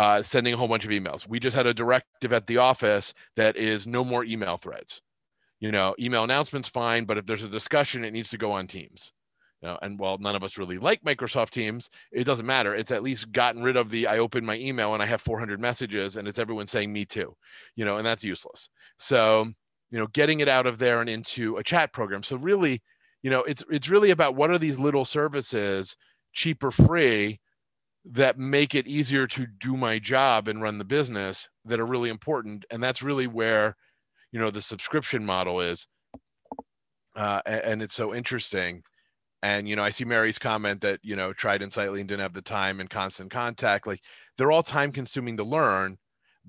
uh, 0.00 0.22
sending 0.22 0.54
a 0.54 0.56
whole 0.56 0.68
bunch 0.68 0.84
of 0.84 0.90
emails 0.90 1.28
we 1.28 1.38
just 1.38 1.54
had 1.54 1.66
a 1.66 1.74
directive 1.74 2.32
at 2.32 2.46
the 2.46 2.56
office 2.56 3.12
that 3.36 3.56
is 3.56 3.86
no 3.86 4.02
more 4.02 4.24
email 4.24 4.56
threads 4.56 5.02
you 5.60 5.70
know 5.70 5.94
email 6.00 6.24
announcements 6.24 6.68
fine 6.68 7.04
but 7.04 7.18
if 7.18 7.26
there's 7.26 7.42
a 7.42 7.48
discussion 7.48 8.02
it 8.04 8.12
needs 8.12 8.30
to 8.30 8.38
go 8.38 8.50
on 8.50 8.66
teams 8.66 9.12
you 9.62 9.68
know, 9.68 9.78
and 9.82 9.98
while 9.98 10.16
none 10.18 10.34
of 10.34 10.42
us 10.42 10.56
really 10.56 10.78
like 10.78 11.02
Microsoft 11.02 11.50
Teams, 11.50 11.90
it 12.12 12.24
doesn't 12.24 12.46
matter. 12.46 12.74
It's 12.74 12.90
at 12.90 13.02
least 13.02 13.30
gotten 13.30 13.62
rid 13.62 13.76
of 13.76 13.90
the 13.90 14.06
I 14.06 14.18
open 14.18 14.44
my 14.44 14.56
email 14.56 14.94
and 14.94 15.02
I 15.02 15.06
have 15.06 15.20
400 15.20 15.60
messages 15.60 16.16
and 16.16 16.26
it's 16.26 16.38
everyone 16.38 16.66
saying 16.66 16.90
me 16.90 17.04
too, 17.04 17.36
you 17.76 17.84
know, 17.84 17.98
and 17.98 18.06
that's 18.06 18.24
useless. 18.24 18.70
So, 18.98 19.52
you 19.90 19.98
know, 19.98 20.06
getting 20.08 20.40
it 20.40 20.48
out 20.48 20.66
of 20.66 20.78
there 20.78 21.02
and 21.02 21.10
into 21.10 21.56
a 21.56 21.62
chat 21.62 21.92
program. 21.92 22.22
So 22.22 22.36
really, 22.36 22.82
you 23.22 23.30
know, 23.30 23.42
it's 23.42 23.62
it's 23.70 23.90
really 23.90 24.10
about 24.10 24.34
what 24.34 24.50
are 24.50 24.58
these 24.58 24.78
little 24.78 25.04
services, 25.04 25.94
cheap 26.32 26.64
or 26.64 26.70
free, 26.70 27.38
that 28.04 28.38
make 28.38 28.74
it 28.74 28.86
easier 28.86 29.26
to 29.26 29.46
do 29.46 29.76
my 29.76 29.98
job 29.98 30.48
and 30.48 30.62
run 30.62 30.78
the 30.78 30.84
business 30.84 31.48
that 31.64 31.80
are 31.80 31.86
really 31.86 32.08
important. 32.08 32.64
And 32.70 32.82
that's 32.82 33.02
really 33.02 33.26
where, 33.26 33.76
you 34.32 34.40
know, 34.40 34.50
the 34.50 34.62
subscription 34.62 35.24
model 35.24 35.60
is. 35.60 35.86
Uh, 37.16 37.40
and 37.44 37.82
it's 37.82 37.94
so 37.94 38.14
interesting 38.14 38.82
and 39.42 39.68
you 39.68 39.76
know 39.76 39.82
i 39.82 39.90
see 39.90 40.04
mary's 40.04 40.38
comment 40.38 40.80
that 40.80 41.00
you 41.02 41.16
know 41.16 41.32
tried 41.32 41.62
insightly 41.62 42.00
and 42.00 42.08
didn't 42.08 42.22
have 42.22 42.34
the 42.34 42.42
time 42.42 42.80
and 42.80 42.90
constant 42.90 43.30
contact 43.30 43.86
like 43.86 44.00
they're 44.36 44.52
all 44.52 44.62
time 44.62 44.92
consuming 44.92 45.36
to 45.36 45.44
learn 45.44 45.96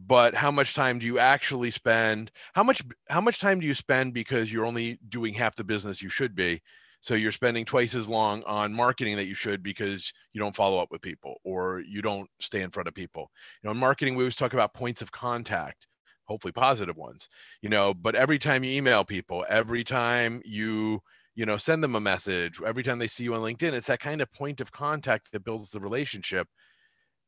but 0.08 0.34
how 0.34 0.52
much 0.52 0.74
time 0.74 1.00
do 1.00 1.06
you 1.06 1.20
actually 1.20 1.72
spend 1.72 2.32
how 2.54 2.64
much 2.64 2.82
how 3.10 3.22
much 3.22 3.40
time 3.40 3.60
do 3.60 3.68
you 3.68 3.74
spend 3.74 4.14
because 4.14 4.52
you're 4.52 4.66
only 4.66 5.00
doing 5.10 5.34
half 5.34 5.56
the 5.56 5.64
business 5.64 6.02
you 6.02 6.10
should 6.10 6.36
be 6.36 6.62
so 7.02 7.16
you're 7.16 7.32
spending 7.32 7.66
twice 7.66 7.96
as 7.96 8.08
long 8.08 8.44
on 8.44 8.74
marketing 8.74 9.16
that 9.18 9.26
you 9.26 9.34
should 9.34 9.62
because 9.62 10.14
you 10.34 10.40
don't 10.40 10.56
follow 10.56 10.80
up 10.80 10.90
with 10.92 11.02
people 11.02 11.36
or 11.44 11.82
you 11.82 12.02
don't 12.02 12.30
stay 12.40 12.62
in 12.62 12.70
front 12.70 12.88
of 12.88 12.94
people. 12.94 13.30
You 13.62 13.68
know 13.68 13.72
in 13.72 13.78
marketing 13.78 14.16
we 14.16 14.24
always 14.24 14.36
talk 14.36 14.54
about 14.54 14.74
points 14.74 15.02
of 15.02 15.12
contact 15.12 15.88
hopefully 16.26 16.52
positive 16.54 16.96
ones 16.96 17.28
you 17.62 17.68
know 17.68 17.94
but 17.94 18.16
every 18.16 18.40
time 18.40 18.64
you 18.64 18.72
email 18.72 19.04
people 19.04 19.46
every 19.50 19.84
time 19.84 20.42
you 20.46 21.02
you 21.36 21.46
know 21.46 21.58
send 21.58 21.84
them 21.84 21.96
a 21.96 22.00
message 22.00 22.62
every 22.66 22.84
time 22.84 23.00
they 23.00 23.08
see 23.08 23.24
you 23.24 23.34
on 23.34 23.42
linkedin 23.42 23.74
it's 23.74 23.88
that 23.88 24.00
kind 24.00 24.22
of 24.22 24.32
point 24.32 24.62
of 24.62 24.72
contact 24.72 25.30
that 25.32 25.44
builds 25.44 25.72
the 25.72 25.80
relationship. 25.80 26.48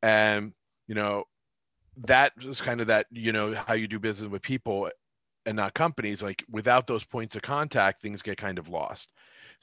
And 0.02 0.54
you 0.88 0.96
know 0.96 1.26
that 2.06 2.34
is 2.42 2.62
kind 2.62 2.82
of 2.82 2.88
that 2.88 3.08
you 3.12 3.32
know 3.32 3.54
how 3.54 3.74
you 3.74 3.88
do 3.88 4.00
business 4.00 4.30
with 4.30 4.42
people 4.42 4.90
and 5.46 5.56
not 5.56 5.74
companies 5.74 6.24
like 6.24 6.44
without 6.50 6.88
those 6.88 7.04
points 7.04 7.36
of 7.36 7.42
contact 7.42 8.02
things 8.02 8.22
get 8.22 8.38
kind 8.38 8.58
of 8.58 8.70
lost 8.70 9.12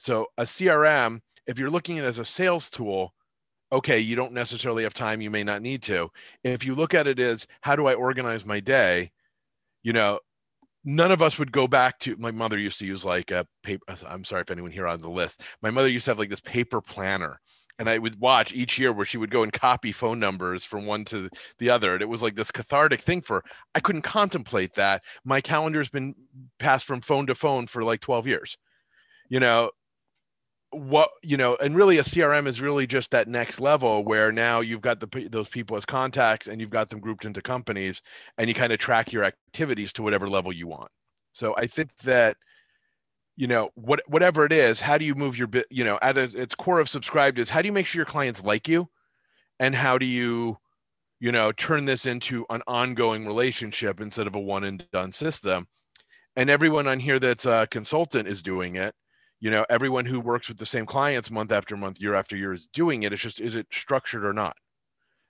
so 0.01 0.25
a 0.37 0.43
crm 0.43 1.19
if 1.45 1.59
you're 1.59 1.69
looking 1.69 1.99
at 1.99 2.05
it 2.05 2.07
as 2.07 2.17
a 2.17 2.25
sales 2.25 2.69
tool 2.69 3.13
okay 3.71 3.99
you 3.99 4.15
don't 4.15 4.33
necessarily 4.33 4.83
have 4.83 4.93
time 4.93 5.21
you 5.21 5.29
may 5.29 5.43
not 5.43 5.61
need 5.61 5.81
to. 5.83 6.09
If 6.43 6.65
you 6.65 6.75
look 6.75 6.93
at 6.93 7.07
it 7.07 7.19
as 7.19 7.47
how 7.61 7.75
do 7.75 7.87
i 7.87 7.93
organize 7.93 8.45
my 8.45 8.59
day? 8.59 9.11
You 9.83 9.93
know 9.93 10.19
none 10.83 11.11
of 11.11 11.21
us 11.21 11.37
would 11.37 11.51
go 11.51 11.67
back 11.67 11.99
to 11.99 12.15
my 12.17 12.31
mother 12.31 12.57
used 12.57 12.79
to 12.79 12.85
use 12.85 13.05
like 13.05 13.29
a 13.29 13.45
paper 13.61 13.83
uh, 13.87 13.95
i'm 14.07 14.25
sorry 14.25 14.41
if 14.41 14.49
anyone 14.49 14.71
here 14.71 14.87
on 14.87 15.01
the 15.01 15.09
list. 15.09 15.41
My 15.61 15.69
mother 15.69 15.89
used 15.89 16.05
to 16.05 16.11
have 16.11 16.19
like 16.19 16.29
this 16.29 16.41
paper 16.41 16.81
planner 16.81 17.39
and 17.79 17.89
i 17.89 17.97
would 17.97 18.19
watch 18.19 18.53
each 18.53 18.77
year 18.79 18.91
where 18.91 19.05
she 19.05 19.17
would 19.17 19.31
go 19.31 19.43
and 19.43 19.53
copy 19.53 19.91
phone 19.91 20.19
numbers 20.19 20.65
from 20.65 20.85
one 20.85 21.05
to 21.05 21.29
the 21.59 21.69
other 21.69 21.93
and 21.93 22.01
it 22.01 22.09
was 22.09 22.23
like 22.23 22.35
this 22.35 22.51
cathartic 22.51 23.01
thing 23.01 23.21
for 23.21 23.43
i 23.75 23.79
couldn't 23.79 24.01
contemplate 24.01 24.73
that. 24.73 25.03
My 25.23 25.39
calendar's 25.41 25.89
been 25.89 26.15
passed 26.59 26.85
from 26.85 27.01
phone 27.01 27.27
to 27.27 27.35
phone 27.35 27.67
for 27.67 27.83
like 27.83 28.01
12 28.01 28.27
years. 28.27 28.57
You 29.29 29.39
know 29.39 29.71
what 30.71 31.09
you 31.21 31.35
know 31.35 31.57
and 31.57 31.75
really 31.75 31.97
a 31.97 32.03
crm 32.03 32.47
is 32.47 32.61
really 32.61 32.87
just 32.87 33.11
that 33.11 33.27
next 33.27 33.59
level 33.59 34.05
where 34.05 34.31
now 34.31 34.61
you've 34.61 34.81
got 34.81 35.01
the 35.01 35.27
those 35.29 35.49
people 35.49 35.75
as 35.75 35.83
contacts 35.83 36.47
and 36.47 36.61
you've 36.61 36.69
got 36.69 36.87
them 36.87 36.99
grouped 36.99 37.25
into 37.25 37.41
companies 37.41 38.01
and 38.37 38.47
you 38.47 38.53
kind 38.53 38.71
of 38.71 38.79
track 38.79 39.11
your 39.11 39.25
activities 39.25 39.91
to 39.91 40.01
whatever 40.01 40.29
level 40.29 40.51
you 40.53 40.67
want. 40.67 40.89
So 41.33 41.53
i 41.57 41.67
think 41.67 41.95
that 42.03 42.37
you 43.35 43.47
know 43.47 43.69
what 43.75 44.01
whatever 44.07 44.45
it 44.45 44.53
is 44.53 44.79
how 44.79 44.97
do 44.97 45.03
you 45.03 45.15
move 45.15 45.37
your 45.37 45.47
bit 45.47 45.65
you 45.69 45.83
know 45.83 45.99
at 46.01 46.17
its 46.17 46.55
core 46.55 46.79
of 46.79 46.89
subscribed 46.89 47.39
is 47.39 47.49
how 47.49 47.61
do 47.61 47.67
you 47.67 47.73
make 47.73 47.85
sure 47.85 47.99
your 47.99 48.05
clients 48.05 48.43
like 48.43 48.67
you? 48.67 48.89
And 49.59 49.75
how 49.75 49.97
do 49.97 50.05
you 50.05 50.57
you 51.19 51.33
know 51.33 51.51
turn 51.51 51.83
this 51.83 52.05
into 52.05 52.45
an 52.49 52.61
ongoing 52.65 53.25
relationship 53.27 53.99
instead 53.99 54.27
of 54.27 54.35
a 54.35 54.39
one 54.39 54.63
and 54.63 54.85
done 54.93 55.11
system? 55.11 55.67
And 56.37 56.49
everyone 56.49 56.87
on 56.87 56.99
here 56.99 57.19
that's 57.19 57.45
a 57.45 57.67
consultant 57.69 58.27
is 58.29 58.41
doing 58.41 58.75
it 58.75 58.95
you 59.41 59.49
know 59.49 59.65
everyone 59.69 60.05
who 60.05 60.19
works 60.19 60.47
with 60.47 60.59
the 60.59 60.65
same 60.65 60.85
clients 60.85 61.31
month 61.31 61.51
after 61.51 61.75
month 61.75 61.99
year 61.99 62.13
after 62.13 62.37
year 62.37 62.53
is 62.53 62.67
doing 62.67 63.03
it 63.03 63.11
it's 63.11 63.21
just 63.21 63.41
is 63.41 63.55
it 63.55 63.67
structured 63.71 64.23
or 64.23 64.33
not? 64.33 64.55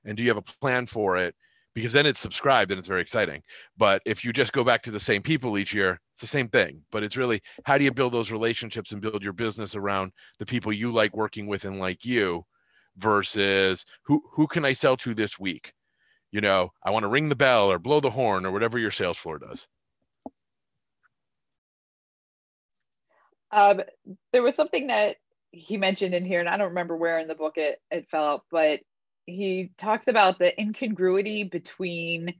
And 0.05 0.17
do 0.17 0.23
you 0.23 0.29
have 0.29 0.37
a 0.37 0.41
plan 0.41 0.85
for 0.85 1.17
it? 1.17 1.33
Because 1.73 1.93
then 1.93 2.05
it's 2.05 2.19
subscribed 2.19 2.71
and 2.71 2.79
it's 2.79 2.87
very 2.87 3.01
exciting. 3.01 3.41
But 3.77 4.01
if 4.05 4.25
you 4.25 4.33
just 4.33 4.51
go 4.51 4.63
back 4.63 4.83
to 4.83 4.91
the 4.91 4.99
same 4.99 5.21
people 5.21 5.57
each 5.57 5.73
year 5.73 6.01
it's 6.11 6.21
the 6.21 6.27
same 6.27 6.49
thing. 6.49 6.81
But 6.91 7.03
it's 7.03 7.17
really 7.17 7.41
how 7.63 7.77
do 7.77 7.85
you 7.85 7.91
build 7.91 8.13
those 8.13 8.31
relationships 8.31 8.91
and 8.91 9.01
build 9.01 9.23
your 9.23 9.33
business 9.33 9.75
around 9.75 10.11
the 10.39 10.45
people 10.45 10.73
you 10.73 10.91
like 10.91 11.15
working 11.15 11.47
with 11.47 11.63
and 11.65 11.79
like 11.79 12.05
you 12.05 12.45
versus 12.97 13.85
who 14.03 14.21
who 14.33 14.45
can 14.47 14.65
i 14.65 14.73
sell 14.73 14.97
to 14.97 15.13
this 15.13 15.39
week? 15.39 15.73
You 16.31 16.41
know 16.41 16.71
i 16.83 16.89
want 16.91 17.03
to 17.03 17.09
ring 17.09 17.29
the 17.29 17.35
bell 17.35 17.71
or 17.71 17.79
blow 17.79 18.01
the 18.01 18.11
horn 18.11 18.45
or 18.45 18.51
whatever 18.51 18.77
your 18.77 18.91
sales 18.91 19.17
floor 19.17 19.39
does 19.39 19.67
Um, 23.51 23.81
there 24.31 24.43
was 24.43 24.55
something 24.55 24.87
that 24.87 25.17
he 25.51 25.77
mentioned 25.77 26.13
in 26.13 26.25
here, 26.25 26.39
and 26.39 26.49
I 26.49 26.57
don't 26.57 26.69
remember 26.69 26.95
where 26.95 27.19
in 27.19 27.27
the 27.27 27.35
book 27.35 27.57
it, 27.57 27.81
it 27.91 28.07
fell 28.09 28.25
out, 28.25 28.45
but 28.49 28.79
he 29.25 29.71
talks 29.77 30.07
about 30.07 30.39
the 30.39 30.59
incongruity 30.59 31.43
between 31.43 32.35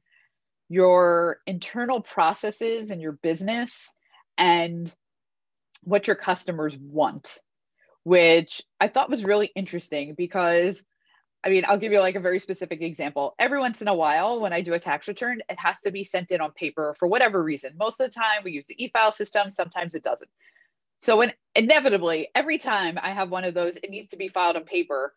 your 0.70 1.40
internal 1.46 2.02
processes 2.02 2.92
and 2.92 3.02
your 3.02 3.12
business 3.12 3.92
and 4.38 4.94
what 5.84 6.08
your 6.08 6.16
customers 6.16 6.78
want, 6.78 7.40
which 8.04 8.62
I 8.80 8.88
thought 8.88 9.10
was 9.10 9.26
really 9.26 9.52
interesting 9.56 10.16
because 10.16 10.82
I 11.44 11.50
mean, 11.50 11.64
I'll 11.68 11.80
give 11.80 11.92
you 11.92 12.00
like 12.00 12.16
a 12.16 12.20
very 12.20 12.38
specific 12.38 12.82
example. 12.82 13.34
Every 13.40 13.58
once 13.58 13.82
in 13.82 13.88
a 13.88 13.96
while, 13.96 14.42
when 14.42 14.54
I 14.54 14.62
do 14.62 14.74
a 14.76 14.80
tax 14.80 15.08
return, 15.08 15.42
it 15.50 15.58
has 15.58 15.82
to 15.82 15.92
be 15.92 16.04
sent 16.04 16.30
in 16.30 16.40
on 16.40 16.52
paper 16.52 16.96
for 17.00 17.08
whatever 17.08 17.42
reason. 17.42 17.74
Most 17.78 18.00
of 18.00 18.08
the 18.08 18.14
time, 18.14 18.44
we 18.44 18.52
use 18.52 18.68
the 18.68 18.82
e 18.82 18.90
file 18.90 19.12
system, 19.12 19.52
sometimes 19.52 19.96
it 19.96 20.04
doesn't. 20.04 20.30
So, 21.02 21.18
when 21.18 21.34
inevitably, 21.56 22.30
every 22.36 22.58
time 22.58 22.98
I 23.02 23.12
have 23.12 23.30
one 23.30 23.44
of 23.44 23.54
those, 23.54 23.76
it 23.76 23.90
needs 23.90 24.10
to 24.10 24.18
be 24.18 24.28
filed 24.28 24.56
on 24.56 24.64
paper. 24.64 25.14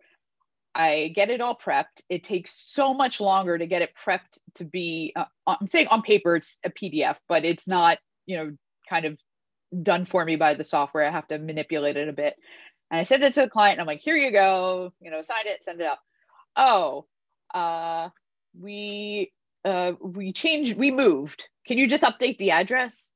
I 0.74 1.12
get 1.14 1.30
it 1.30 1.41
all 1.41 1.57
prepped. 1.57 2.03
It 2.09 2.24
takes 2.24 2.53
so 2.53 2.95
much 2.95 3.20
longer 3.20 3.57
to 3.57 3.66
get 3.66 3.82
it 3.82 3.93
prepped 3.95 4.39
to 4.57 4.64
be, 4.64 5.12
uh, 5.14 5.26
I'm 5.47 5.68
saying 5.68 5.87
on 5.89 6.03
paper, 6.03 6.37
it's 6.37 6.59
a 6.64 6.70
PDF, 6.70 7.16
but 7.28 7.45
it's 7.45 7.68
not, 7.68 7.99
you 8.26 8.37
know, 8.37 8.57
kind 8.91 9.05
of 9.05 9.18
done 9.82 10.05
for 10.05 10.24
me 10.24 10.35
by 10.35 10.55
the 10.55 10.64
software. 10.64 11.07
I 11.07 11.12
have 11.12 11.28
to 11.28 11.39
manipulate 11.39 11.97
it 11.97 12.09
a 12.09 12.12
bit. 12.12 12.35
And 12.91 12.99
I 12.99 13.05
send 13.05 13.22
it 13.22 13.35
to 13.35 13.43
the 13.43 13.51
client 13.51 13.74
and 13.74 13.82
I'm 13.82 13.87
like, 13.87 14.01
here 14.01 14.16
you 14.16 14.32
go, 14.32 14.93
you 15.01 15.12
know, 15.12 15.22
sign 15.22 15.47
it, 15.47 15.62
send 15.62 15.80
it 15.80 15.87
out 15.87 15.99
oh, 16.57 17.07
uh, 17.53 18.09
we 18.59 19.32
uh, 19.64 19.93
we 20.01 20.32
changed, 20.32 20.76
we 20.76 20.91
moved. 20.91 21.49
Can 21.66 21.78
you 21.78 21.87
just 21.87 22.05
update 22.05 22.39
the 22.39 22.51
address? 22.51 23.11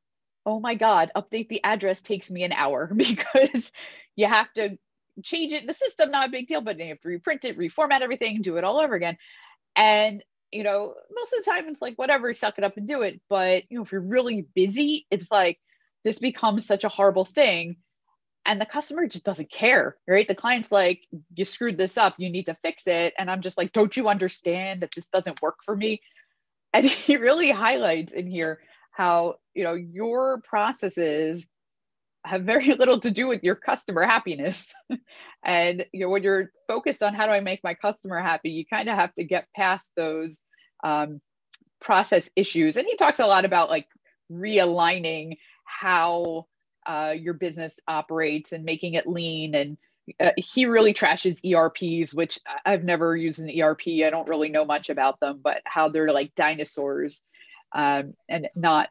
Oh 0.49 0.61
my 0.61 0.77
God, 0.77 1.11
update 1.15 1.51
the 1.51 1.63
address 1.63 2.01
takes 2.01 2.31
me 2.31 2.43
an 2.43 2.53
hour 2.53 2.91
because 2.97 3.71
you 4.17 4.27
have 4.27 4.51
to 4.55 4.79
change 5.23 5.53
it 5.53 5.61
in 5.61 5.67
the 5.67 5.75
system, 5.75 6.11
not 6.11 6.29
a 6.29 6.33
big 6.33 6.49
deal, 6.49 6.63
but 6.63 6.79
you 6.79 6.87
have 6.87 7.01
to 7.03 7.09
reprint 7.09 7.45
it, 7.45 7.59
reformat 7.59 8.01
everything, 8.01 8.41
do 8.41 8.57
it 8.57 8.65
all 8.65 8.81
over 8.81 8.95
again. 8.95 9.19
And 9.77 10.25
you 10.51 10.63
know, 10.63 10.95
most 11.15 11.35
of 11.35 11.45
the 11.45 11.51
time 11.51 11.69
it's 11.69 11.83
like 11.83 11.97
whatever, 11.97 12.33
suck 12.33 12.57
it 12.57 12.65
up 12.65 12.79
and 12.79 12.89
do 12.89 13.03
it. 13.03 13.21
But 13.29 13.65
you 13.69 13.77
know, 13.77 13.85
if 13.85 13.93
you're 13.93 14.01
really 14.01 14.47
busy, 14.55 15.07
it's 15.11 15.31
like 15.31 15.61
this 16.03 16.19
becomes 16.19 16.65
such 16.65 16.85
a 16.85 16.89
horrible 16.89 17.27
thing 17.27 17.77
and 18.47 18.59
the 18.59 18.67
customer 18.67 19.07
just 19.07 19.25
doesn't 19.25 19.51
care 19.51 19.97
right 20.09 20.27
the 20.27 20.35
client's 20.35 20.73
like 20.73 21.03
you 21.35 21.45
screwed 21.45 21.77
this 21.77 21.99
up 21.99 22.15
you 22.17 22.31
need 22.31 22.47
to 22.47 22.57
fix 22.63 22.87
it 22.87 23.13
and 23.19 23.31
i'm 23.31 23.43
just 23.43 23.59
like 23.59 23.73
don't 23.73 23.97
you 23.97 24.09
understand 24.09 24.81
that 24.81 24.91
this 24.95 25.09
doesn't 25.09 25.43
work 25.43 25.59
for 25.65 25.77
me 25.77 26.01
and 26.73 26.87
he 26.87 27.17
really 27.19 27.51
highlights 27.51 28.13
in 28.13 28.27
here 28.27 28.61
how 28.91 29.37
you 29.59 29.65
know 29.65 29.75
your 29.75 30.41
processes 30.49 31.47
have 32.25 32.43
very 32.43 32.73
little 32.81 33.01
to 33.01 33.11
do 33.11 33.27
with 33.27 33.45
your 33.45 33.57
customer 33.57 34.05
happiness. 34.05 34.73
And 35.45 35.87
you 35.93 36.01
know 36.01 36.09
when 36.11 36.25
you're 36.25 36.51
focused 36.67 37.01
on 37.03 37.15
how 37.15 37.27
do 37.27 37.33
i 37.33 37.39
make 37.39 37.63
my 37.63 37.75
customer 37.75 38.19
happy 38.19 38.51
you 38.51 38.67
kind 38.67 38.89
of 38.89 38.97
have 38.97 39.15
to 39.15 39.25
get 39.25 39.47
past 39.55 39.93
those 39.95 40.43
um, 40.83 41.21
process 41.81 42.29
issues. 42.37 42.77
And 42.77 42.87
he 42.87 42.97
talks 42.97 43.21
a 43.21 43.27
lot 43.27 43.45
about 43.45 43.71
like 43.71 43.87
realigning 44.31 45.39
how 45.65 46.47
uh, 46.87 47.15
your 47.17 47.35
business 47.35 47.79
operates 47.87 48.53
and 48.53 48.65
making 48.65 48.95
it 48.95 49.07
lean. 49.07 49.55
And 49.55 49.77
uh, 50.19 50.31
he 50.37 50.67
really 50.67 50.95
trashes 50.95 51.45
ERPs, 51.45 52.15
which 52.15 52.39
I've 52.65 52.85
never 52.85 53.17
used 53.17 53.41
an 53.41 53.51
ERP. 53.51 53.83
I 54.05 54.11
don't 54.11 54.29
really 54.29 54.49
know 54.49 54.65
much 54.65 54.91
about 54.91 55.21
them, 55.21 55.41
but 55.43 55.61
how 55.65 55.89
they're 55.89 56.13
like 56.13 56.35
dinosaurs 56.35 57.23
um, 57.73 58.15
and 58.29 58.49
not, 58.57 58.89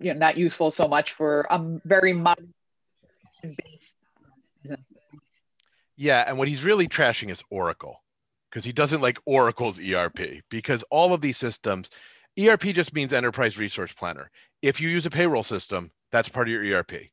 you 0.00 0.12
know, 0.12 0.18
not 0.18 0.36
useful 0.36 0.70
so 0.70 0.88
much 0.88 1.12
for 1.12 1.46
a 1.50 1.60
very 1.84 2.12
modern 2.12 2.52
based. 3.42 3.96
Yeah, 5.96 6.24
and 6.26 6.38
what 6.38 6.48
he's 6.48 6.64
really 6.64 6.88
trashing 6.88 7.30
is 7.30 7.42
Oracle 7.50 8.02
because 8.50 8.64
he 8.64 8.72
doesn't 8.72 9.02
like 9.02 9.18
Oracle's 9.26 9.78
ERP 9.78 10.42
because 10.48 10.82
all 10.84 11.12
of 11.12 11.20
these 11.20 11.36
systems, 11.36 11.90
ERP 12.38 12.62
just 12.62 12.94
means 12.94 13.12
enterprise 13.12 13.58
resource 13.58 13.92
planner. 13.92 14.30
If 14.62 14.80
you 14.80 14.88
use 14.88 15.06
a 15.06 15.10
payroll 15.10 15.42
system, 15.42 15.90
that's 16.10 16.28
part 16.28 16.48
of 16.48 16.52
your 16.52 16.64
ERP. 16.64 17.10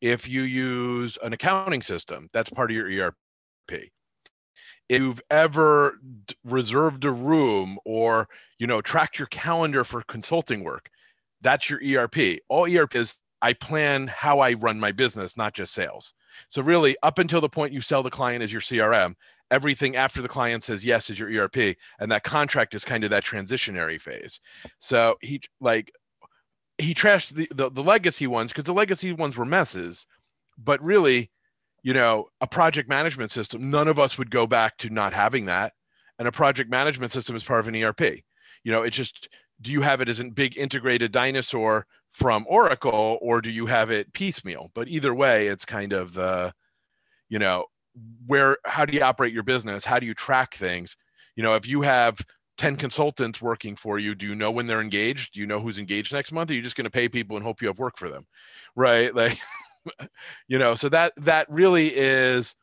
If 0.00 0.26
you 0.26 0.42
use 0.42 1.18
an 1.22 1.34
accounting 1.34 1.82
system, 1.82 2.30
that's 2.32 2.50
part 2.50 2.70
of 2.70 2.76
your 2.76 2.88
ERP. 2.88 3.90
If 4.88 5.00
you've 5.00 5.22
ever 5.30 6.00
reserved 6.44 7.04
a 7.04 7.12
room 7.12 7.78
or 7.84 8.28
you 8.58 8.66
know 8.66 8.80
tracked 8.80 9.18
your 9.18 9.28
calendar 9.28 9.84
for 9.84 10.02
consulting 10.02 10.64
work, 10.64 10.90
that's 11.40 11.70
your 11.70 11.80
ERP. 11.84 12.40
All 12.48 12.70
ERP 12.70 12.96
is 12.96 13.16
I 13.42 13.52
plan 13.54 14.06
how 14.06 14.40
I 14.40 14.52
run 14.52 14.78
my 14.78 14.92
business, 14.92 15.36
not 15.36 15.54
just 15.54 15.72
sales. 15.72 16.12
So 16.48 16.62
really, 16.62 16.96
up 17.02 17.18
until 17.18 17.40
the 17.40 17.48
point 17.48 17.72
you 17.72 17.80
sell 17.80 18.02
the 18.02 18.10
client 18.10 18.42
is 18.42 18.52
your 18.52 18.60
CRM, 18.60 19.14
everything 19.50 19.96
after 19.96 20.22
the 20.22 20.28
client 20.28 20.62
says 20.62 20.84
yes 20.84 21.10
is 21.10 21.18
your 21.18 21.30
ERP, 21.30 21.76
and 21.98 22.12
that 22.12 22.22
contract 22.22 22.74
is 22.74 22.84
kind 22.84 23.02
of 23.02 23.10
that 23.10 23.24
transitionary 23.24 24.00
phase. 24.00 24.40
So 24.78 25.16
he 25.20 25.40
like 25.60 25.92
he 26.80 26.94
trashed 26.94 27.34
the, 27.34 27.48
the, 27.54 27.70
the 27.70 27.82
legacy 27.82 28.26
ones 28.26 28.52
because 28.52 28.64
the 28.64 28.74
legacy 28.74 29.12
ones 29.12 29.36
were 29.36 29.44
messes 29.44 30.06
but 30.58 30.82
really 30.82 31.30
you 31.82 31.92
know 31.92 32.28
a 32.40 32.46
project 32.46 32.88
management 32.88 33.30
system 33.30 33.70
none 33.70 33.88
of 33.88 33.98
us 33.98 34.18
would 34.18 34.30
go 34.30 34.46
back 34.46 34.76
to 34.78 34.90
not 34.90 35.12
having 35.12 35.46
that 35.46 35.72
and 36.18 36.26
a 36.26 36.32
project 36.32 36.70
management 36.70 37.12
system 37.12 37.36
is 37.36 37.44
part 37.44 37.60
of 37.60 37.68
an 37.68 37.76
erp 37.82 38.00
you 38.00 38.72
know 38.72 38.82
it's 38.82 38.96
just 38.96 39.28
do 39.62 39.70
you 39.70 39.82
have 39.82 40.00
it 40.00 40.08
as 40.08 40.20
a 40.20 40.24
big 40.24 40.56
integrated 40.56 41.12
dinosaur 41.12 41.86
from 42.12 42.44
oracle 42.48 43.18
or 43.20 43.40
do 43.40 43.50
you 43.50 43.66
have 43.66 43.90
it 43.90 44.12
piecemeal? 44.12 44.70
But 44.74 44.88
either 44.88 45.14
way 45.14 45.46
it's 45.46 45.64
kind 45.64 45.92
of 45.92 46.14
the 46.14 46.52
you 47.28 47.38
know 47.38 47.66
where 48.26 48.56
how 48.64 48.84
do 48.84 48.96
you 48.96 49.02
operate 49.02 49.32
your 49.32 49.42
business? 49.42 49.84
How 49.84 49.98
do 49.98 50.06
you 50.06 50.14
track 50.14 50.54
things? 50.54 50.96
You 51.36 51.42
know 51.42 51.54
if 51.54 51.66
you 51.66 51.82
have 51.82 52.18
10 52.58 52.76
consultants 52.76 53.40
working 53.40 53.74
for 53.74 53.98
you 53.98 54.14
do 54.14 54.26
you 54.26 54.34
know 54.34 54.50
when 54.50 54.66
they're 54.66 54.80
engaged? 54.80 55.34
Do 55.34 55.40
you 55.40 55.46
know 55.46 55.60
who's 55.60 55.78
engaged 55.78 56.12
next 56.12 56.32
month? 56.32 56.50
Are 56.50 56.54
you 56.54 56.62
just 56.62 56.76
going 56.76 56.84
to 56.84 56.90
pay 56.90 57.08
people 57.08 57.36
and 57.36 57.44
hope 57.44 57.62
you 57.62 57.68
have 57.68 57.78
work 57.78 57.96
for 57.98 58.08
them? 58.08 58.26
Right? 58.76 59.14
Like 59.20 59.38
you 60.46 60.58
know 60.58 60.74
so 60.74 60.90
that 60.90 61.14
that 61.16 61.50
really 61.50 61.88
is 61.96 62.54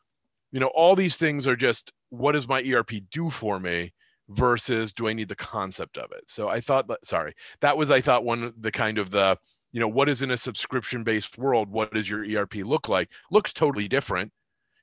you 0.52 0.60
know 0.60 0.68
all 0.68 0.94
these 0.94 1.16
things 1.16 1.48
are 1.48 1.56
just 1.56 1.92
what 2.10 2.32
does 2.32 2.46
my 2.46 2.62
erp 2.62 2.92
do 3.10 3.28
for 3.28 3.58
me 3.58 3.92
versus 4.30 4.92
do 4.92 5.08
i 5.08 5.12
need 5.12 5.28
the 5.28 5.36
concept 5.36 5.98
of 5.98 6.12
it? 6.12 6.24
So 6.26 6.48
i 6.48 6.60
thought 6.60 6.90
sorry 7.04 7.34
that 7.60 7.76
was 7.76 7.90
i 7.90 8.00
thought 8.00 8.24
one 8.24 8.52
the 8.58 8.70
kind 8.70 8.98
of 8.98 9.10
the 9.10 9.38
you 9.72 9.80
know 9.80 9.88
what 9.88 10.08
is 10.08 10.22
in 10.22 10.30
a 10.30 10.36
subscription 10.36 11.04
based 11.04 11.38
world 11.38 11.68
what 11.68 11.92
does 11.92 12.08
your 12.08 12.24
erp 12.24 12.54
look 12.54 12.88
like 12.88 13.10
looks 13.30 13.52
totally 13.52 13.88
different. 13.88 14.32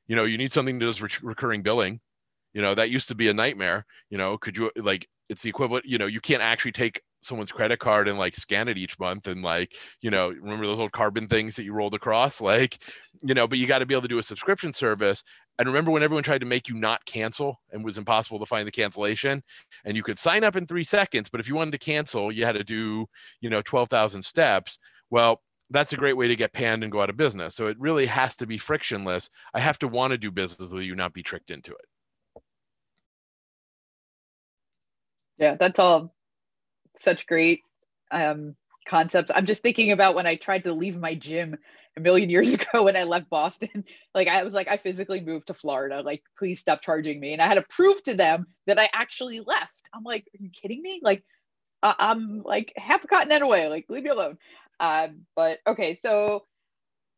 You 0.08 0.16
know 0.16 0.26
you 0.26 0.38
need 0.38 0.52
something 0.52 0.80
that 0.80 0.86
does 0.86 1.02
re- 1.02 1.10
recurring 1.22 1.64
billing. 1.64 2.00
You 2.54 2.62
know 2.62 2.76
that 2.76 2.90
used 2.90 3.08
to 3.10 3.16
be 3.16 3.30
a 3.30 3.34
nightmare. 3.34 3.86
You 4.10 4.18
know 4.18 4.38
could 4.38 4.58
you 4.58 4.72
like 4.78 5.08
it's 5.30 5.42
the 5.42 5.50
equivalent 5.50 5.86
you 5.86 5.98
know 5.98 6.06
you 6.06 6.22
can't 6.22 6.44
actually 6.44 6.72
take 6.72 7.02
someone's 7.26 7.52
credit 7.52 7.80
card 7.80 8.08
and 8.08 8.18
like 8.18 8.36
scan 8.36 8.68
it 8.68 8.78
each 8.78 9.00
month 9.00 9.28
and 9.28 9.42
like 9.42 9.74
you 10.02 10.12
know 10.12 10.30
remember 10.30 10.66
those 10.68 10.80
old 10.80 10.92
carbon 10.92 11.28
things 11.28 11.56
that 11.56 11.64
you 11.64 11.74
rolled 11.74 11.94
across? 11.94 12.42
Like 12.46 12.78
you 13.22 13.34
know 13.34 13.48
but 13.48 13.58
you 13.58 13.66
got 13.66 13.80
to 13.80 13.86
be 13.86 13.96
able 13.96 14.04
to 14.04 14.08
do 14.08 14.20
a 14.20 14.24
subscription 14.24 14.72
service. 14.72 15.24
And 15.58 15.68
remember 15.68 15.90
when 15.92 16.04
everyone 16.04 16.24
tried 16.24 16.42
to 16.42 16.46
make 16.46 16.68
you 16.68 16.76
not 16.76 17.06
cancel 17.06 17.60
and 17.72 17.84
was 17.84 17.98
impossible 17.98 18.40
to 18.40 18.46
find 18.46 18.68
the 18.68 18.72
cancellation? 18.72 19.42
And 19.86 19.96
you 19.96 20.04
could 20.04 20.20
sign 20.20 20.44
up 20.44 20.56
in 20.56 20.68
three 20.68 20.84
seconds 20.84 21.30
but 21.30 21.40
if 21.40 21.48
you 21.48 21.56
wanted 21.56 21.72
to 21.72 21.78
cancel 21.80 22.32
you 22.32 22.46
had 22.46 22.56
to 22.56 22.64
do 22.64 23.08
you 23.42 23.50
know 23.50 23.62
12000 23.62 24.22
steps. 24.22 24.80
Well 25.10 25.42
that's 25.72 25.94
a 25.94 25.98
great 25.98 26.18
way 26.18 26.28
to 26.28 26.36
get 26.36 26.54
panned 26.54 26.84
and 26.84 26.92
go 26.92 27.02
out 27.02 27.10
of 27.10 27.18
business. 27.18 27.56
So 27.56 27.68
it 27.68 27.80
really 27.80 28.06
has 28.06 28.36
to 28.38 28.46
be 28.48 28.58
frictionless. 28.58 29.30
I 29.54 29.60
have 29.60 29.80
to 29.80 29.88
want 29.88 30.12
to 30.12 30.18
do 30.18 30.32
business 30.32 30.70
with 30.70 30.84
you 30.84 30.96
not 30.96 31.14
be 31.14 31.24
tricked 31.24 31.50
into 31.52 31.72
it. 31.72 31.86
Yeah, 35.38 35.56
that's 35.60 35.80
all 35.80 36.15
such 37.04 37.28
great 37.28 37.62
um, 38.12 38.56
concepts. 38.88 39.32
I'm 39.34 39.46
just 39.46 39.62
thinking 39.62 39.92
about 39.92 40.16
when 40.16 40.28
I 40.28 40.36
tried 40.36 40.64
to 40.66 40.74
leave 40.74 40.98
my 40.98 41.16
gym 41.16 41.58
a 41.98 42.00
million 42.00 42.30
years 42.30 42.54
ago 42.56 42.84
when 42.84 42.96
I 42.96 43.04
left 43.04 43.30
Boston. 43.30 43.84
Like 44.14 44.28
I 44.28 44.44
was 44.44 44.54
like, 44.54 44.68
I 44.68 44.78
physically 44.78 45.22
moved 45.22 45.48
to 45.48 45.54
Florida. 45.54 46.02
Like, 46.02 46.24
please 46.38 46.60
stop 46.60 46.82
charging 46.82 47.20
me. 47.20 47.34
And 47.34 47.42
I 47.42 47.48
had 47.48 47.56
to 47.56 47.66
prove 47.70 48.02
to 48.04 48.16
them 48.16 48.48
that 48.68 48.80
I 48.80 48.90
actually 48.94 49.40
left. 49.40 49.90
I'm 49.94 50.04
like, 50.04 50.26
are 50.34 50.44
you 50.44 50.50
kidding 50.50 50.82
me? 50.82 51.00
Like, 51.04 51.24
I'm 51.84 52.42
like 52.44 52.74
half 52.78 53.04
a 53.04 53.08
continent 53.08 53.44
away. 53.44 53.68
Like, 53.68 53.86
leave 53.90 54.04
me 54.04 54.10
alone. 54.10 54.38
Um, 54.80 55.26
but 55.36 55.60
okay, 55.68 55.96
so 55.96 56.46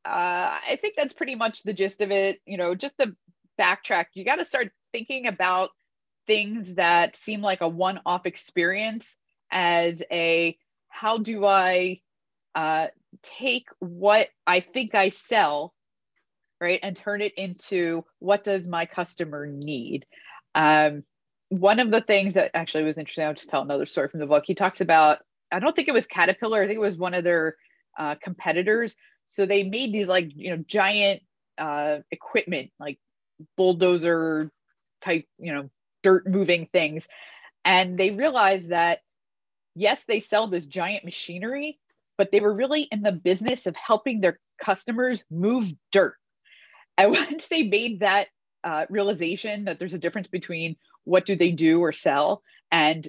uh, 0.05 0.59
I 0.69 0.77
think 0.79 0.95
that's 0.95 1.13
pretty 1.13 1.35
much 1.35 1.63
the 1.63 1.73
gist 1.73 2.01
of 2.01 2.11
it. 2.11 2.39
You 2.45 2.57
know, 2.57 2.75
just 2.75 2.97
to 2.99 3.15
backtrack, 3.59 4.07
you 4.13 4.25
got 4.25 4.35
to 4.35 4.45
start 4.45 4.71
thinking 4.91 5.27
about 5.27 5.71
things 6.27 6.75
that 6.75 7.15
seem 7.15 7.41
like 7.41 7.61
a 7.61 7.67
one 7.67 8.01
off 8.05 8.25
experience 8.25 9.15
as 9.51 10.03
a 10.11 10.57
how 10.89 11.19
do 11.19 11.45
I 11.45 12.01
uh, 12.55 12.87
take 13.21 13.67
what 13.79 14.29
I 14.45 14.61
think 14.61 14.95
I 14.95 15.09
sell, 15.09 15.73
right, 16.59 16.79
and 16.81 16.95
turn 16.95 17.21
it 17.21 17.33
into 17.35 18.03
what 18.19 18.43
does 18.43 18.67
my 18.67 18.85
customer 18.85 19.45
need? 19.45 20.05
Um, 20.55 21.03
one 21.49 21.79
of 21.79 21.91
the 21.91 22.01
things 22.01 22.33
that 22.33 22.51
actually 22.53 22.83
was 22.83 22.97
interesting, 22.97 23.25
I'll 23.25 23.33
just 23.33 23.49
tell 23.49 23.61
another 23.61 23.85
story 23.85 24.09
from 24.09 24.19
the 24.19 24.25
book. 24.25 24.43
He 24.45 24.55
talks 24.55 24.81
about, 24.81 25.19
I 25.51 25.59
don't 25.59 25.75
think 25.75 25.87
it 25.87 25.93
was 25.93 26.07
Caterpillar, 26.07 26.63
I 26.63 26.67
think 26.67 26.77
it 26.77 26.81
was 26.81 26.97
one 26.97 27.13
of 27.13 27.23
their 27.23 27.55
uh, 27.97 28.15
competitors. 28.21 28.97
So 29.27 29.45
they 29.45 29.63
made 29.63 29.93
these 29.93 30.07
like, 30.07 30.31
you 30.35 30.55
know, 30.55 30.63
giant 30.67 31.21
uh, 31.57 31.99
equipment, 32.11 32.71
like 32.79 32.97
bulldozer 33.55 34.51
type, 35.01 35.25
you 35.37 35.53
know, 35.53 35.69
dirt 36.01 36.27
moving 36.27 36.67
things. 36.71 37.07
And 37.63 37.97
they 37.97 38.11
realized 38.11 38.69
that, 38.69 38.99
yes, 39.77 40.03
they 40.05 40.19
sell 40.19 40.47
this 40.47 40.65
giant 40.65 41.05
machinery, 41.05 41.79
but 42.17 42.31
they 42.31 42.39
were 42.39 42.53
really 42.53 42.83
in 42.83 43.01
the 43.01 43.11
business 43.11 43.67
of 43.67 43.75
helping 43.75 44.19
their 44.19 44.39
customers 44.59 45.23
move 45.29 45.71
dirt. 45.91 46.15
And 46.99 47.11
once 47.11 47.47
they 47.47 47.61
made 47.61 47.99
that 47.99 48.29
uh, 48.63 48.87
realization 48.89 49.65
that 49.65 49.77
there's 49.77 49.93
a 49.93 49.99
difference 49.99 50.27
between 50.29 50.77
what 51.03 51.27
do 51.27 51.35
they 51.35 51.51
do 51.51 51.79
or 51.79 51.91
sell 51.91 52.41
and 52.71 53.07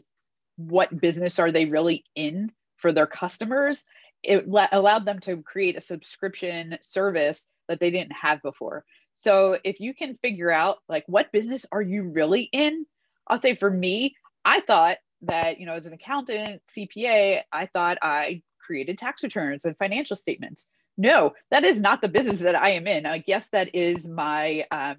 what 0.56 1.00
business 1.00 1.38
are 1.38 1.50
they 1.50 1.64
really 1.64 2.04
in 2.14 2.52
for 2.76 2.92
their 2.92 3.06
customers, 3.06 3.86
it 4.22 4.46
allowed 4.46 5.06
them 5.06 5.20
to 5.20 5.42
create 5.42 5.78
a 5.78 5.80
subscription 5.80 6.76
service 6.82 7.48
that 7.68 7.80
they 7.80 7.90
didn't 7.90 8.12
have 8.12 8.42
before. 8.42 8.84
So 9.14 9.58
if 9.64 9.80
you 9.80 9.94
can 9.94 10.18
figure 10.22 10.50
out 10.50 10.78
like 10.88 11.04
what 11.06 11.32
business 11.32 11.64
are 11.72 11.82
you 11.82 12.02
really 12.02 12.42
in, 12.42 12.84
I'll 13.26 13.38
say 13.38 13.54
for 13.54 13.70
me, 13.70 14.16
I 14.44 14.60
thought 14.60 14.98
that, 15.22 15.60
you 15.60 15.66
know, 15.66 15.74
as 15.74 15.86
an 15.86 15.92
accountant, 15.92 16.62
CPA, 16.76 17.42
I 17.52 17.66
thought 17.66 17.98
I 18.02 18.42
created 18.60 18.98
tax 18.98 19.22
returns 19.22 19.64
and 19.64 19.76
financial 19.76 20.16
statements. 20.16 20.66
No, 20.96 21.34
that 21.50 21.64
is 21.64 21.80
not 21.80 22.02
the 22.02 22.08
business 22.08 22.40
that 22.40 22.56
I 22.56 22.70
am 22.70 22.86
in. 22.86 23.06
I 23.06 23.18
guess 23.18 23.48
that 23.48 23.74
is 23.74 24.08
my 24.08 24.66
um 24.70 24.96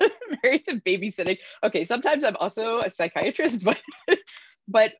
Mary's 0.42 0.66
babysitting. 0.66 1.38
Okay, 1.64 1.84
sometimes 1.84 2.24
I'm 2.24 2.36
also 2.36 2.80
a 2.80 2.90
psychiatrist, 2.90 3.62
but 3.64 3.80
but 4.68 4.92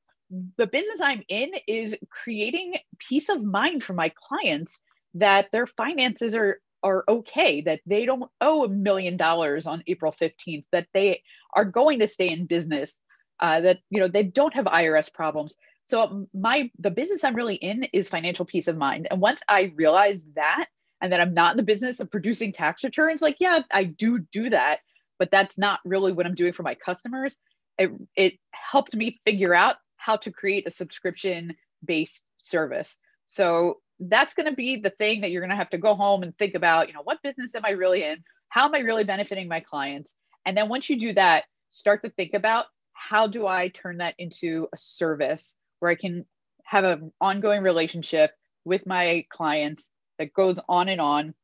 the 0.57 0.67
business 0.67 1.01
I'm 1.03 1.23
in 1.29 1.53
is 1.67 1.97
creating 2.11 2.75
peace 2.99 3.29
of 3.29 3.43
mind 3.43 3.85
for 3.85 3.93
my 3.93 4.11
clients 4.17 4.81
that 5.15 5.49
their 5.53 5.67
finances 5.67 6.35
are 6.35 6.59
are 6.83 7.05
okay 7.09 7.61
that 7.61 7.81
they 7.87 8.05
don't 8.07 8.29
owe 8.41 8.65
a 8.65 8.69
million 8.69 9.17
dollars 9.17 9.67
on 9.67 9.85
April 9.87 10.13
15th 10.21 10.65
that 10.73 10.89
they 10.93 11.23
are 11.55 11.65
going 11.65 12.01
to 12.01 12.09
stay 12.09 12.29
in 12.29 12.47
business 12.47 12.99
uh, 13.41 13.61
that 13.61 13.81
you 13.91 14.01
know 14.01 14.09
they 14.09 14.23
don't 14.23 14.55
have 14.55 14.67
IRS 14.67 15.13
problems. 15.13 15.55
So 15.87 16.27
my 16.33 16.71
the 16.79 16.91
business 16.91 17.25
I'm 17.25 17.35
really 17.35 17.57
in 17.57 17.85
is 17.93 18.09
financial 18.09 18.45
peace 18.45 18.69
of 18.69 18.77
mind. 18.77 19.09
And 19.11 19.21
once 19.21 19.43
I 19.49 19.73
realized 19.77 20.35
that 20.37 20.67
and 21.01 21.13
that 21.13 21.21
I'm 21.21 21.35
not 21.35 21.53
in 21.53 21.57
the 21.57 21.63
business 21.65 22.01
of 22.01 22.11
producing 22.11 22.53
tax 22.53 22.85
returns 22.85 23.21
like 23.21 23.37
yeah 23.41 23.61
I 23.71 23.85
do 23.85 24.21
do 24.33 24.51
that 24.51 24.81
but 25.23 25.31
that's 25.31 25.57
not 25.57 25.79
really 25.85 26.11
what 26.11 26.27
I'm 26.27 26.35
doing 26.35 26.53
for 26.53 26.65
my 26.65 26.75
customers. 26.75 27.37
It, 27.79 27.93
it 28.17 28.35
helped 28.51 28.93
me 28.93 29.21
figure 29.25 29.55
out 29.55 29.77
how 29.95 30.17
to 30.17 30.33
create 30.33 30.67
a 30.67 30.73
subscription 30.73 31.55
based 31.85 32.25
service. 32.39 32.99
So 33.29 33.77
that's 34.01 34.35
going 34.35 34.49
to 34.49 34.57
be 34.57 34.81
the 34.81 34.91
thing 34.91 35.21
that 35.21 35.31
you're 35.31 35.41
going 35.41 35.51
to 35.51 35.57
have 35.57 35.71
to 35.71 35.79
go 35.79 35.95
home 35.95 36.25
and 36.25 36.37
think 36.37 36.57
about 36.57 36.89
you 36.89 36.95
know 36.95 37.03
what 37.05 37.23
business 37.23 37.55
am 37.55 37.65
i 37.65 37.71
really 37.71 38.03
in? 38.03 38.25
How 38.49 38.65
am 38.65 38.75
i 38.75 38.81
really 38.81 39.05
benefiting 39.05 39.47
my 39.47 39.61
clients? 39.61 40.13
And 40.45 40.57
then 40.57 40.69
once 40.69 40.91
you 40.91 40.99
do 40.99 41.13
that 41.13 41.45
start 41.71 42.03
to 42.03 42.11
think 42.11 42.35
about 42.35 42.67
how 43.09 43.27
do 43.27 43.47
i 43.47 43.69
turn 43.69 43.99
that 43.99 44.15
into 44.19 44.69
a 44.73 44.79
service 44.79 45.57
where 45.81 45.91
i 45.91 45.95
can 45.95 46.25
have 46.65 46.85
an 46.85 47.13
ongoing 47.21 47.63
relationship 47.63 48.33
with 48.65 48.87
my 48.87 49.25
clients 49.29 49.91
that 50.19 50.33
goes 50.33 50.57
on 50.69 50.89
and 50.89 51.01
on 51.01 51.35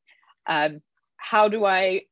um, 0.46 0.80
how 1.16 1.48
do 1.48 1.64
i 1.64 2.02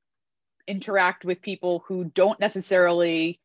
interact 0.66 1.24
with 1.24 1.40
people 1.40 1.84
who 1.86 2.05
don't 2.05 2.40
necessarily 2.40 3.40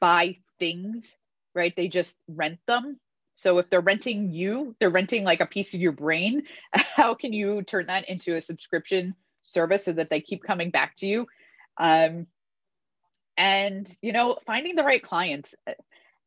buy 0.00 0.36
things 0.58 1.16
right 1.54 1.74
they 1.76 1.88
just 1.88 2.16
rent 2.28 2.58
them 2.66 2.98
so 3.34 3.58
if 3.58 3.68
they're 3.68 3.80
renting 3.80 4.30
you, 4.30 4.76
they're 4.78 4.90
renting 4.90 5.24
like 5.24 5.40
a 5.40 5.46
piece 5.46 5.74
of 5.74 5.80
your 5.80 5.92
brain. 5.92 6.44
How 6.72 7.14
can 7.14 7.32
you 7.32 7.62
turn 7.62 7.86
that 7.86 8.08
into 8.08 8.36
a 8.36 8.40
subscription 8.40 9.14
service 9.42 9.84
so 9.84 9.92
that 9.92 10.10
they 10.10 10.20
keep 10.20 10.42
coming 10.42 10.70
back 10.70 10.94
to 10.96 11.06
you? 11.06 11.26
Um, 11.76 12.26
and 13.36 13.88
you 14.02 14.12
know, 14.12 14.38
finding 14.46 14.76
the 14.76 14.84
right 14.84 15.02
clients. 15.02 15.54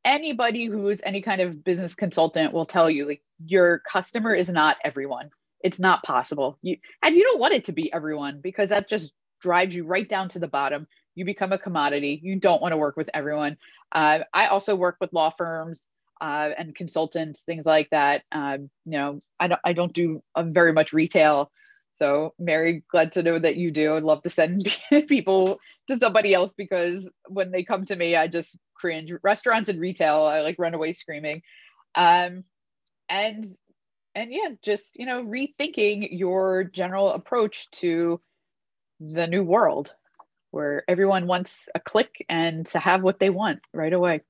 Anybody 0.05 0.65
who 0.65 0.89
is 0.89 1.01
any 1.05 1.21
kind 1.21 1.41
of 1.41 1.63
business 1.63 1.95
consultant 1.95 2.53
will 2.53 2.65
tell 2.65 2.89
you 2.89 3.07
like 3.07 3.21
your 3.45 3.79
customer 3.91 4.33
is 4.33 4.49
not 4.49 4.77
everyone. 4.83 5.29
It's 5.63 5.79
not 5.79 6.03
possible. 6.03 6.57
You 6.61 6.77
and 7.03 7.15
you 7.15 7.23
don't 7.23 7.39
want 7.39 7.53
it 7.53 7.65
to 7.65 7.73
be 7.73 7.91
everyone 7.93 8.39
because 8.41 8.69
that 8.69 8.89
just 8.89 9.13
drives 9.41 9.75
you 9.75 9.85
right 9.85 10.07
down 10.07 10.29
to 10.29 10.39
the 10.39 10.47
bottom. 10.47 10.87
You 11.15 11.25
become 11.25 11.51
a 11.51 11.59
commodity. 11.59 12.19
You 12.23 12.39
don't 12.39 12.61
want 12.61 12.73
to 12.73 12.77
work 12.77 12.97
with 12.97 13.09
everyone. 13.13 13.57
Uh, 13.91 14.19
I 14.33 14.47
also 14.47 14.75
work 14.75 14.97
with 15.01 15.13
law 15.13 15.31
firms 15.31 15.85
uh, 16.21 16.51
and 16.57 16.75
consultants, 16.75 17.41
things 17.41 17.65
like 17.65 17.89
that. 17.91 18.23
Um, 18.31 18.69
you 18.85 18.93
know, 18.93 19.21
I 19.39 19.47
don't 19.49 19.61
I 19.65 19.73
don't 19.73 19.93
do 19.93 20.23
uh, 20.35 20.43
very 20.43 20.73
much 20.73 20.93
retail. 20.93 21.51
So 21.97 22.35
Mary, 22.37 22.83
glad 22.91 23.13
to 23.13 23.23
know 23.23 23.39
that 23.39 23.55
you 23.55 23.71
do. 23.71 23.95
I'd 23.95 24.03
love 24.03 24.21
to 24.21 24.29
send 24.29 24.71
people 25.07 25.59
to 25.87 25.97
somebody 25.97 26.33
else 26.33 26.53
because 26.53 27.09
when 27.27 27.51
they 27.51 27.63
come 27.63 27.85
to 27.85 27.95
me, 27.95 28.15
I 28.15 28.27
just 28.27 28.57
cringe. 28.75 29.11
Restaurants 29.23 29.67
and 29.67 29.79
retail, 29.79 30.21
I 30.21 30.41
like 30.41 30.59
run 30.59 30.75
away 30.75 30.93
screaming. 30.93 31.41
Um, 31.95 32.43
and 33.09 33.47
and 34.13 34.31
yeah, 34.31 34.49
just 34.61 34.95
you 34.95 35.07
know, 35.07 35.23
rethinking 35.23 36.09
your 36.11 36.65
general 36.65 37.09
approach 37.11 37.69
to 37.71 38.21
the 38.99 39.27
new 39.27 39.43
world 39.43 39.93
where 40.51 40.83
everyone 40.87 41.27
wants 41.27 41.67
a 41.73 41.79
click 41.79 42.25
and 42.29 42.65
to 42.67 42.79
have 42.79 43.01
what 43.01 43.19
they 43.19 43.29
want 43.29 43.59
right 43.73 43.93
away. 43.93 44.21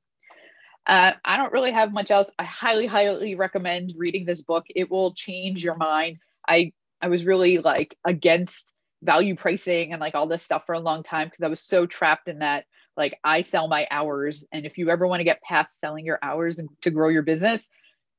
Uh, 0.86 1.12
I 1.24 1.36
don't 1.36 1.52
really 1.52 1.72
have 1.72 1.92
much 1.92 2.12
else. 2.12 2.30
I 2.40 2.46
highly, 2.46 2.88
highly 2.88 3.36
recommend 3.36 3.94
reading 3.98 4.26
this 4.26 4.42
book. 4.42 4.66
It 4.74 4.90
will 4.90 5.14
change 5.14 5.64
your 5.64 5.76
mind. 5.76 6.18
I 6.48 6.72
I 7.02 7.08
was 7.10 7.26
really 7.26 7.60
like 7.60 7.96
against 8.06 8.74
value 9.04 9.36
pricing 9.36 9.94
and 9.94 10.00
like 10.00 10.16
all 10.16 10.28
this 10.28 10.44
stuff 10.44 10.64
for 10.66 10.74
a 10.74 10.80
long 10.80 11.04
time 11.04 11.28
because 11.28 11.44
I 11.44 11.50
was 11.50 11.62
so 11.62 11.86
trapped 11.86 12.28
in 12.28 12.40
that 12.40 12.66
like 12.98 13.20
I 13.24 13.42
sell 13.42 13.68
my 13.68 13.88
hours, 13.92 14.44
and 14.52 14.66
if 14.66 14.78
you 14.78 14.90
ever 14.90 15.08
want 15.08 15.20
to 15.20 15.24
get 15.24 15.42
past 15.44 15.80
selling 15.80 16.06
your 16.06 16.18
hours 16.22 16.58
and 16.58 16.68
to 16.82 16.90
grow 16.90 17.10
your 17.10 17.22
business, 17.22 17.70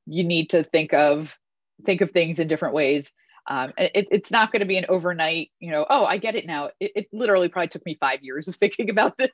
you 0.05 0.23
need 0.23 0.51
to 0.51 0.63
think 0.63 0.93
of 0.93 1.37
think 1.85 2.01
of 2.01 2.11
things 2.11 2.39
in 2.39 2.47
different 2.47 2.73
ways. 2.73 3.11
Um, 3.47 3.73
it, 3.77 4.07
it's 4.11 4.31
not 4.31 4.51
going 4.51 4.59
to 4.59 4.65
be 4.65 4.77
an 4.77 4.85
overnight, 4.89 5.49
you 5.59 5.71
know, 5.71 5.85
oh, 5.89 6.05
I 6.05 6.17
get 6.17 6.35
it 6.35 6.45
now. 6.45 6.69
It, 6.79 6.91
it 6.95 7.07
literally 7.11 7.49
probably 7.49 7.69
took 7.69 7.85
me 7.85 7.97
five 7.99 8.19
years 8.21 8.47
of 8.47 8.55
thinking 8.57 8.89
about 8.89 9.17
this 9.17 9.31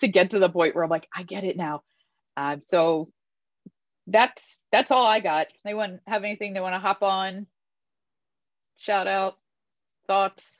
to 0.00 0.08
get 0.08 0.30
to 0.30 0.38
the 0.38 0.48
point 0.48 0.74
where 0.74 0.82
I'm 0.82 0.90
like, 0.90 1.08
I 1.14 1.22
get 1.22 1.44
it 1.44 1.56
now. 1.56 1.82
Um, 2.36 2.62
so 2.66 3.10
that's 4.06 4.60
that's 4.72 4.90
all 4.90 5.06
I 5.06 5.20
got. 5.20 5.46
Anyone 5.64 6.00
have 6.06 6.24
anything 6.24 6.52
they 6.52 6.60
want 6.60 6.74
to 6.74 6.80
hop 6.80 7.02
on? 7.02 7.46
Shout 8.80 9.06
out, 9.06 9.36
thoughts. 10.06 10.50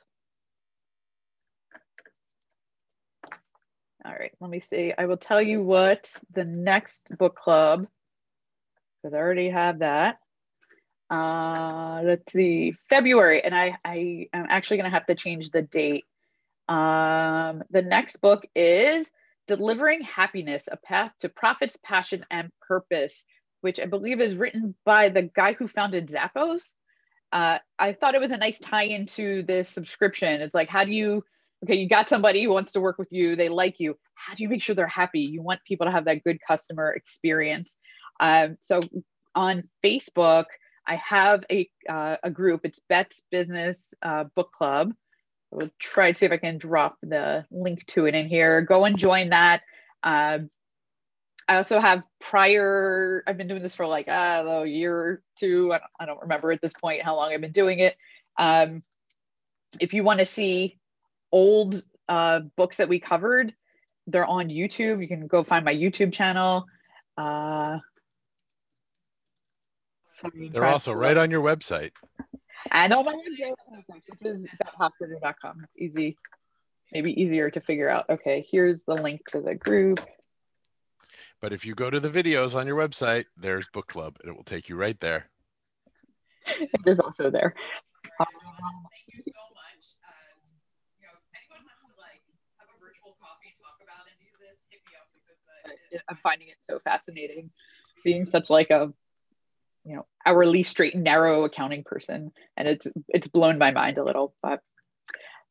All 4.05 4.11
right, 4.11 4.31
let 4.39 4.47
me 4.51 4.59
see. 4.59 4.93
I 4.95 5.07
will 5.07 5.17
tell 5.17 5.41
you 5.41 5.63
what 5.63 6.13
the 6.31 6.43
next 6.43 7.01
book 7.17 7.35
club, 7.35 7.87
because 9.01 9.15
I 9.15 9.17
already 9.17 9.49
have 9.49 9.79
that. 9.79 10.19
Uh, 11.09 12.01
let's 12.03 12.31
see, 12.31 12.75
February, 12.91 13.43
and 13.43 13.55
I, 13.55 13.75
I 13.83 14.27
am 14.33 14.45
actually 14.49 14.77
going 14.77 14.91
to 14.91 14.95
have 14.95 15.07
to 15.07 15.15
change 15.15 15.49
the 15.49 15.63
date. 15.63 16.05
Um, 16.69 17.63
the 17.71 17.81
next 17.81 18.17
book 18.17 18.45
is 18.55 19.09
Delivering 19.47 20.01
Happiness, 20.01 20.69
A 20.71 20.77
Path 20.77 21.11
to 21.21 21.29
Profits, 21.29 21.75
Passion, 21.83 22.23
and 22.29 22.51
Purpose, 22.67 23.25
which 23.61 23.79
I 23.79 23.85
believe 23.85 24.21
is 24.21 24.35
written 24.35 24.75
by 24.85 25.09
the 25.09 25.23
guy 25.23 25.53
who 25.53 25.67
founded 25.67 26.09
Zappos. 26.09 26.71
Uh, 27.31 27.59
I 27.79 27.93
thought 27.93 28.15
it 28.15 28.21
was 28.21 28.31
a 28.31 28.37
nice 28.37 28.59
tie 28.59 28.83
into 28.83 29.43
this 29.43 29.69
subscription. 29.69 30.41
It's 30.41 30.53
like, 30.53 30.69
how 30.69 30.83
do 30.83 30.91
you, 30.91 31.23
okay, 31.63 31.75
you 31.75 31.87
got 31.87 32.09
somebody 32.09 32.43
who 32.43 32.49
wants 32.49 32.73
to 32.73 32.81
work 32.81 32.97
with 32.97 33.11
you, 33.11 33.35
they 33.35 33.49
like 33.49 33.79
you. 33.79 33.97
How 34.15 34.35
do 34.35 34.43
you 34.43 34.49
make 34.49 34.61
sure 34.61 34.75
they're 34.75 34.87
happy? 34.87 35.21
You 35.21 35.41
want 35.41 35.61
people 35.65 35.85
to 35.85 35.91
have 35.91 36.05
that 36.05 36.23
good 36.23 36.39
customer 36.45 36.91
experience. 36.91 37.77
Um, 38.19 38.57
so 38.61 38.81
on 39.33 39.69
Facebook, 39.83 40.45
I 40.85 40.95
have 40.95 41.45
a, 41.49 41.69
uh, 41.87 42.17
a 42.23 42.29
group, 42.29 42.61
it's 42.63 42.81
Beth's 42.89 43.23
Business 43.31 43.93
uh, 44.01 44.25
Book 44.35 44.51
Club 44.51 44.93
we'll 45.51 45.69
try 45.79 46.11
to 46.11 46.17
see 46.17 46.25
if 46.25 46.31
I 46.31 46.37
can 46.37 46.57
drop 46.57 46.97
the 47.03 47.45
link 47.51 47.85
to 47.87 48.05
it 48.05 48.15
in 48.15 48.27
here. 48.27 48.61
Go 48.61 48.85
and 48.85 48.97
join 48.97 49.29
that. 49.29 49.61
I 51.51 51.57
also 51.57 51.81
have 51.81 52.03
prior, 52.21 53.23
I've 53.27 53.35
been 53.35 53.49
doing 53.49 53.61
this 53.61 53.75
for 53.75 53.85
like 53.85 54.07
uh, 54.07 54.43
a 54.47 54.65
year 54.65 54.95
or 54.95 55.21
two. 55.35 55.73
I 55.73 55.79
don't, 55.79 55.91
I 55.99 56.05
don't, 56.05 56.21
remember 56.21 56.53
at 56.53 56.61
this 56.61 56.71
point 56.71 57.01
how 57.01 57.17
long 57.17 57.33
I've 57.33 57.41
been 57.41 57.51
doing 57.51 57.79
it. 57.79 57.97
Um, 58.37 58.83
if 59.77 59.93
you 59.93 60.05
want 60.05 60.21
to 60.21 60.25
see 60.25 60.79
old 61.29 61.83
uh, 62.07 62.39
books 62.55 62.77
that 62.77 62.87
we 62.87 63.01
covered, 63.01 63.53
they're 64.07 64.25
on 64.25 64.47
YouTube. 64.47 65.01
You 65.01 65.09
can 65.09 65.27
go 65.27 65.43
find 65.43 65.65
my 65.65 65.75
YouTube 65.75 66.13
channel. 66.13 66.67
Uh, 67.17 67.79
they're 70.53 70.63
also 70.63 70.93
right 70.93 71.17
on 71.17 71.31
your 71.31 71.41
website. 71.41 71.91
And 72.71 72.93
on 72.93 73.03
my 73.03 73.11
website, 73.11 74.01
which 74.07 74.21
is 74.21 74.47
bethhoffberger.com. 74.63 75.65
It's 75.65 75.77
easy, 75.77 76.17
maybe 76.93 77.21
easier 77.21 77.51
to 77.51 77.59
figure 77.59 77.89
out. 77.89 78.05
Okay, 78.09 78.47
here's 78.49 78.83
the 78.83 78.93
link 78.93 79.27
to 79.31 79.41
the 79.41 79.53
group. 79.53 79.99
But 81.41 81.53
if 81.53 81.65
you 81.65 81.73
go 81.73 81.89
to 81.89 81.99
the 81.99 82.09
videos 82.09 82.55
on 82.55 82.67
your 82.67 82.77
website, 82.77 83.25
there's 83.35 83.67
book 83.69 83.87
club, 83.87 84.17
and 84.21 84.31
it 84.31 84.35
will 84.35 84.43
take 84.43 84.69
you 84.69 84.75
right 84.75 84.99
there. 84.99 85.29
it 86.59 86.69
is 86.85 86.99
also 86.99 87.31
there. 87.31 87.55
Um, 88.19 88.27
Thank 88.29 89.25
you 89.25 89.33
so 89.33 89.41
much. 89.53 89.97
Um, 90.05 90.37
you 90.99 91.05
know, 91.05 91.17
anyone 91.33 91.65
wants 91.65 91.81
to 91.89 91.97
like 91.97 92.21
have 92.59 92.69
a 92.69 92.77
virtual 92.79 93.17
coffee, 93.19 93.55
talk 93.61 93.81
about 93.81 94.05
any 94.05 94.29
of 94.29 94.37
this, 94.37 94.57
hit 94.69 94.81
me 94.85 94.93
up 94.99 95.09
because 95.13 95.97
uh, 95.97 96.03
I'm 96.09 96.17
finding 96.17 96.49
it 96.49 96.57
so 96.61 96.79
fascinating, 96.79 97.49
being 98.03 98.25
such 98.25 98.49
like 98.51 98.69
a 98.69 98.93
you 99.83 99.95
know 99.95 100.05
hourly 100.25 100.63
straight 100.63 100.93
and 100.93 101.03
narrow 101.03 101.43
accounting 101.43 101.83
person 101.83 102.31
and 102.55 102.67
it's 102.67 102.87
it's 103.07 103.27
blown 103.27 103.57
my 103.57 103.71
mind 103.71 103.97
a 103.97 104.03
little 104.03 104.35
but 104.41 104.59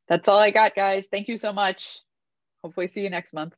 that's 0.09 0.28
all 0.28 0.38
i 0.38 0.51
got 0.51 0.74
guys 0.74 1.09
thank 1.11 1.26
you 1.26 1.36
so 1.36 1.53
much 1.53 1.99
hopefully 2.62 2.86
see 2.86 3.03
you 3.03 3.11
next 3.11 3.32
month 3.32 3.55